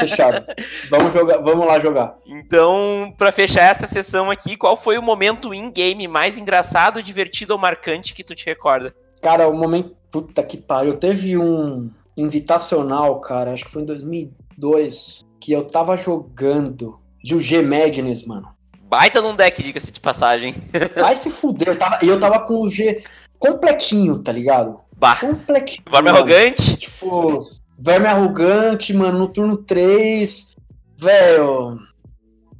Fechado. 0.00 0.44
Vamos 0.90 1.14
jogar, 1.14 1.38
vamos 1.38 1.66
lá 1.66 1.78
jogar. 1.78 2.16
Então, 2.26 3.14
para 3.16 3.30
fechar 3.30 3.70
essa 3.70 3.86
sessão 3.86 4.30
aqui, 4.30 4.56
qual 4.56 4.76
foi 4.76 4.98
o 4.98 5.02
momento 5.02 5.54
in-game 5.54 6.08
mais 6.08 6.36
engraçado, 6.36 7.02
divertido 7.02 7.52
ou 7.52 7.58
marcante 7.58 8.12
que 8.12 8.24
tu 8.24 8.34
te 8.34 8.46
recorda? 8.46 8.94
Cara, 9.22 9.48
o 9.48 9.54
momento. 9.54 9.94
Puta 10.10 10.42
que 10.44 10.56
pariu. 10.56 10.96
Teve 10.96 11.36
um 11.36 11.90
invitacional, 12.16 13.20
cara, 13.20 13.52
acho 13.52 13.64
que 13.64 13.70
foi 13.70 13.82
em 13.82 13.86
2002, 13.86 15.24
que 15.40 15.52
eu 15.52 15.62
tava 15.62 15.96
jogando 15.96 17.00
de 17.22 17.34
o 17.34 17.40
G 17.40 17.60
Madness, 17.62 18.24
mano. 18.24 18.48
Baita 18.82 19.20
num 19.20 19.34
deck, 19.34 19.60
diga-se 19.62 19.90
de 19.90 20.00
passagem. 20.00 20.54
Vai 20.94 21.16
se 21.16 21.30
fuder. 21.30 21.68
Eu 21.68 21.78
tava, 21.78 22.04
eu 22.04 22.20
tava 22.20 22.40
com 22.40 22.60
o 22.60 22.70
G 22.70 23.02
completinho, 23.38 24.22
tá 24.22 24.30
ligado? 24.30 24.80
Bah. 24.96 25.16
Completinho. 25.16 25.84
Verme 25.90 26.10
arrogante? 26.10 26.76
Tipo, 26.76 27.40
verme 27.78 28.06
arrogante, 28.06 28.92
mano, 28.94 29.18
no 29.18 29.28
turno 29.28 29.56
3. 29.56 30.54
Velho. 30.96 31.78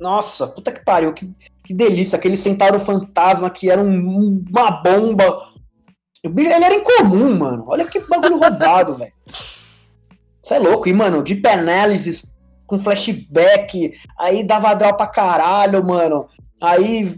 Nossa, 0.01 0.47
puta 0.47 0.73
que 0.73 0.85
pariu. 0.85 1.13
Que, 1.13 1.31
que 1.65 1.73
delícia. 1.73 2.17
Aquele 2.17 2.37
centauro 2.37 2.79
fantasma 2.79 3.51
que 3.51 3.71
era 3.71 3.81
um, 3.81 4.45
uma 4.51 4.71
bomba. 4.71 5.49
Ele 6.23 6.49
era 6.49 6.75
incomum, 6.75 7.37
mano. 7.37 7.65
Olha 7.69 7.85
que 7.85 8.01
bagulho 8.01 8.39
roubado, 8.39 8.95
velho. 8.97 9.13
Isso 10.43 10.55
é 10.55 10.59
louco. 10.59 10.89
E, 10.89 10.93
mano, 10.93 11.23
Deep 11.23 11.47
Analysis 11.47 12.35
com 12.67 12.79
flashback. 12.79 13.93
Aí 14.19 14.47
dava 14.47 14.75
draw 14.75 14.95
pra 14.95 15.07
caralho, 15.07 15.85
mano. 15.85 16.27
Aí 16.61 17.15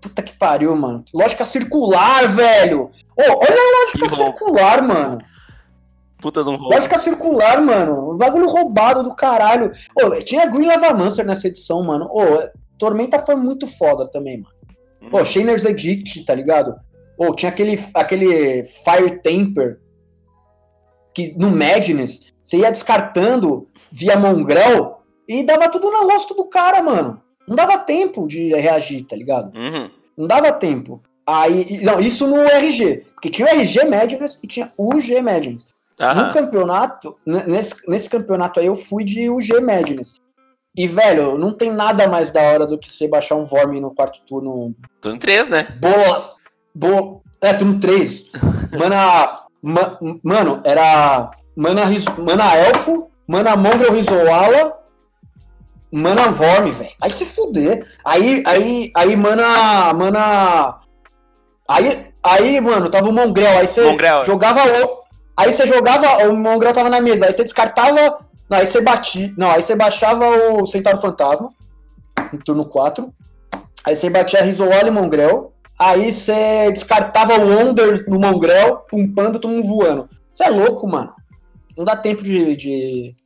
Puta 0.00 0.22
que 0.22 0.34
pariu, 0.36 0.74
mano. 0.74 1.04
Lógica 1.14 1.44
circular, 1.44 2.26
velho. 2.28 2.90
Oh, 3.16 3.22
olha 3.22 3.54
a 3.54 3.84
lógica 3.84 4.08
que 4.08 4.16
circular, 4.16 4.82
mano. 4.82 5.18
Puta 6.20 6.42
de 6.42 6.48
um 6.48 6.56
roubo. 6.56 6.74
Lógica 6.74 6.98
circular, 6.98 7.60
mano. 7.60 8.16
Bagulho 8.16 8.48
roubado 8.48 9.02
do 9.02 9.14
caralho. 9.14 9.72
Oh, 9.96 10.10
tinha 10.22 10.46
Green 10.46 10.66
Lavamancer 10.66 11.24
nessa 11.24 11.48
edição, 11.48 11.82
mano. 11.82 12.08
Oh, 12.12 12.48
Tormenta 12.78 13.18
foi 13.18 13.36
muito 13.36 13.66
foda 13.66 14.08
também, 14.08 14.38
mano. 14.38 14.54
Hum. 15.02 15.08
Oh, 15.12 15.24
Shainer's 15.24 15.64
Edict, 15.64 16.24
tá 16.24 16.34
ligado? 16.34 16.74
Oh, 17.16 17.34
tinha 17.34 17.50
aquele, 17.50 17.78
aquele 17.94 18.64
Fire 18.64 19.20
Temper 19.22 19.80
que 21.14 21.34
no 21.36 21.50
Madness 21.50 22.32
você 22.42 22.58
ia 22.58 22.70
descartando 22.70 23.68
via 23.90 24.16
Mongrel 24.16 25.02
e 25.28 25.42
dava 25.42 25.68
tudo 25.68 25.90
no 25.90 26.10
rosto 26.10 26.34
do 26.34 26.48
cara, 26.48 26.82
mano. 26.82 27.20
Não 27.50 27.56
dava 27.56 27.78
tempo 27.78 28.28
de 28.28 28.54
reagir, 28.54 29.02
tá 29.02 29.16
ligado? 29.16 29.52
Uhum. 29.58 29.90
Não 30.16 30.28
dava 30.28 30.52
tempo. 30.52 31.02
Aí, 31.26 31.80
não, 31.82 31.98
isso 31.98 32.24
no 32.28 32.36
RG. 32.42 33.06
Porque 33.12 33.28
tinha 33.28 33.48
o 33.48 33.50
RG 33.50 33.86
Madness 33.86 34.38
e 34.40 34.46
tinha 34.46 34.72
o 34.76 34.94
UG 34.94 35.20
Madness. 35.20 35.74
Uhum. 35.98 36.14
No 36.14 36.32
campeonato, 36.32 37.16
nesse, 37.26 37.74
nesse 37.88 38.08
campeonato 38.08 38.60
aí, 38.60 38.66
eu 38.66 38.76
fui 38.76 39.02
de 39.02 39.28
UG 39.28 39.60
Madness. 39.60 40.14
E, 40.76 40.86
velho, 40.86 41.36
não 41.36 41.52
tem 41.52 41.72
nada 41.72 42.06
mais 42.06 42.30
da 42.30 42.40
hora 42.40 42.64
do 42.68 42.78
que 42.78 42.88
você 42.88 43.08
baixar 43.08 43.34
um 43.34 43.44
Vorme 43.44 43.80
no 43.80 43.90
quarto 43.90 44.20
turno. 44.24 44.72
Turno 45.00 45.18
3, 45.18 45.48
né? 45.48 45.66
Boa. 45.80 46.34
Boa. 46.72 47.20
É, 47.40 47.52
turno 47.52 47.80
3. 47.80 48.30
Mana. 48.78 49.40
ma, 49.60 49.98
mano, 50.22 50.60
era. 50.62 51.32
Mana, 51.56 51.82
mana 52.16 52.56
Elfo, 52.56 53.10
Mana 53.26 53.56
Mongrel 53.56 53.92
Rizoala, 53.92 54.78
Mana 55.92 56.30
Vorme, 56.30 56.70
velho. 56.70 56.90
Aí 57.00 57.10
se 57.10 57.24
fuder. 57.24 57.86
Aí, 58.04 58.42
aí, 58.46 58.90
aí, 58.94 59.16
mana. 59.16 59.92
Mana. 59.92 60.80
Aí, 61.68 62.06
aí, 62.22 62.60
mano, 62.60 62.88
tava 62.88 63.08
o 63.08 63.12
Mongrel. 63.12 63.58
Aí 63.58 63.66
você 63.66 63.82
jogava 64.24 64.60
o. 64.84 65.00
Aí 65.36 65.52
você 65.52 65.66
jogava. 65.66 66.28
O 66.28 66.36
Mongrel 66.36 66.72
tava 66.72 66.88
na 66.88 67.00
mesa. 67.00 67.26
Aí 67.26 67.32
você 67.32 67.42
descartava. 67.42 68.18
Não, 68.48 68.58
aí 68.58 68.66
você 68.66 68.80
batia. 68.80 69.32
Não, 69.36 69.50
aí 69.50 69.62
você 69.62 69.74
baixava 69.74 70.28
o 70.52 70.66
Centauro 70.66 70.98
Fantasma. 70.98 71.50
No 72.32 72.38
turno 72.38 72.64
4. 72.64 73.12
Aí 73.84 73.96
você 73.96 74.08
batia 74.08 74.42
Rizoal 74.42 74.86
e 74.86 74.90
Mongrel. 74.90 75.52
Aí 75.78 76.12
você 76.12 76.70
descartava 76.70 77.38
o 77.38 77.48
Wonder 77.48 78.04
no 78.06 78.20
Mongrel, 78.20 78.84
pumpando, 78.90 79.38
todo 79.38 79.50
mundo 79.50 79.66
voando. 79.66 80.08
Você 80.30 80.44
é 80.44 80.50
louco, 80.50 80.86
mano. 80.86 81.14
Não 81.76 81.84
dá 81.84 81.96
tempo 81.96 82.22
de, 82.22 82.54
de. 82.54 83.16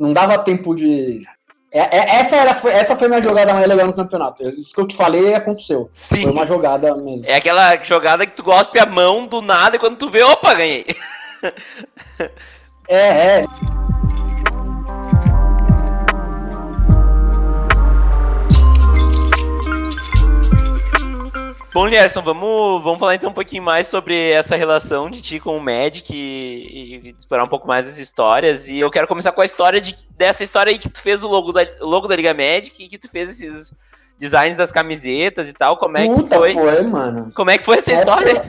Não 0.00 0.12
dava 0.12 0.38
tempo 0.38 0.74
de 0.74 1.20
é, 1.72 1.80
é, 1.80 2.16
essa, 2.16 2.36
era, 2.36 2.50
essa 2.70 2.94
foi 2.96 3.08
minha 3.08 3.22
jogada 3.22 3.54
mais 3.54 3.66
legal 3.66 3.86
no 3.86 3.94
campeonato. 3.94 4.42
Isso 4.50 4.74
que 4.74 4.80
eu 4.80 4.86
te 4.86 4.94
falei 4.94 5.34
aconteceu. 5.34 5.88
Sim. 5.94 6.24
Foi 6.24 6.32
uma 6.32 6.46
jogada 6.46 6.94
mesmo. 6.94 7.24
É 7.24 7.36
aquela 7.36 7.82
jogada 7.82 8.26
que 8.26 8.36
tu 8.36 8.42
gospe 8.42 8.78
a 8.78 8.84
mão 8.84 9.26
do 9.26 9.40
nada 9.40 9.76
e 9.76 9.78
quando 9.78 9.96
tu 9.96 10.10
vê, 10.10 10.22
opa, 10.22 10.52
ganhei. 10.52 10.84
é, 12.86 13.40
é. 13.40 13.44
Bom, 21.74 21.86
Lierson, 21.86 22.20
vamos, 22.20 22.82
vamos 22.84 22.98
falar 22.98 23.14
então 23.14 23.30
um 23.30 23.32
pouquinho 23.32 23.62
mais 23.62 23.88
sobre 23.88 24.30
essa 24.30 24.56
relação 24.56 25.08
de 25.08 25.22
ti 25.22 25.40
com 25.40 25.56
o 25.56 25.60
Magic 25.60 26.14
e, 26.14 27.06
e 27.06 27.14
explorar 27.18 27.44
um 27.44 27.48
pouco 27.48 27.66
mais 27.66 27.88
as 27.88 27.96
histórias. 27.96 28.68
E 28.68 28.78
eu 28.78 28.90
quero 28.90 29.08
começar 29.08 29.32
com 29.32 29.40
a 29.40 29.44
história 29.44 29.80
de, 29.80 29.96
dessa 30.10 30.44
história 30.44 30.70
aí 30.70 30.78
que 30.78 30.90
tu 30.90 31.00
fez 31.00 31.24
o 31.24 31.28
logo 31.28 31.50
da, 31.50 31.66
logo 31.80 32.06
da 32.06 32.14
Liga 32.14 32.34
Magic 32.34 32.84
e 32.84 32.88
que 32.88 32.98
tu 32.98 33.08
fez 33.08 33.30
esses 33.30 33.72
designs 34.18 34.54
das 34.54 34.70
camisetas 34.70 35.48
e 35.48 35.54
tal. 35.54 35.78
Como 35.78 35.96
é 35.96 36.06
Puta 36.08 36.22
que 36.22 36.34
foi? 36.34 36.52
foi, 36.52 36.82
mano. 36.82 37.32
Como 37.34 37.50
é 37.50 37.56
que 37.56 37.64
foi 37.64 37.78
essa 37.78 37.92
história? 37.92 38.42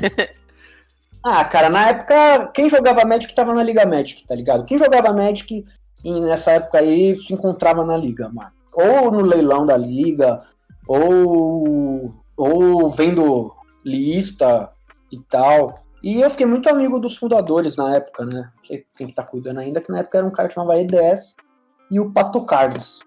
ah, 1.24 1.46
cara, 1.46 1.70
na 1.70 1.92
época, 1.92 2.52
quem 2.54 2.68
jogava 2.68 3.06
Magic 3.06 3.34
tava 3.34 3.54
na 3.54 3.64
Liga 3.64 3.86
Magic, 3.86 4.28
tá 4.28 4.36
ligado? 4.36 4.66
Quem 4.66 4.78
jogava 4.78 5.14
Magic 5.14 5.64
nessa 6.04 6.52
época 6.52 6.80
aí 6.80 7.16
se 7.16 7.34
encontrava 7.34 7.86
na 7.86 7.96
Liga, 7.96 8.28
mano. 8.28 8.52
Ou 8.74 9.10
no 9.12 9.22
leilão 9.22 9.66
da 9.66 9.78
Liga, 9.78 10.40
ou 10.86 12.22
ou 12.36 12.90
vendo 12.90 13.54
lista 13.84 14.70
e 15.12 15.20
tal. 15.20 15.80
E 16.02 16.22
eu 16.22 16.30
fiquei 16.30 16.46
muito 16.46 16.70
amigo 16.70 17.00
dos 17.00 17.18
fundadores 17.18 17.76
na 17.76 17.96
época, 17.96 18.26
né? 18.26 18.52
Não 18.56 18.64
sei 18.64 18.86
quem 18.96 19.08
que 19.08 19.14
tá 19.14 19.24
cuidando 19.24 19.60
ainda, 19.60 19.80
que 19.80 19.92
na 19.92 20.00
época 20.00 20.18
era 20.18 20.28
um 20.28 20.32
cara 20.32 20.48
que 20.48 20.54
chamava 20.54 20.80
EDS 20.80 21.36
e 21.90 22.00
o 22.00 22.12
Pato 22.12 22.46
Carlos. 22.46 23.00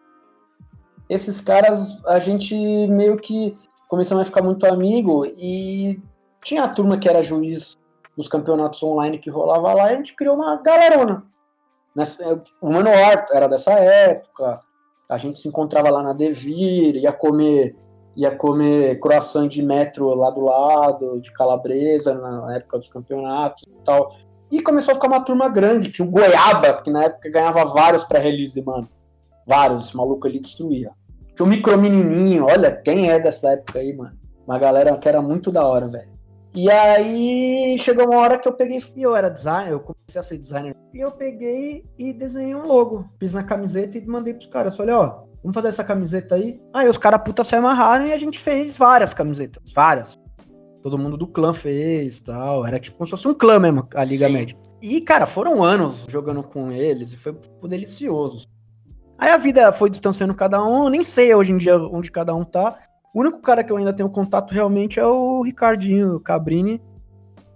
Esses 1.09 1.41
caras, 1.41 2.03
a 2.07 2.19
gente 2.19 2.55
meio 2.89 3.17
que 3.17 3.57
começamos 3.89 4.23
a 4.23 4.25
ficar 4.25 4.43
muito 4.43 4.67
amigo 4.67 5.27
e 5.27 6.03
tinha 6.43 6.65
a 6.65 6.69
turma 6.69 6.99
que 6.99 7.09
era 7.09 7.23
juiz 7.23 7.77
nos 8.17 8.29
campeonatos 8.29 8.83
online 8.83 9.19
que 9.19 9.31
rolava 9.31 9.75
lá 9.75 9.91
e 9.91 9.95
a 9.95 9.97
gente 9.97 10.17
criou 10.17 10.35
uma 10.35 10.57
galerona. 10.57 11.25
O 12.61 12.71
Mano 12.71 12.89
era 12.89 13.47
dessa 13.47 13.73
época, 13.73 14.61
a 15.09 15.19
gente 15.19 15.39
se 15.39 15.49
encontrava 15.49 15.91
lá 15.91 16.03
na 16.03 16.13
Devir, 16.13 16.97
ia 16.97 17.13
comer 17.13 17.77
ia 18.17 18.31
comer 18.31 18.99
croissant 18.99 19.47
de 19.47 19.63
metro 19.63 20.15
lá 20.15 20.31
do 20.31 20.41
lado, 20.41 21.21
de 21.21 21.31
calabresa, 21.33 22.15
na 22.15 22.57
época 22.57 22.79
dos 22.79 22.89
campeonatos 22.89 23.65
e 23.65 23.85
tal. 23.85 24.17
E 24.51 24.63
começou 24.63 24.93
a 24.93 24.95
ficar 24.95 25.09
uma 25.09 25.21
turma 25.21 25.49
grande. 25.49 25.93
Tinha 25.93 26.09
o 26.09 26.11
Goiaba, 26.11 26.83
que 26.83 26.91
na 26.91 27.05
época 27.05 27.31
ganhava 27.31 27.65
vários 27.65 28.05
pré-release, 28.05 28.61
mano. 28.63 28.89
Vários, 29.47 29.87
esse 29.87 29.97
maluco 29.97 30.27
ali 30.27 30.41
destruía. 30.41 30.93
Tinha 31.35 31.45
o 31.45 31.49
Micro 31.49 31.77
Menininho, 31.77 32.47
olha, 32.47 32.73
quem 32.73 33.11
é 33.11 33.21
dessa 33.21 33.51
época 33.51 33.79
aí, 33.79 33.95
mano? 33.95 34.17
Uma 34.47 34.59
galera 34.59 34.97
que 34.97 35.09
era 35.09 35.21
muito 35.21 35.53
da 35.53 35.67
hora, 35.67 35.87
velho. 35.87 36.17
E 36.55 36.71
aí 36.71 37.77
chegou 37.79 38.07
uma 38.07 38.17
hora 38.17 38.39
que 38.39 38.49
eu 38.49 38.53
peguei, 38.53 38.79
eu 38.97 39.15
era 39.15 39.29
designer, 39.29 39.73
eu 39.73 39.81
comecei 39.81 40.19
a 40.19 40.23
ser 40.23 40.39
designer. 40.39 40.75
E 40.95 40.99
eu 40.99 41.11
peguei 41.11 41.85
e 41.99 42.15
desenhei 42.15 42.55
um 42.55 42.67
logo. 42.67 43.05
Fiz 43.21 43.35
na 43.35 43.43
camiseta 43.43 43.99
e 43.99 44.07
mandei 44.07 44.33
pros 44.33 44.47
caras. 44.47 44.75
Falei, 44.75 44.95
ó, 44.95 45.25
vamos 45.47 45.55
fazer 45.55 45.69
essa 45.69 45.85
camiseta 45.85 46.35
aí. 46.35 46.61
Aí 46.75 46.89
os 46.89 46.99
caras 46.99 47.23
puta 47.25 47.45
se 47.45 47.55
amarraram 47.55 48.07
e 48.07 48.13
a 48.13 48.19
gente 48.19 48.37
fez 48.37 48.77
várias 48.77 49.15
camisetas. 49.15 49.73
Várias. 49.73 50.19
Todo 50.83 50.99
mundo 50.99 51.17
do 51.17 51.27
clã 51.27 51.55
fez 51.55 52.21
tal. 52.21 52.67
Era 52.67 52.81
tipo 52.81 52.97
como 52.97 53.07
se 53.07 53.13
fosse 53.13 53.29
um 53.29 53.35
clã 53.35 53.61
mesmo, 53.61 53.89
a 53.95 54.05
Liga 54.05 54.29
Média. 54.29 54.57
E, 54.83 55.01
cara, 55.01 55.25
foram 55.25 55.63
anos 55.63 56.05
jogando 56.09 56.43
com 56.43 56.73
eles 56.73 57.13
e 57.13 57.17
foi 57.17 57.33
tipo, 57.35 57.69
delicioso. 57.69 58.49
Aí 59.17 59.31
a 59.31 59.37
vida 59.37 59.73
foi 59.73 59.89
distanciando 59.89 60.35
cada 60.35 60.63
um, 60.63 60.89
nem 60.89 61.03
sei 61.03 61.33
hoje 61.33 61.53
em 61.53 61.59
dia 61.59 61.79
onde 61.79 62.11
cada 62.11 62.35
um 62.35 62.45
tá. 62.45 62.79
O 63.15 63.21
único 63.21 63.41
cara 63.41 63.63
que 63.63 63.73
eu 63.73 63.77
ainda 63.77 63.93
tenho 63.93 64.11
contato 64.11 64.53
realmente 64.53 64.99
é 64.99 65.07
o 65.07 65.43
Ricardinho 65.43 66.21
Cabrini, 66.21 66.83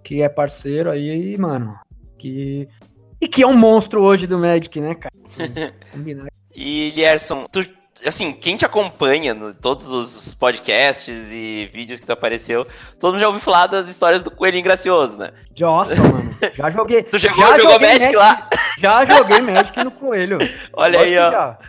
que 0.01 0.21
é 0.21 0.29
parceiro 0.29 0.89
aí, 0.89 1.37
mano. 1.37 1.77
Que. 2.17 2.67
E 3.19 3.27
que 3.27 3.43
é 3.43 3.47
um 3.47 3.55
monstro 3.55 4.01
hoje 4.01 4.25
do 4.25 4.39
Magic, 4.39 4.79
né, 4.79 4.95
cara? 4.95 5.13
Combinar. 5.91 6.29
e 6.55 6.89
Lierson, 6.95 7.45
tu, 7.51 7.61
assim, 8.05 8.33
quem 8.33 8.57
te 8.57 8.65
acompanha 8.65 9.33
no 9.33 9.53
todos 9.53 9.91
os 9.91 10.33
podcasts 10.33 11.29
e 11.31 11.69
vídeos 11.73 11.99
que 11.99 12.05
tu 12.05 12.11
apareceu, 12.11 12.65
todo 12.99 13.13
mundo 13.13 13.21
já 13.21 13.27
ouviu 13.27 13.41
falar 13.41 13.67
das 13.67 13.87
histórias 13.87 14.23
do 14.23 14.31
Coelhinho 14.31 14.63
Gracioso, 14.63 15.17
né? 15.17 15.31
Nossa, 15.59 15.95
mano. 16.01 16.35
Já 16.53 16.69
joguei. 16.69 17.03
tu 17.03 17.19
chegou, 17.19 17.37
já 17.37 17.57
jogou 17.57 17.79
Magic, 17.79 17.99
Magic, 17.99 18.15
lá? 18.15 18.49
Já 18.79 19.05
joguei 19.05 19.41
Magic 19.41 19.83
no 19.83 19.91
Coelho. 19.91 20.39
Olha 20.73 21.01
aí, 21.01 21.15
ó. 21.17 21.31
Já. 21.31 21.59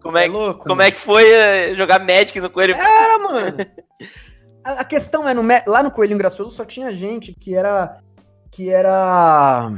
Como 0.00 0.16
é, 0.16 0.24
é 0.24 0.28
louco, 0.28 0.64
como 0.66 0.80
é 0.80 0.90
que 0.90 0.98
foi 0.98 1.30
eh, 1.30 1.74
jogar 1.74 1.98
Magic 1.98 2.40
no 2.40 2.48
Coelho? 2.48 2.74
Era, 2.74 3.18
mano. 3.18 3.56
A, 4.64 4.84
questão 4.84 5.28
é, 5.28 5.34
no, 5.34 5.42
lá 5.66 5.82
no 5.82 5.90
Coelho 5.90 6.14
Engraçoso 6.14 6.50
só 6.50 6.64
tinha 6.64 6.92
gente 6.92 7.32
que 7.32 7.54
era. 7.54 7.98
Que 8.50 8.70
era. 8.70 9.70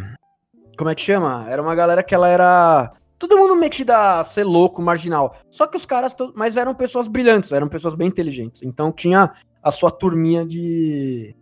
Como 0.77 0.91
é 0.91 0.95
que 0.95 1.03
chama? 1.03 1.47
Era 1.49 1.63
uma 1.63 1.75
galera 1.75 2.03
que 2.03 2.15
ela 2.15 2.29
era. 2.29 2.93
Todo 3.23 3.39
mundo 3.39 3.55
metida 3.55 4.19
a 4.19 4.25
ser 4.25 4.43
louco, 4.43 4.83
marginal. 4.83 5.37
Só 5.49 5.65
que 5.69 5.77
os 5.77 5.87
caras. 5.87 6.13
Mas 6.35 6.57
eram 6.57 6.75
pessoas 6.75 7.07
brilhantes, 7.07 7.53
eram 7.53 7.69
pessoas 7.69 7.95
bem 7.95 8.09
inteligentes. 8.09 8.65
Então 8.65 8.91
tinha 8.91 9.33
a 9.63 9.71
sua 9.71 9.93
turminha 9.93 10.45
de. 10.45 11.37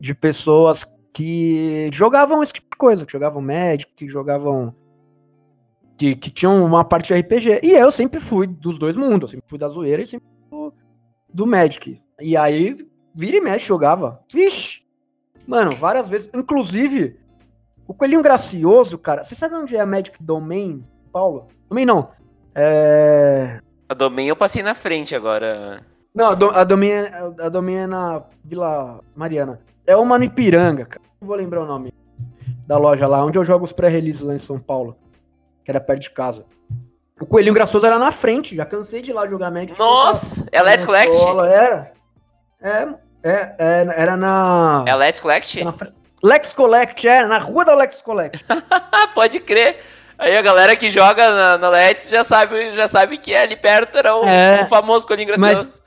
De 0.00 0.14
pessoas 0.14 0.86
que 1.12 1.90
jogavam 1.92 2.42
esse 2.42 2.54
tipo 2.54 2.70
de 2.70 2.78
coisa, 2.78 3.04
que 3.04 3.12
jogavam 3.12 3.42
Magic, 3.42 3.92
que 3.94 4.08
jogavam 4.08 4.74
que, 5.98 6.16
que 6.16 6.30
tinham 6.30 6.64
uma 6.64 6.86
parte 6.86 7.08
de 7.12 7.20
RPG. 7.20 7.60
E 7.64 7.72
eu 7.72 7.92
sempre 7.92 8.18
fui 8.18 8.46
dos 8.46 8.78
dois 8.78 8.96
mundos. 8.96 9.28
Eu 9.28 9.36
sempre 9.36 9.50
fui 9.50 9.58
da 9.58 9.68
zoeira 9.68 10.00
e 10.00 10.06
sempre 10.06 10.26
do, 10.50 10.72
do 11.28 11.46
Magic. 11.46 12.00
E 12.18 12.34
aí, 12.34 12.74
vira 13.14 13.36
e 13.36 13.42
mexe, 13.42 13.68
jogava. 13.68 14.24
Vixe! 14.32 14.86
Mano, 15.46 15.76
várias 15.76 16.08
vezes. 16.08 16.30
Inclusive, 16.32 17.20
o 17.86 17.92
Coelhinho 17.92 18.22
Gracioso, 18.22 18.96
cara. 18.96 19.22
Você 19.22 19.34
sabe 19.34 19.54
onde 19.54 19.76
é 19.76 19.80
a 19.80 19.84
Magic 19.84 20.16
Domain, 20.22 20.80
Paulo? 21.12 21.48
Domain 21.68 21.84
não. 21.84 22.10
É. 22.54 23.60
A 23.88 23.94
Domain 23.94 24.26
eu 24.26 24.36
passei 24.36 24.62
na 24.62 24.74
frente 24.74 25.14
agora. 25.14 25.82
Não, 26.14 26.30
a 26.30 26.64
Domain, 26.64 26.90
é, 26.90 27.12
a 27.40 27.48
Domain 27.48 27.76
é 27.76 27.86
na 27.86 28.22
Vila 28.44 29.00
Mariana. 29.14 29.60
É 29.86 29.96
uma 29.96 30.18
no 30.18 30.24
Ipiranga, 30.24 30.84
cara. 30.84 31.04
Não 31.20 31.28
vou 31.28 31.36
lembrar 31.36 31.62
o 31.62 31.66
nome 31.66 31.92
da 32.66 32.78
loja 32.78 33.06
lá, 33.06 33.24
onde 33.24 33.38
eu 33.38 33.44
jogo 33.44 33.64
os 33.64 33.72
pré-releases 33.72 34.22
lá 34.22 34.34
em 34.34 34.38
São 34.38 34.58
Paulo 34.58 34.96
que 35.64 35.70
era 35.70 35.80
perto 35.80 36.02
de 36.02 36.10
casa. 36.10 36.44
O 37.20 37.26
Coelhinho 37.26 37.54
Graçoso 37.54 37.86
era 37.86 37.98
na 37.98 38.10
frente, 38.10 38.56
já 38.56 38.64
cansei 38.64 39.02
de 39.02 39.10
ir 39.10 39.14
lá 39.14 39.26
jogar 39.26 39.50
Magic. 39.50 39.78
Nossa, 39.78 40.46
é 40.50 40.62
Let's 40.62 40.84
Collect? 40.84 41.14
Era. 41.52 41.92
É, 42.62 42.88
é, 43.22 43.54
é, 43.58 43.86
era 43.94 44.16
na... 44.16 44.84
É 44.86 44.94
Let's 44.94 45.20
Collect? 45.20 45.62
Na... 45.62 45.74
Lex 46.22 46.52
Collect, 46.52 47.08
é, 47.08 47.24
na 47.24 47.38
rua 47.38 47.64
da 47.64 47.74
Lex 47.74 48.02
Collect. 48.02 48.44
Pode 49.14 49.40
crer. 49.40 49.78
Aí 50.20 50.36
a 50.36 50.42
galera 50.42 50.76
que 50.76 50.90
joga 50.90 51.32
na, 51.32 51.56
na 51.56 51.70
Let's 51.70 52.10
já 52.10 52.22
sabe, 52.22 52.74
já 52.74 52.86
sabe 52.86 53.16
que 53.16 53.34
ali 53.34 53.56
perto 53.56 53.96
era 53.96 54.14
o, 54.14 54.22
é, 54.28 54.64
o 54.64 54.66
famoso 54.66 55.06
Coelhinho 55.06 55.28
Graçoso. 55.28 55.80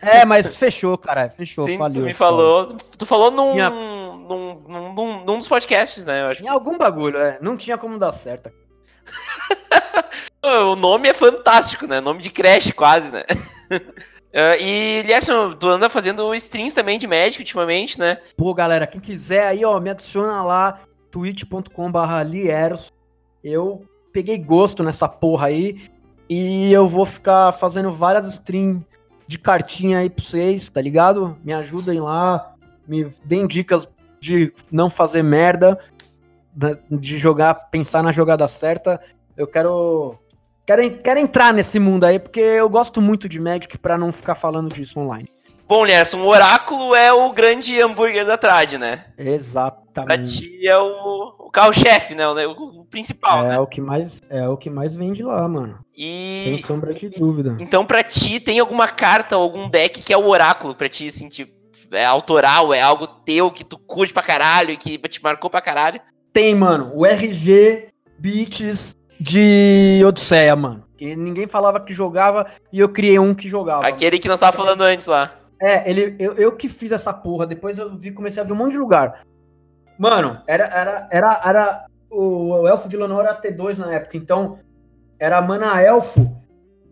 Mas, 0.00 0.14
é, 0.14 0.24
mas 0.24 0.56
fechou, 0.56 0.96
cara, 0.96 1.28
fechou, 1.30 1.66
Sim, 1.66 1.76
faliu. 1.76 2.02
Tu 2.02 2.06
me 2.06 2.14
falou, 2.14 2.66
tu 2.96 3.04
falou 3.04 3.32
num, 3.32 3.54
Minha... 3.54 3.70
num, 3.70 4.16
num, 4.18 4.64
num, 4.68 5.24
num, 5.24 5.36
dos 5.36 5.48
podcasts, 5.48 6.06
né, 6.06 6.22
eu 6.22 6.26
acho. 6.26 6.42
Em 6.42 6.44
que... 6.44 6.50
algum 6.50 6.78
bagulho, 6.78 7.18
é, 7.18 7.38
não 7.42 7.56
tinha 7.56 7.76
como 7.76 7.98
dar 7.98 8.12
certo. 8.12 8.52
o 10.46 10.76
nome 10.76 11.08
é 11.08 11.14
fantástico, 11.14 11.84
né? 11.84 12.00
Nome 12.00 12.22
de 12.22 12.30
creche, 12.30 12.72
quase, 12.72 13.10
né? 13.10 13.24
Uh, 13.68 14.54
e, 14.62 15.02
Lierson, 15.04 15.54
tu 15.54 15.66
anda 15.66 15.90
fazendo 15.90 16.32
streams 16.36 16.72
também 16.72 17.00
de 17.00 17.08
médico 17.08 17.42
ultimamente, 17.42 17.98
né? 17.98 18.18
Pô, 18.36 18.54
galera, 18.54 18.86
quem 18.86 19.00
quiser 19.00 19.44
aí, 19.44 19.64
ó, 19.64 19.80
me 19.80 19.90
adiciona 19.90 20.44
lá, 20.44 20.78
twitch.com.br 21.10 22.22
Lierson. 22.24 23.01
Eu 23.42 23.84
peguei 24.12 24.38
gosto 24.38 24.82
nessa 24.82 25.08
porra 25.08 25.48
aí 25.48 25.80
e 26.28 26.72
eu 26.72 26.86
vou 26.86 27.04
ficar 27.04 27.52
fazendo 27.52 27.90
várias 27.90 28.26
streams 28.28 28.84
de 29.26 29.38
cartinha 29.38 29.98
aí 29.98 30.10
pra 30.10 30.24
vocês, 30.24 30.68
tá 30.68 30.80
ligado? 30.80 31.36
Me 31.42 31.52
ajudem 31.52 32.00
lá, 32.00 32.54
me 32.86 33.12
deem 33.24 33.46
dicas 33.46 33.88
de 34.20 34.52
não 34.70 34.88
fazer 34.88 35.22
merda 35.22 35.78
de 36.90 37.18
jogar, 37.18 37.54
pensar 37.70 38.02
na 38.02 38.12
jogada 38.12 38.46
certa. 38.46 39.00
Eu 39.36 39.46
quero, 39.46 40.18
quero, 40.66 40.98
quero 40.98 41.20
entrar 41.20 41.52
nesse 41.52 41.78
mundo 41.78 42.04
aí, 42.04 42.18
porque 42.18 42.40
eu 42.40 42.68
gosto 42.68 43.00
muito 43.00 43.28
de 43.28 43.40
Magic 43.40 43.78
para 43.78 43.96
não 43.96 44.12
ficar 44.12 44.34
falando 44.34 44.72
disso 44.72 45.00
online. 45.00 45.28
Bom, 45.66 45.84
Lerson, 45.84 46.18
o 46.20 46.26
Oráculo 46.26 46.94
é 46.94 47.12
o 47.12 47.32
grande 47.32 47.80
hambúrguer 47.80 48.26
da 48.26 48.36
Trad, 48.36 48.74
né? 48.74 49.06
Exatamente. 49.92 50.40
Pra 50.40 50.48
ti 50.48 50.66
é 50.66 50.78
o, 50.78 51.34
o 51.38 51.50
carro-chefe, 51.50 52.14
né? 52.14 52.26
O, 52.28 52.80
o, 52.80 52.84
principal. 52.86 53.44
É 53.44 53.48
né? 53.50 53.58
o 53.58 53.66
que 53.66 53.80
mais 53.80 54.20
é 54.28 54.48
o 54.48 54.56
que 54.56 54.70
mais 54.70 54.94
vende 54.94 55.22
lá, 55.22 55.46
mano. 55.48 55.78
E 55.96 56.42
sem 56.44 56.62
sombra 56.62 56.94
de 56.94 57.08
dúvida. 57.08 57.56
Então, 57.60 57.84
pra 57.84 58.02
ti 58.02 58.40
tem 58.40 58.58
alguma 58.58 58.88
carta, 58.88 59.36
algum 59.36 59.68
deck 59.68 60.02
que 60.02 60.12
é 60.12 60.16
o 60.16 60.26
Oráculo 60.26 60.74
pra 60.74 60.88
ti, 60.88 61.08
assim, 61.08 61.28
tipo, 61.28 61.52
é 61.90 62.04
autoral, 62.04 62.72
é 62.72 62.80
algo 62.80 63.06
teu 63.06 63.50
que 63.50 63.64
tu 63.64 63.78
curte 63.78 64.14
pra 64.14 64.22
caralho, 64.22 64.76
que 64.78 64.96
te 64.98 65.22
marcou 65.22 65.50
pra 65.50 65.60
caralho? 65.60 66.00
tem, 66.32 66.54
mano, 66.54 66.90
o 66.94 67.04
RG 67.04 67.88
Beats 68.18 68.96
de 69.20 70.02
Odisseia, 70.04 70.56
mano. 70.56 70.84
Que 70.96 71.14
ninguém 71.14 71.46
falava 71.46 71.80
que 71.80 71.92
jogava 71.92 72.46
e 72.72 72.80
eu 72.80 72.88
criei 72.88 73.18
um 73.18 73.34
que 73.34 73.48
jogava. 73.48 73.86
Aquele 73.86 74.18
que 74.18 74.28
nós 74.28 74.40
tava 74.40 74.56
falando 74.56 74.82
antes 74.82 75.06
lá. 75.06 75.32
É, 75.60 75.88
ele, 75.88 76.16
eu, 76.18 76.34
eu 76.34 76.52
que 76.52 76.68
fiz 76.68 76.90
essa 76.90 77.12
porra. 77.12 77.46
Depois 77.46 77.78
eu 77.78 77.96
vi, 77.96 78.10
comecei 78.10 78.42
a 78.42 78.44
ver 78.44 78.52
um 78.52 78.56
monte 78.56 78.72
de 78.72 78.78
lugar. 78.78 79.22
Mano, 79.98 80.40
era, 80.46 80.64
era, 80.64 81.08
era, 81.10 81.40
era 81.44 81.86
o, 82.10 82.60
o 82.60 82.68
Elfo 82.68 82.88
de 82.88 82.96
Lenor 82.96 83.24
era 83.24 83.40
T2 83.40 83.78
na 83.78 83.92
época, 83.92 84.16
então 84.16 84.58
era 85.18 85.40
Mana 85.40 85.80
Elfo. 85.80 86.36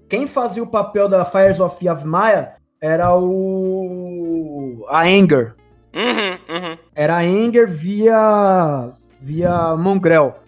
Quem 0.08 0.26
fazia 0.26 0.62
o 0.62 0.66
papel 0.66 1.08
da 1.08 1.24
Fires 1.24 1.60
of 1.60 1.84
Yavimaya 1.84 2.54
era 2.80 3.14
o. 3.14 4.84
a 4.88 5.02
Anger. 5.02 5.54
Uhum, 5.94 6.56
uhum. 6.56 6.78
Era 6.94 7.16
a 7.16 7.20
Anger 7.20 7.68
via 7.68 8.92
via 9.20 9.76
Mongrel. 9.76 10.40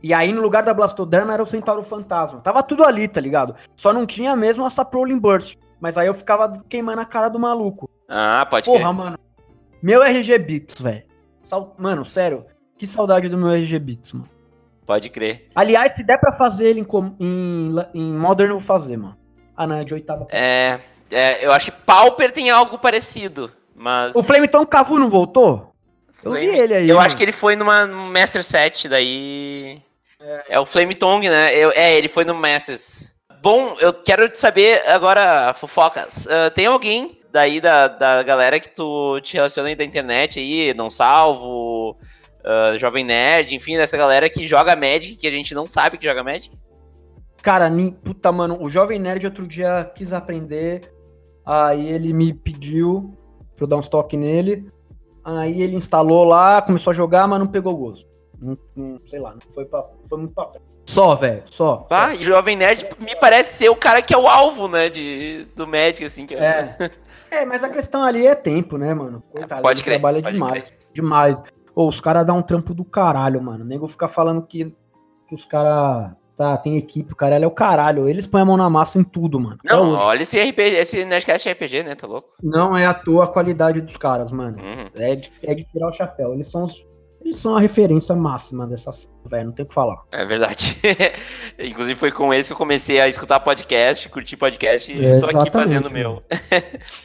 E 0.00 0.14
aí, 0.14 0.32
no 0.32 0.40
lugar 0.40 0.62
da 0.62 0.72
Blastoderma, 0.72 1.34
era 1.34 1.42
o 1.42 1.46
Centauro 1.46 1.82
Fantasma. 1.82 2.40
Tava 2.40 2.62
tudo 2.62 2.84
ali, 2.84 3.08
tá 3.08 3.20
ligado? 3.20 3.56
Só 3.74 3.92
não 3.92 4.06
tinha 4.06 4.36
mesmo 4.36 4.64
a 4.64 4.70
Saproling 4.70 5.18
Burst. 5.18 5.56
Mas 5.80 5.98
aí 5.98 6.06
eu 6.06 6.14
ficava 6.14 6.62
queimando 6.68 7.00
a 7.00 7.04
cara 7.04 7.28
do 7.28 7.38
maluco. 7.38 7.90
Ah, 8.08 8.46
pode 8.48 8.66
Porra, 8.66 8.84
crer. 8.84 8.92
mano. 8.92 9.18
Meu 9.82 10.02
RG 10.02 10.38
Bits, 10.38 10.80
velho. 10.80 11.02
Sal... 11.42 11.74
Mano, 11.78 12.04
sério. 12.04 12.44
Que 12.76 12.86
saudade 12.86 13.28
do 13.28 13.36
meu 13.38 13.50
RG 13.50 13.78
Bits, 13.78 14.12
mano. 14.12 14.28
Pode 14.86 15.10
crer. 15.10 15.48
Aliás, 15.54 15.94
se 15.94 16.02
der 16.02 16.18
pra 16.18 16.32
fazer 16.32 16.68
ele 16.68 16.80
em, 16.80 16.86
em, 17.20 17.74
em 17.94 18.12
Modern, 18.12 18.50
eu 18.50 18.58
vou 18.58 18.66
fazer, 18.66 18.96
mano. 18.96 19.16
Ah, 19.56 19.66
não, 19.66 19.76
é 19.76 19.84
de 19.84 19.92
oitava. 19.92 20.26
É, 20.30 20.78
é, 21.10 21.44
eu 21.44 21.52
acho 21.52 21.66
que 21.72 21.78
Pauper 21.84 22.30
tem 22.30 22.48
algo 22.50 22.78
parecido, 22.78 23.50
mas... 23.74 24.14
O 24.14 24.22
Flameton 24.22 24.64
Cavu 24.64 24.98
não 24.98 25.10
voltou? 25.10 25.72
Eu 26.24 26.32
vi 26.32 26.46
ele 26.46 26.74
aí. 26.74 26.88
Eu 26.88 26.96
mano. 26.96 27.06
acho 27.06 27.16
que 27.16 27.22
ele 27.22 27.32
foi 27.32 27.54
numa 27.54 27.86
num 27.86 28.10
Master 28.10 28.42
Set, 28.42 28.88
daí. 28.88 29.80
É, 30.48 30.58
o 30.58 30.66
Flame 30.66 30.94
Tongue, 30.94 31.28
né? 31.28 31.54
Eu- 31.54 31.70
é, 31.72 31.96
ele 31.96 32.08
foi 32.08 32.24
no 32.24 32.34
Masters. 32.34 33.14
Bom, 33.40 33.76
eu 33.80 33.92
quero 33.92 34.28
te 34.28 34.36
saber 34.38 34.82
agora, 34.88 35.54
fofocas. 35.54 36.26
ah, 36.26 36.50
tem 36.50 36.66
alguém 36.66 37.17
daí 37.32 37.60
da, 37.60 37.88
da 37.88 38.22
galera 38.22 38.58
que 38.60 38.70
tu 38.70 39.20
te 39.20 39.34
relaciona 39.34 39.68
aí 39.68 39.74
da 39.76 39.84
internet 39.84 40.38
aí, 40.38 40.72
não 40.74 40.88
salvo, 40.90 41.96
ah, 42.44 42.76
Jovem 42.78 43.04
Nerd, 43.04 43.54
enfim, 43.54 43.76
dessa 43.76 43.96
galera 43.96 44.28
que 44.30 44.46
joga 44.46 44.74
Magic, 44.76 45.16
que 45.16 45.26
a 45.26 45.30
gente 45.30 45.54
não 45.54 45.66
sabe 45.66 45.98
que 45.98 46.06
joga 46.06 46.22
Magic? 46.24 46.56
Cara, 47.42 47.68
ni- 47.70 47.92
puta, 47.92 48.32
mano, 48.32 48.58
o 48.60 48.68
Jovem 48.68 48.98
Nerd 48.98 49.24
outro 49.26 49.46
dia 49.46 49.90
quis 49.94 50.12
aprender, 50.12 50.90
aí 51.46 51.88
ele 51.88 52.12
me 52.12 52.32
pediu 52.34 53.16
pra 53.56 53.64
eu 53.64 53.68
dar 53.68 53.76
uns 53.76 53.88
toques 53.88 54.18
nele, 54.18 54.66
aí 55.24 55.60
ele 55.62 55.76
instalou 55.76 56.24
lá, 56.24 56.60
começou 56.62 56.90
a 56.90 56.94
jogar, 56.94 57.26
mas 57.28 57.38
não 57.38 57.46
pegou 57.46 57.76
gosto. 57.76 58.08
Não, 58.40 58.54
não- 58.76 58.98
sei 59.04 59.18
lá, 59.20 59.32
não 59.32 59.40
foi, 59.52 59.64
pra, 59.64 59.82
foi 60.08 60.18
muito 60.18 60.32
pra 60.34 60.46
frente. 60.46 60.64
Só, 60.86 61.14
velho, 61.16 61.42
só. 61.46 61.80
só. 61.80 61.86
Ah, 61.90 62.14
e 62.14 62.22
Jovem 62.22 62.56
Nerd 62.56 62.86
me 62.98 63.14
parece 63.16 63.56
ser 63.58 63.68
o 63.68 63.76
cara 63.76 64.00
que 64.00 64.14
é 64.14 64.16
o 64.18 64.26
alvo, 64.26 64.68
né, 64.68 64.88
de, 64.88 65.44
do 65.54 65.66
Magic, 65.66 66.04
assim. 66.04 66.24
Que 66.24 66.34
É. 66.34 66.76
É, 66.78 66.90
mas 67.46 67.62
a 67.64 67.68
questão 67.68 68.02
ali 68.02 68.26
é 68.26 68.34
tempo, 68.34 68.76
né, 68.78 68.92
mano? 68.94 69.22
Coitado, 69.30 69.62
Pode 69.62 69.82
crer, 69.82 69.94
trabalha 69.98 70.22
pode 70.22 70.34
demais. 70.34 70.72
Demais. 70.92 71.42
Ô, 71.74 71.86
os 71.88 72.00
caras 72.00 72.26
dão 72.26 72.38
um 72.38 72.42
trampo 72.42 72.74
do 72.74 72.84
caralho, 72.84 73.40
mano. 73.42 73.64
O 73.64 73.66
nego 73.66 73.86
fica 73.88 74.08
falando 74.08 74.42
que, 74.42 74.74
que 75.28 75.34
os 75.34 75.44
caras. 75.44 76.12
Tá, 76.36 76.56
tem 76.56 76.76
equipe, 76.76 77.12
o 77.12 77.16
cara 77.16 77.34
é 77.36 77.44
o 77.46 77.50
caralho. 77.50 78.08
Eles 78.08 78.24
põem 78.24 78.42
a 78.42 78.44
mão 78.44 78.56
na 78.56 78.70
massa 78.70 78.96
em 78.96 79.02
tudo, 79.02 79.40
mano. 79.40 79.58
Não, 79.64 79.94
olha 79.94 80.22
esse 80.22 80.40
RPG, 80.40 80.76
esse 80.76 81.04
Nerdcast 81.04 81.48
é 81.48 81.52
RPG, 81.52 81.82
né, 81.82 81.96
tá 81.96 82.06
louco? 82.06 82.28
Não 82.40 82.76
é 82.76 82.86
à 82.86 82.94
toa 82.94 83.24
a 83.24 83.26
qualidade 83.26 83.80
dos 83.80 83.96
caras, 83.96 84.30
mano. 84.30 84.56
Uhum. 84.56 84.88
É 84.94 85.16
de, 85.16 85.32
é 85.42 85.52
de 85.52 85.64
tirar 85.64 85.88
o 85.88 85.92
chapéu. 85.92 86.32
Eles 86.32 86.48
são, 86.48 86.62
os- 86.62 86.86
eles 87.20 87.36
são 87.36 87.56
a 87.56 87.60
referência 87.60 88.14
máxima 88.14 88.66
dessa 88.66 88.90
cena, 88.92 89.12
velho. 89.26 89.46
Não 89.46 89.52
tem 89.52 89.64
o 89.64 89.68
que 89.68 89.74
falar. 89.74 90.02
É 90.12 90.24
verdade. 90.24 90.76
Inclusive 91.58 91.98
foi 91.98 92.10
com 92.12 92.32
eles 92.32 92.46
que 92.46 92.52
eu 92.52 92.56
comecei 92.56 93.00
a 93.00 93.08
escutar 93.08 93.40
podcast, 93.40 94.08
curtir 94.08 94.36
podcast 94.36 94.92
e 94.92 95.04
É, 95.04 95.18
tô 95.18 95.26
aqui 95.26 95.36
exatamente, 95.36 95.50
fazendo 95.52 95.86
o 95.88 95.92
meu. 95.92 96.22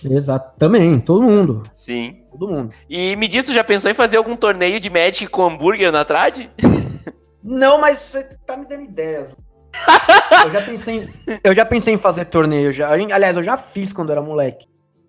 Exato. 0.09 0.57
Também, 0.57 0.99
todo 0.99 1.21
mundo. 1.23 1.63
Sim. 1.73 2.21
Todo 2.31 2.47
mundo. 2.47 2.73
E 2.89 3.15
me 3.15 3.27
diz, 3.27 3.45
tu 3.45 3.53
já 3.53 3.63
pensou 3.63 3.89
em 3.91 3.95
fazer 3.95 4.17
algum 4.17 4.35
torneio 4.35 4.79
de 4.79 4.89
Magic 4.89 5.27
com 5.27 5.43
hambúrguer 5.45 5.91
na 5.91 6.05
trad? 6.05 6.47
Não, 7.43 7.79
mas 7.79 7.99
você 7.99 8.23
tá 8.45 8.55
me 8.55 8.65
dando 8.67 8.83
ideias. 8.83 9.35
eu, 10.45 10.51
já 10.51 10.61
pensei 10.61 10.95
em, 10.99 11.09
eu 11.43 11.55
já 11.55 11.65
pensei 11.65 11.93
em 11.93 11.97
fazer 11.97 12.25
torneio. 12.25 12.71
Já. 12.71 12.89
Aliás, 12.91 13.35
eu 13.35 13.43
já 13.43 13.57
fiz 13.57 13.91
quando 13.91 14.11
era 14.11 14.21
moleque. 14.21 14.67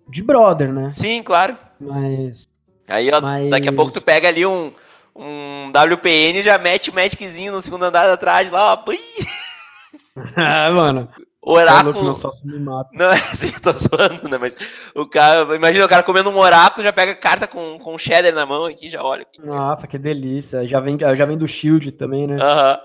De 0.09 0.21
brother, 0.21 0.71
né? 0.73 0.89
Sim, 0.91 1.23
claro. 1.23 1.55
Mas. 1.79 2.47
Aí 2.87 3.09
ó, 3.11 3.21
Mas- 3.21 3.49
daqui 3.49 3.69
a 3.69 3.73
pouco 3.73 3.91
tu 3.91 4.01
pega 4.01 4.27
ali 4.27 4.45
um, 4.45 4.71
um 5.15 5.71
WPN 5.71 6.41
já 6.43 6.57
mete 6.57 6.89
o 6.89 6.93
Magiczinho 6.93 7.53
no 7.53 7.61
segundo 7.61 7.85
andar 7.85 8.07
da 8.07 8.17
trad 8.17 8.49
lá, 8.49 8.73
ó. 8.73 8.83
Ah, 10.35 10.71
mano. 10.71 11.09
Tá 11.45 11.51
oráculo. 11.51 12.03
meu 12.03 12.15
sócio 12.15 12.45
me 12.47 12.57
mata. 12.57 12.89
Não, 12.93 13.11
assim, 13.31 13.51
eu 13.53 13.61
tô 13.61 13.71
zoando, 13.71 14.27
né? 14.27 14.37
Mas 14.39 14.57
o 14.95 15.05
cara, 15.05 15.55
imagina 15.55 15.85
o 15.85 15.89
cara 15.89 16.01
comendo 16.03 16.29
um 16.29 16.37
oráculo, 16.37 16.83
já 16.83 16.91
pega 16.91 17.13
carta 17.13 17.47
com, 17.47 17.77
com 17.77 17.97
cheddar 17.97 18.33
na 18.33 18.45
mão 18.45 18.65
aqui, 18.65 18.89
já 18.89 19.03
olha. 19.03 19.21
aqui. 19.23 19.45
Nossa, 19.45 19.87
que 19.87 19.97
delícia. 19.97 20.65
Já 20.65 20.79
vem, 20.79 20.97
já 20.97 21.25
vem 21.25 21.37
do 21.37 21.47
Shield 21.47 21.91
também, 21.91 22.27
né? 22.27 22.37
Aham. 22.41 22.79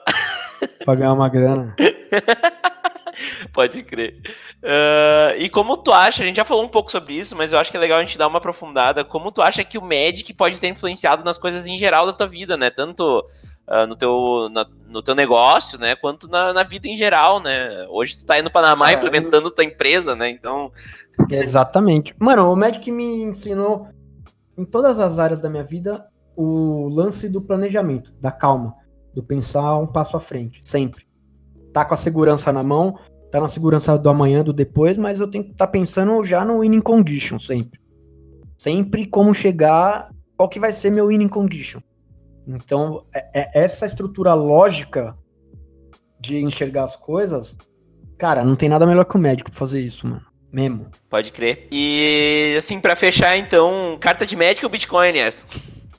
Pra 0.85 0.95
ganhar 0.95 1.13
uma 1.13 1.29
grana. 1.29 1.75
Pode 3.53 3.83
crer. 3.83 4.21
Ah, 4.63 5.35
e 5.37 5.49
como 5.49 5.77
tu 5.77 5.93
acha, 5.93 6.23
a 6.23 6.27
gente 6.27 6.37
já 6.37 6.45
falou 6.45 6.65
um 6.65 6.69
pouco 6.69 6.91
sobre 6.91 7.15
isso, 7.15 7.37
mas 7.37 7.53
eu 7.53 7.59
acho 7.59 7.71
que 7.71 7.77
é 7.77 7.81
legal 7.81 7.99
a 7.99 8.05
gente 8.05 8.19
dar 8.19 8.27
uma 8.27 8.39
aprofundada. 8.39 9.05
Como 9.05 9.33
tu 9.33 9.43
acha 9.43 9.65
que 9.65 9.79
o 9.79 9.83
Magic 9.83 10.33
pode 10.35 10.61
ter 10.61 10.69
influenciado 10.69 11.25
nas 11.25 11.39
coisas 11.39 11.67
em 11.67 11.79
geral 11.79 12.07
da 12.07 12.13
tua 12.13 12.27
vida, 12.27 12.57
né? 12.57 12.71
Tanto 12.71 13.25
ah, 13.67 13.87
no, 13.87 13.97
teu, 13.97 14.49
na- 14.51 14.67
no 14.89 15.03
teu 15.03 15.15
negócio, 15.15 15.79
né? 15.79 15.95
Quanto 15.97 16.29
na, 16.29 16.53
na 16.53 16.63
vida 16.63 16.89
em 16.89 16.97
geral, 16.97 17.41
né? 17.41 17.87
Hoje 17.89 18.19
tu 18.19 18.27
tá 18.27 18.35
aí 18.35 18.43
no 18.43 18.51
Panamá 18.51 18.91
É, 18.91 18.95
implementando 18.95 19.51
tua 19.51 19.65
empresa, 19.65 20.15
né? 20.17 20.29
Então. 20.31 20.73
Exatamente. 21.31 22.15
Mano, 22.19 22.53
o 22.53 22.57
Magic 22.57 22.91
me 22.91 23.23
ensinou 23.23 23.89
em 24.57 24.65
todas 24.65 24.99
as 24.99 25.19
áreas 25.19 25.41
da 25.41 25.49
minha 25.49 25.65
vida 25.65 26.07
o 26.37 26.89
lance 26.89 27.29
do 27.29 27.41
planejamento, 27.41 28.13
da 28.21 28.31
calma, 28.31 28.75
do 29.15 29.23
pensar 29.23 29.77
um 29.77 29.87
passo 29.87 30.17
à 30.17 30.21
frente, 30.21 30.61
sempre. 30.65 31.05
Tá 31.73 31.85
com 31.85 31.95
a 31.95 31.97
segurança 31.97 32.53
na 32.53 32.63
mão, 32.63 32.99
tá 33.31 33.41
na 33.41 33.49
segurança 33.49 33.97
do 33.97 34.09
amanhã, 34.09 34.43
do 34.43 34.53
depois, 34.53 34.99
mas 34.99 35.21
eu 35.21 35.29
tenho 35.31 35.45
que 35.45 35.53
estar 35.53 35.67
pensando 35.69 36.23
já 36.25 36.45
no 36.45 36.61
winning 36.61 36.81
condition, 36.81 37.39
sempre. 37.39 37.79
Sempre 38.59 39.07
como 39.07 39.35
chegar, 39.35 40.11
qual 40.37 40.49
que 40.49 40.59
vai 40.61 40.73
ser 40.73 40.91
meu 40.91 41.07
winning 41.09 41.29
condition. 41.29 41.81
Então, 42.47 43.05
é- 43.15 43.51
é 43.59 43.63
essa 43.65 43.87
estrutura 43.87 44.35
lógica 44.35 45.17
de 46.21 46.39
enxergar 46.39 46.85
as 46.85 46.97
coisas, 46.97 47.57
cara, 48.19 48.45
não 48.45 48.57
tem 48.57 48.69
nada 48.69 48.87
melhor 48.87 49.05
que 49.05 49.17
o 49.17 49.21
médico 49.21 49.51
pra 49.51 49.59
fazer 49.59 49.81
isso, 49.81 50.07
mano. 50.07 50.23
Mesmo. 50.53 50.89
Pode 51.09 51.31
crer. 51.31 51.69
E 51.71 52.55
assim, 52.59 52.81
pra 52.81 52.97
fechar, 52.97 53.37
então, 53.39 53.97
carta 54.01 54.27
de 54.27 54.37
Magic 54.37 54.65
ou 54.65 54.71
Bitcoin, 54.71 55.17
Erson? 55.17 55.47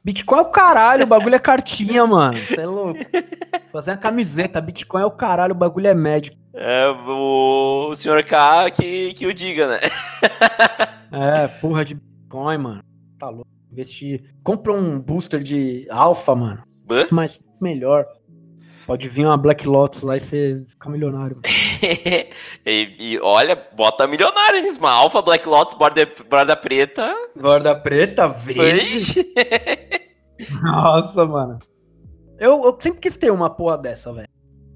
Bitcoin 0.03 0.39
é 0.39 0.41
o 0.41 0.45
caralho, 0.45 1.03
o 1.03 1.07
bagulho 1.07 1.35
é 1.35 1.39
cartinha, 1.39 2.05
mano. 2.05 2.37
Você 2.37 2.59
é 2.59 2.65
louco. 2.65 2.99
Fazer 3.71 3.91
uma 3.91 3.97
camiseta, 3.97 4.59
Bitcoin 4.59 5.01
é 5.01 5.05
o 5.05 5.11
caralho, 5.11 5.53
o 5.53 5.57
bagulho 5.57 5.87
é 5.87 5.93
médico. 5.93 6.37
É 6.53 6.89
o, 6.89 7.87
o 7.89 7.95
senhor 7.95 8.21
K 8.23 8.69
que, 8.71 9.13
que 9.13 9.25
o 9.25 9.33
diga, 9.33 9.67
né? 9.67 9.79
É, 11.11 11.47
porra 11.47 11.85
de 11.85 11.95
Bitcoin, 11.95 12.57
mano. 12.57 12.83
Tá 13.17 13.29
louco. 13.29 13.47
Investir. 13.71 14.33
Compra 14.43 14.73
um 14.73 14.99
booster 14.99 15.41
de 15.41 15.87
alfa, 15.89 16.35
mano. 16.35 16.63
Hã? 16.89 17.07
Mas 17.11 17.39
melhor. 17.61 18.05
Pode 18.85 19.07
vir 19.07 19.25
uma 19.25 19.37
Black 19.37 19.65
Lotus 19.65 20.01
lá 20.01 20.17
e 20.17 20.19
você 20.19 20.65
ficar 20.67 20.89
milionário. 20.89 21.39
e, 22.65 22.95
e 22.99 23.19
olha, 23.21 23.55
bota 23.73 24.07
milionário 24.07 24.61
nisso. 24.61 24.79
Uma 24.79 24.91
Alpha 24.91 25.21
Black 25.21 25.47
Lotus 25.47 25.75
borda, 25.75 26.05
borda 26.29 26.55
preta. 26.57 27.15
Borda 27.39 27.73
preta, 27.73 28.27
verde. 28.27 29.25
Nossa, 30.61 31.25
mano. 31.25 31.59
Eu, 32.41 32.63
eu 32.65 32.75
sempre 32.79 32.99
quis 32.99 33.15
ter 33.17 33.31
uma 33.31 33.51
porra 33.51 33.77
dessa, 33.77 34.11
velho. 34.11 34.27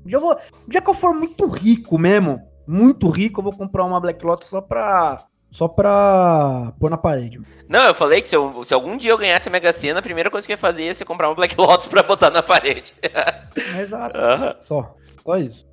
Eu 0.08 0.20
vou- 0.20 0.38
dia 0.68 0.80
que 0.82 0.90
eu 0.90 0.94
for 0.94 1.16
muito 1.16 1.48
rico 1.48 1.98
mesmo, 1.98 2.40
muito 2.68 3.10
rico, 3.10 3.40
eu 3.40 3.44
vou 3.44 3.54
comprar 3.58 3.84
uma 3.84 4.00
Black 4.00 4.24
Lotus 4.24 4.48
só 4.50 4.62
pra. 4.62 5.26
Só 5.50 5.68
pra 5.68 6.74
pôr 6.80 6.90
na 6.92 6.98
parede. 6.98 7.42
Não, 7.68 7.84
eu 7.86 7.96
falei 7.96 8.22
que 8.22 8.28
se, 8.28 8.36
eu- 8.36 8.64
se 8.64 8.74
algum 8.74 8.96
dia 8.98 9.10
eu 9.12 9.18
ganhasse 9.18 9.50
a 9.50 9.52
Mega 9.52 9.72
Sena, 9.74 10.00
a 10.00 10.04
primeira 10.04 10.30
coisa 10.30 10.46
que 10.46 10.54
eu 10.54 10.56
ia 10.56 10.58
fazer 10.60 10.84
ia 10.84 10.94
ser 10.94 11.06
comprar 11.06 11.28
uma 11.30 11.36
Black 11.36 11.56
Lotus 11.58 11.88
pra 11.88 12.04
botar 12.04 12.30
na 12.30 12.44
parede. 12.44 12.94
Exato. 13.82 14.18
Só. 14.62 14.96
Só 15.24 15.38
isso. 15.38 15.66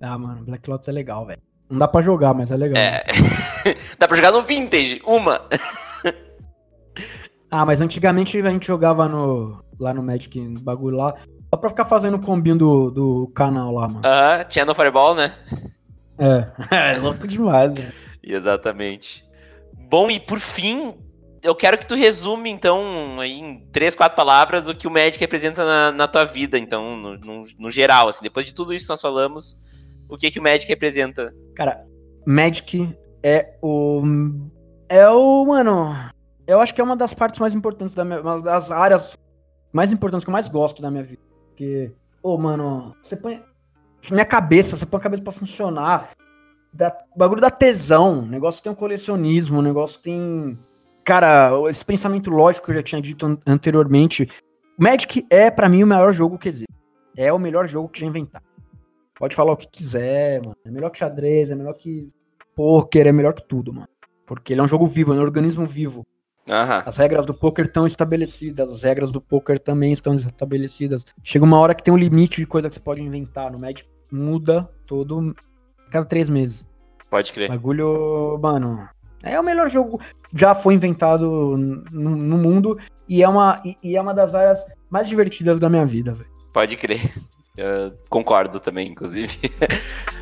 Ah, 0.00 0.16
mano, 0.16 0.44
Black 0.44 0.70
Lotus 0.70 0.88
é 0.88 0.92
legal, 0.92 1.26
velho. 1.26 1.40
Não 1.68 1.78
dá 1.78 1.88
pra 1.88 2.00
jogar, 2.00 2.32
mas 2.32 2.50
é 2.50 2.56
legal. 2.56 2.80
É. 2.82 3.04
Dá 3.98 4.06
pra 4.06 4.16
jogar 4.16 4.30
no 4.32 4.42
Vintage, 4.42 5.02
uma. 5.04 5.42
Ah, 7.56 7.64
mas 7.64 7.80
antigamente 7.80 8.38
a 8.38 8.50
gente 8.50 8.66
jogava 8.66 9.08
no, 9.08 9.64
lá 9.80 9.94
no 9.94 10.02
Magic, 10.02 10.38
no 10.38 10.60
bagulho 10.60 10.98
lá, 10.98 11.14
só 11.48 11.56
pra 11.56 11.70
ficar 11.70 11.86
fazendo 11.86 12.18
o 12.18 12.20
combinho 12.20 12.58
do, 12.58 12.90
do 12.90 13.32
canal 13.34 13.72
lá, 13.72 13.88
mano. 13.88 14.02
Aham, 14.04 14.44
tinha 14.44 14.66
no 14.66 14.74
Fireball, 14.74 15.14
né? 15.14 15.34
É. 16.18 16.46
É 16.94 16.98
louco 16.98 17.26
demais, 17.26 17.72
velho. 17.72 17.90
Exatamente. 18.22 19.24
Bom, 19.88 20.10
e 20.10 20.20
por 20.20 20.38
fim, 20.38 20.92
eu 21.42 21.54
quero 21.54 21.78
que 21.78 21.86
tu 21.86 21.94
resume, 21.94 22.50
então, 22.50 23.24
em 23.24 23.66
três, 23.72 23.94
quatro 23.94 24.16
palavras, 24.16 24.68
o 24.68 24.74
que 24.74 24.86
o 24.86 24.90
Magic 24.90 25.18
representa 25.18 25.64
na, 25.64 25.92
na 25.92 26.06
tua 26.06 26.26
vida, 26.26 26.58
então, 26.58 26.94
no, 26.94 27.16
no, 27.16 27.44
no 27.58 27.70
geral, 27.70 28.08
assim, 28.08 28.22
depois 28.22 28.44
de 28.44 28.52
tudo 28.52 28.74
isso 28.74 28.84
que 28.84 28.90
nós 28.90 29.00
falamos, 29.00 29.56
o 30.10 30.18
que, 30.18 30.30
que 30.30 30.38
o 30.38 30.42
Magic 30.42 30.68
representa? 30.68 31.32
Cara, 31.54 31.86
Magic 32.26 32.86
é 33.22 33.56
o. 33.62 34.02
É 34.90 35.08
o. 35.08 35.46
Mano. 35.46 36.14
Eu 36.46 36.60
acho 36.60 36.74
que 36.74 36.80
é 36.80 36.84
uma 36.84 36.96
das 36.96 37.12
partes 37.12 37.40
mais 37.40 37.54
importantes 37.54 37.94
da 37.94 38.04
minha. 38.04 38.20
Uma 38.20 38.40
das 38.40 38.70
áreas 38.70 39.18
mais 39.72 39.92
importantes 39.92 40.24
que 40.24 40.30
eu 40.30 40.32
mais 40.32 40.48
gosto 40.48 40.80
da 40.80 40.90
minha 40.90 41.02
vida. 41.02 41.22
Porque. 41.48 41.92
Ô, 42.22 42.36
mano, 42.38 42.94
você 43.02 43.16
põe. 43.16 43.42
Minha 44.10 44.24
cabeça, 44.24 44.76
você 44.76 44.86
põe 44.86 45.00
a 45.00 45.02
cabeça 45.02 45.22
pra 45.22 45.32
funcionar. 45.32 46.10
Da, 46.72 46.96
o 47.14 47.18
bagulho 47.18 47.40
da 47.40 47.50
tesão. 47.50 48.20
O 48.20 48.26
negócio 48.26 48.62
tem 48.62 48.70
um 48.70 48.76
colecionismo, 48.76 49.58
o 49.58 49.62
negócio 49.62 50.00
tem. 50.00 50.58
Cara, 51.04 51.50
esse 51.70 51.84
pensamento 51.84 52.30
lógico 52.30 52.66
que 52.66 52.72
eu 52.72 52.76
já 52.76 52.82
tinha 52.82 53.00
dito 53.00 53.26
an- 53.26 53.38
anteriormente. 53.46 54.28
Magic 54.78 55.26
é, 55.30 55.50
pra 55.50 55.68
mim, 55.68 55.82
o 55.82 55.86
melhor 55.86 56.12
jogo 56.12 56.38
que 56.38 56.48
existe. 56.48 56.66
É 57.16 57.32
o 57.32 57.38
melhor 57.38 57.66
jogo 57.66 57.88
que 57.88 58.00
já 58.00 58.06
inventaram. 58.06 58.44
Pode 59.18 59.34
falar 59.34 59.52
o 59.52 59.56
que 59.56 59.66
quiser, 59.68 60.42
mano. 60.44 60.56
É 60.64 60.70
melhor 60.70 60.90
que 60.90 60.98
xadrez, 60.98 61.50
é 61.50 61.54
melhor 61.54 61.72
que 61.72 62.12
poker, 62.54 63.06
é 63.06 63.12
melhor 63.12 63.32
que 63.32 63.42
tudo, 63.42 63.72
mano. 63.72 63.88
Porque 64.26 64.52
ele 64.52 64.60
é 64.60 64.64
um 64.64 64.68
jogo 64.68 64.86
vivo, 64.86 65.14
é 65.14 65.16
um 65.16 65.22
organismo 65.22 65.64
vivo. 65.64 66.04
Aham. 66.48 66.82
As 66.86 66.96
regras 66.96 67.26
do 67.26 67.34
poker 67.34 67.66
estão 67.66 67.86
estabelecidas, 67.86 68.70
as 68.70 68.82
regras 68.82 69.10
do 69.10 69.20
poker 69.20 69.58
também 69.58 69.92
estão 69.92 70.14
estabelecidas. 70.14 71.04
Chega 71.22 71.44
uma 71.44 71.58
hora 71.58 71.74
que 71.74 71.82
tem 71.82 71.92
um 71.92 71.96
limite 71.96 72.40
de 72.40 72.46
coisa 72.46 72.68
que 72.68 72.74
você 72.74 72.80
pode 72.80 73.02
inventar. 73.02 73.50
No 73.50 73.58
Magic 73.58 73.88
muda 74.10 74.68
todo. 74.86 75.34
cada 75.90 76.06
três 76.06 76.28
meses. 76.28 76.64
Pode 77.10 77.32
crer. 77.32 77.48
Bagulho, 77.48 78.38
mano. 78.40 78.88
É 79.22 79.38
o 79.40 79.42
melhor 79.42 79.68
jogo 79.68 80.00
já 80.32 80.54
foi 80.54 80.74
inventado 80.74 81.56
no, 81.56 82.16
no 82.16 82.38
mundo 82.38 82.78
e 83.08 83.22
é, 83.22 83.28
uma, 83.28 83.60
e, 83.64 83.76
e, 83.82 83.96
é 83.96 84.00
uma 84.00 84.14
das 84.14 84.34
áreas 84.34 84.64
mais 84.90 85.08
divertidas 85.08 85.58
da 85.58 85.68
minha 85.68 85.86
vida, 85.86 86.12
velho. 86.12 86.30
Pode 86.52 86.76
crer. 86.76 87.00
Eu 87.56 87.92
concordo 88.08 88.60
também, 88.60 88.88
inclusive. 88.88 89.36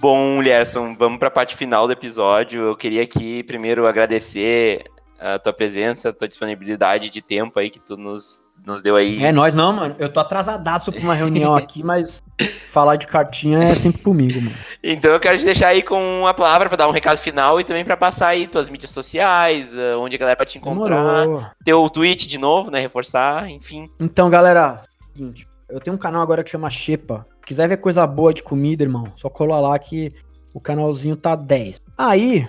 Bom, 0.00 0.40
Lierson, 0.40 0.94
vamos 0.94 1.18
para 1.18 1.28
a 1.28 1.30
parte 1.30 1.54
final 1.54 1.86
do 1.86 1.92
episódio. 1.92 2.62
Eu 2.62 2.76
queria 2.76 3.02
aqui 3.02 3.42
primeiro 3.42 3.86
agradecer 3.86 4.84
a 5.20 5.38
tua 5.38 5.52
presença, 5.52 6.08
a 6.08 6.12
tua 6.12 6.26
disponibilidade 6.26 7.10
de 7.10 7.20
tempo 7.20 7.58
aí 7.58 7.68
que 7.68 7.78
tu 7.78 7.98
nos, 7.98 8.42
nos 8.64 8.80
deu 8.80 8.96
aí. 8.96 9.22
É 9.22 9.30
nós 9.30 9.54
não, 9.54 9.74
mano. 9.74 9.94
Eu 9.98 10.10
tô 10.10 10.18
atrasadaço 10.18 10.90
para 10.90 11.02
uma 11.02 11.12
reunião 11.14 11.54
aqui, 11.54 11.82
mas 11.82 12.24
falar 12.66 12.96
de 12.96 13.06
cartinha 13.06 13.62
é 13.62 13.74
sempre 13.74 14.00
comigo, 14.00 14.40
mano. 14.40 14.56
Então 14.82 15.10
eu 15.10 15.20
quero 15.20 15.36
te 15.36 15.44
deixar 15.44 15.68
aí 15.68 15.82
com 15.82 16.20
uma 16.20 16.32
palavra 16.32 16.70
para 16.70 16.78
dar 16.78 16.88
um 16.88 16.92
recado 16.92 17.18
final 17.18 17.60
e 17.60 17.64
também 17.64 17.84
para 17.84 17.94
passar 17.94 18.28
aí 18.28 18.46
tuas 18.46 18.70
mídias 18.70 18.92
sociais, 18.92 19.76
eh, 19.76 19.94
onde 19.96 20.16
a 20.16 20.18
galera 20.18 20.36
para 20.36 20.46
te 20.46 20.56
encontrar, 20.56 21.26
Demorou. 21.26 21.44
teu 21.62 21.90
tweet 21.90 22.26
de 22.26 22.38
novo, 22.38 22.70
né, 22.70 22.80
reforçar, 22.80 23.50
enfim. 23.50 23.86
Então, 24.00 24.30
galera, 24.30 24.80
seguinte, 25.14 25.46
eu 25.68 25.78
tenho 25.78 25.94
um 25.94 26.00
canal 26.00 26.22
agora 26.22 26.42
que 26.42 26.48
chama 26.48 26.70
Xepa 26.70 27.26
quiser 27.50 27.68
ver 27.68 27.78
coisa 27.78 28.06
boa 28.06 28.32
de 28.32 28.44
comida, 28.44 28.84
irmão, 28.84 29.12
só 29.16 29.28
cola 29.28 29.58
lá 29.58 29.76
que 29.76 30.14
o 30.54 30.60
canalzinho 30.60 31.16
tá 31.16 31.34
10. 31.34 31.82
Aí, 31.98 32.46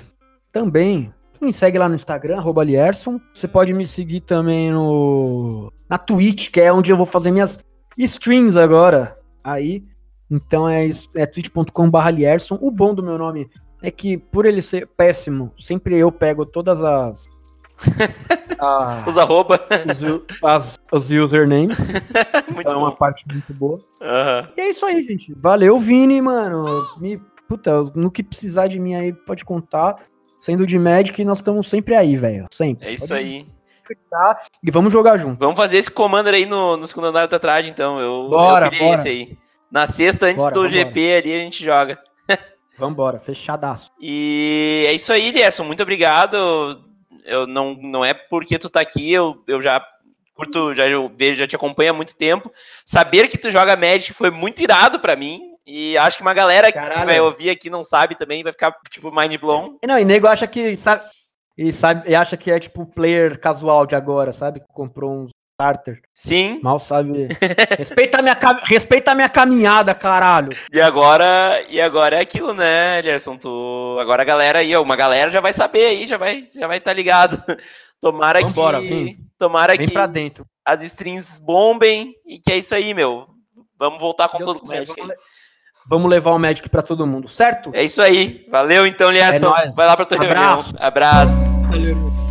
também, 0.51 1.11
me 1.41 1.51
segue 1.51 1.79
lá 1.79 1.89
no 1.89 1.95
Instagram, 1.95 2.37
arroba 2.37 2.63
Lierson. 2.63 3.19
Você 3.33 3.47
pode 3.47 3.73
me 3.73 3.87
seguir 3.87 4.19
também 4.19 4.71
no 4.71 5.73
na 5.89 5.97
Twitch, 5.97 6.51
que 6.51 6.61
é 6.61 6.71
onde 6.71 6.91
eu 6.91 6.97
vou 6.97 7.07
fazer 7.07 7.31
minhas 7.31 7.59
streams 7.97 8.55
agora. 8.59 9.17
Aí, 9.43 9.83
então 10.29 10.69
é, 10.69 10.87
é 11.15 11.25
twitch.com.br 11.25 12.09
Lierson. 12.13 12.59
O 12.61 12.69
bom 12.69 12.93
do 12.93 13.01
meu 13.01 13.17
nome 13.17 13.49
é 13.81 13.89
que, 13.89 14.19
por 14.19 14.45
ele 14.45 14.61
ser 14.61 14.85
péssimo, 14.85 15.51
sempre 15.57 15.97
eu 15.97 16.11
pego 16.11 16.45
todas 16.45 16.83
as 16.83 17.27
ah, 18.59 19.03
os 19.07 19.17
arroba. 19.17 19.59
Os, 19.89 20.39
as, 20.43 20.79
os 20.91 21.11
usernames. 21.11 21.77
muito 22.53 22.69
é 22.69 22.75
uma 22.75 22.91
parte 22.95 23.25
muito 23.31 23.53
boa. 23.53 23.77
Uhum. 23.77 24.47
E 24.55 24.61
é 24.61 24.69
isso 24.69 24.85
aí, 24.85 25.03
gente. 25.03 25.33
Valeu, 25.35 25.77
Vini, 25.77 26.21
mano. 26.21 26.61
Me, 26.97 27.19
puta, 27.47 27.83
no 27.95 28.11
que 28.11 28.23
precisar 28.23 28.67
de 28.67 28.79
mim 28.79 28.95
aí, 28.95 29.13
pode 29.13 29.43
contar. 29.43 29.95
Sendo 30.39 30.65
de 30.65 30.79
Magic, 30.79 31.23
nós 31.23 31.37
estamos 31.37 31.67
sempre 31.67 31.95
aí, 31.95 32.15
velho. 32.15 32.47
Sempre. 32.51 32.87
É 32.87 32.93
isso 32.93 33.09
pode 33.09 33.19
aí. 33.19 33.45
E 34.63 34.71
vamos 34.71 34.93
jogar 34.93 35.17
junto. 35.17 35.39
Vamos 35.39 35.57
fazer 35.57 35.77
esse 35.77 35.91
commander 35.91 36.33
aí 36.33 36.45
no, 36.45 36.77
no 36.77 36.87
segundo 36.87 37.07
andar 37.07 37.27
da 37.27 37.39
trás, 37.39 37.67
então. 37.67 37.99
Eu, 37.99 38.29
bora, 38.29 38.67
eu 38.67 38.79
bora. 38.79 38.95
esse 38.95 39.07
aí. 39.07 39.37
Na 39.69 39.85
sexta, 39.85 40.27
antes 40.27 40.37
bora, 40.37 40.53
do 40.53 40.67
GP 40.67 41.13
ali, 41.13 41.33
a 41.33 41.39
gente 41.39 41.63
joga. 41.63 41.99
Vambora, 42.77 43.19
fechadaço. 43.19 43.91
E 43.99 44.85
é 44.87 44.93
isso 44.93 45.11
aí, 45.11 45.31
Derson. 45.31 45.63
Muito 45.63 45.83
obrigado 45.83 46.90
eu 47.25 47.47
não, 47.47 47.73
não 47.75 48.03
é 48.03 48.13
porque 48.13 48.59
tu 48.59 48.69
tá 48.69 48.81
aqui, 48.81 49.11
eu, 49.11 49.43
eu 49.47 49.61
já 49.61 49.85
curto, 50.33 50.73
já 50.73 50.87
eu 50.87 51.11
vejo, 51.13 51.39
já 51.39 51.47
te 51.47 51.55
acompanho 51.55 51.91
há 51.91 51.93
muito 51.93 52.15
tempo. 52.15 52.51
Saber 52.85 53.27
que 53.27 53.37
tu 53.37 53.51
joga 53.51 53.75
Magic 53.75 54.13
foi 54.13 54.31
muito 54.31 54.61
irado 54.61 54.99
para 54.99 55.15
mim. 55.15 55.41
E 55.65 55.95
acho 55.97 56.17
que 56.17 56.23
uma 56.23 56.33
galera 56.33 56.71
Caralho. 56.71 56.99
que 56.99 57.05
vai 57.05 57.21
ouvir 57.21 57.49
aqui 57.49 57.69
não 57.69 57.83
sabe 57.83 58.15
também, 58.15 58.43
vai 58.43 58.51
ficar, 58.51 58.75
tipo, 58.89 59.11
mind 59.11 59.37
blown. 59.37 59.77
Não, 59.85 59.97
e 59.97 60.03
nego 60.03 60.27
acha 60.27 60.47
que. 60.47 60.75
Sabe, 60.75 61.03
e, 61.57 61.71
sabe, 61.71 62.09
e 62.09 62.15
acha 62.15 62.35
que 62.35 62.49
é 62.49 62.59
tipo 62.59 62.85
player 62.85 63.39
casual 63.39 63.85
de 63.85 63.95
agora, 63.95 64.33
sabe? 64.33 64.61
Comprou 64.73 65.11
uns 65.11 65.31
starter. 65.61 66.01
Sim. 66.13 66.59
Mal 66.63 66.79
sabe. 66.79 67.27
respeita, 67.77 68.17
a 68.17 68.21
minha, 68.21 68.37
respeita 68.63 69.11
a 69.11 69.15
minha 69.15 69.29
caminhada, 69.29 69.93
caralho. 69.93 70.55
E 70.73 70.81
agora, 70.81 71.63
e 71.69 71.79
agora 71.79 72.15
é 72.15 72.19
aquilo, 72.19 72.53
né, 72.53 73.01
Gerson? 73.03 73.37
Tu, 73.37 73.97
agora 73.99 74.23
a 74.23 74.25
galera 74.25 74.59
aí, 74.59 74.75
uma 74.75 74.95
galera 74.95 75.29
já 75.29 75.39
vai 75.39 75.53
saber 75.53 75.85
aí, 75.85 76.07
já 76.07 76.17
vai 76.17 76.47
já 76.53 76.67
vai 76.67 76.77
estar 76.77 76.91
tá 76.91 76.95
ligado. 76.95 77.41
Tomara 78.01 78.41
Vambora, 78.41 78.81
que 78.81 78.89
vem. 78.89 79.17
tomara 79.37 79.75
vem 79.77 79.85
que 79.85 79.93
pra 79.93 80.07
dentro. 80.07 80.43
as 80.65 80.81
strings 80.81 81.37
bombem 81.37 82.15
e 82.25 82.39
que 82.39 82.51
é 82.51 82.57
isso 82.57 82.73
aí, 82.73 82.95
meu. 82.95 83.27
Vamos 83.77 83.99
voltar 83.99 84.27
com 84.27 84.39
Deus 84.39 84.53
todo 84.53 84.63
o 84.63 84.67
Magic 84.67 84.99
vamos, 84.99 85.15
vamos, 85.85 86.09
levar 86.09 86.31
o 86.31 86.39
Magic 86.39 86.67
para 86.67 86.81
todo 86.81 87.05
mundo, 87.05 87.27
certo? 87.27 87.69
É 87.75 87.83
isso 87.83 88.01
aí. 88.01 88.47
Valeu 88.49 88.87
então, 88.87 89.11
Liação. 89.11 89.55
É 89.55 89.69
vai 89.71 89.85
lá 89.85 89.95
para 89.95 90.05
tua 90.05 90.17
Abraço. 90.17 90.63
reunião. 90.71 90.87
Abraço. 90.87 91.51
Valeu. 91.69 92.30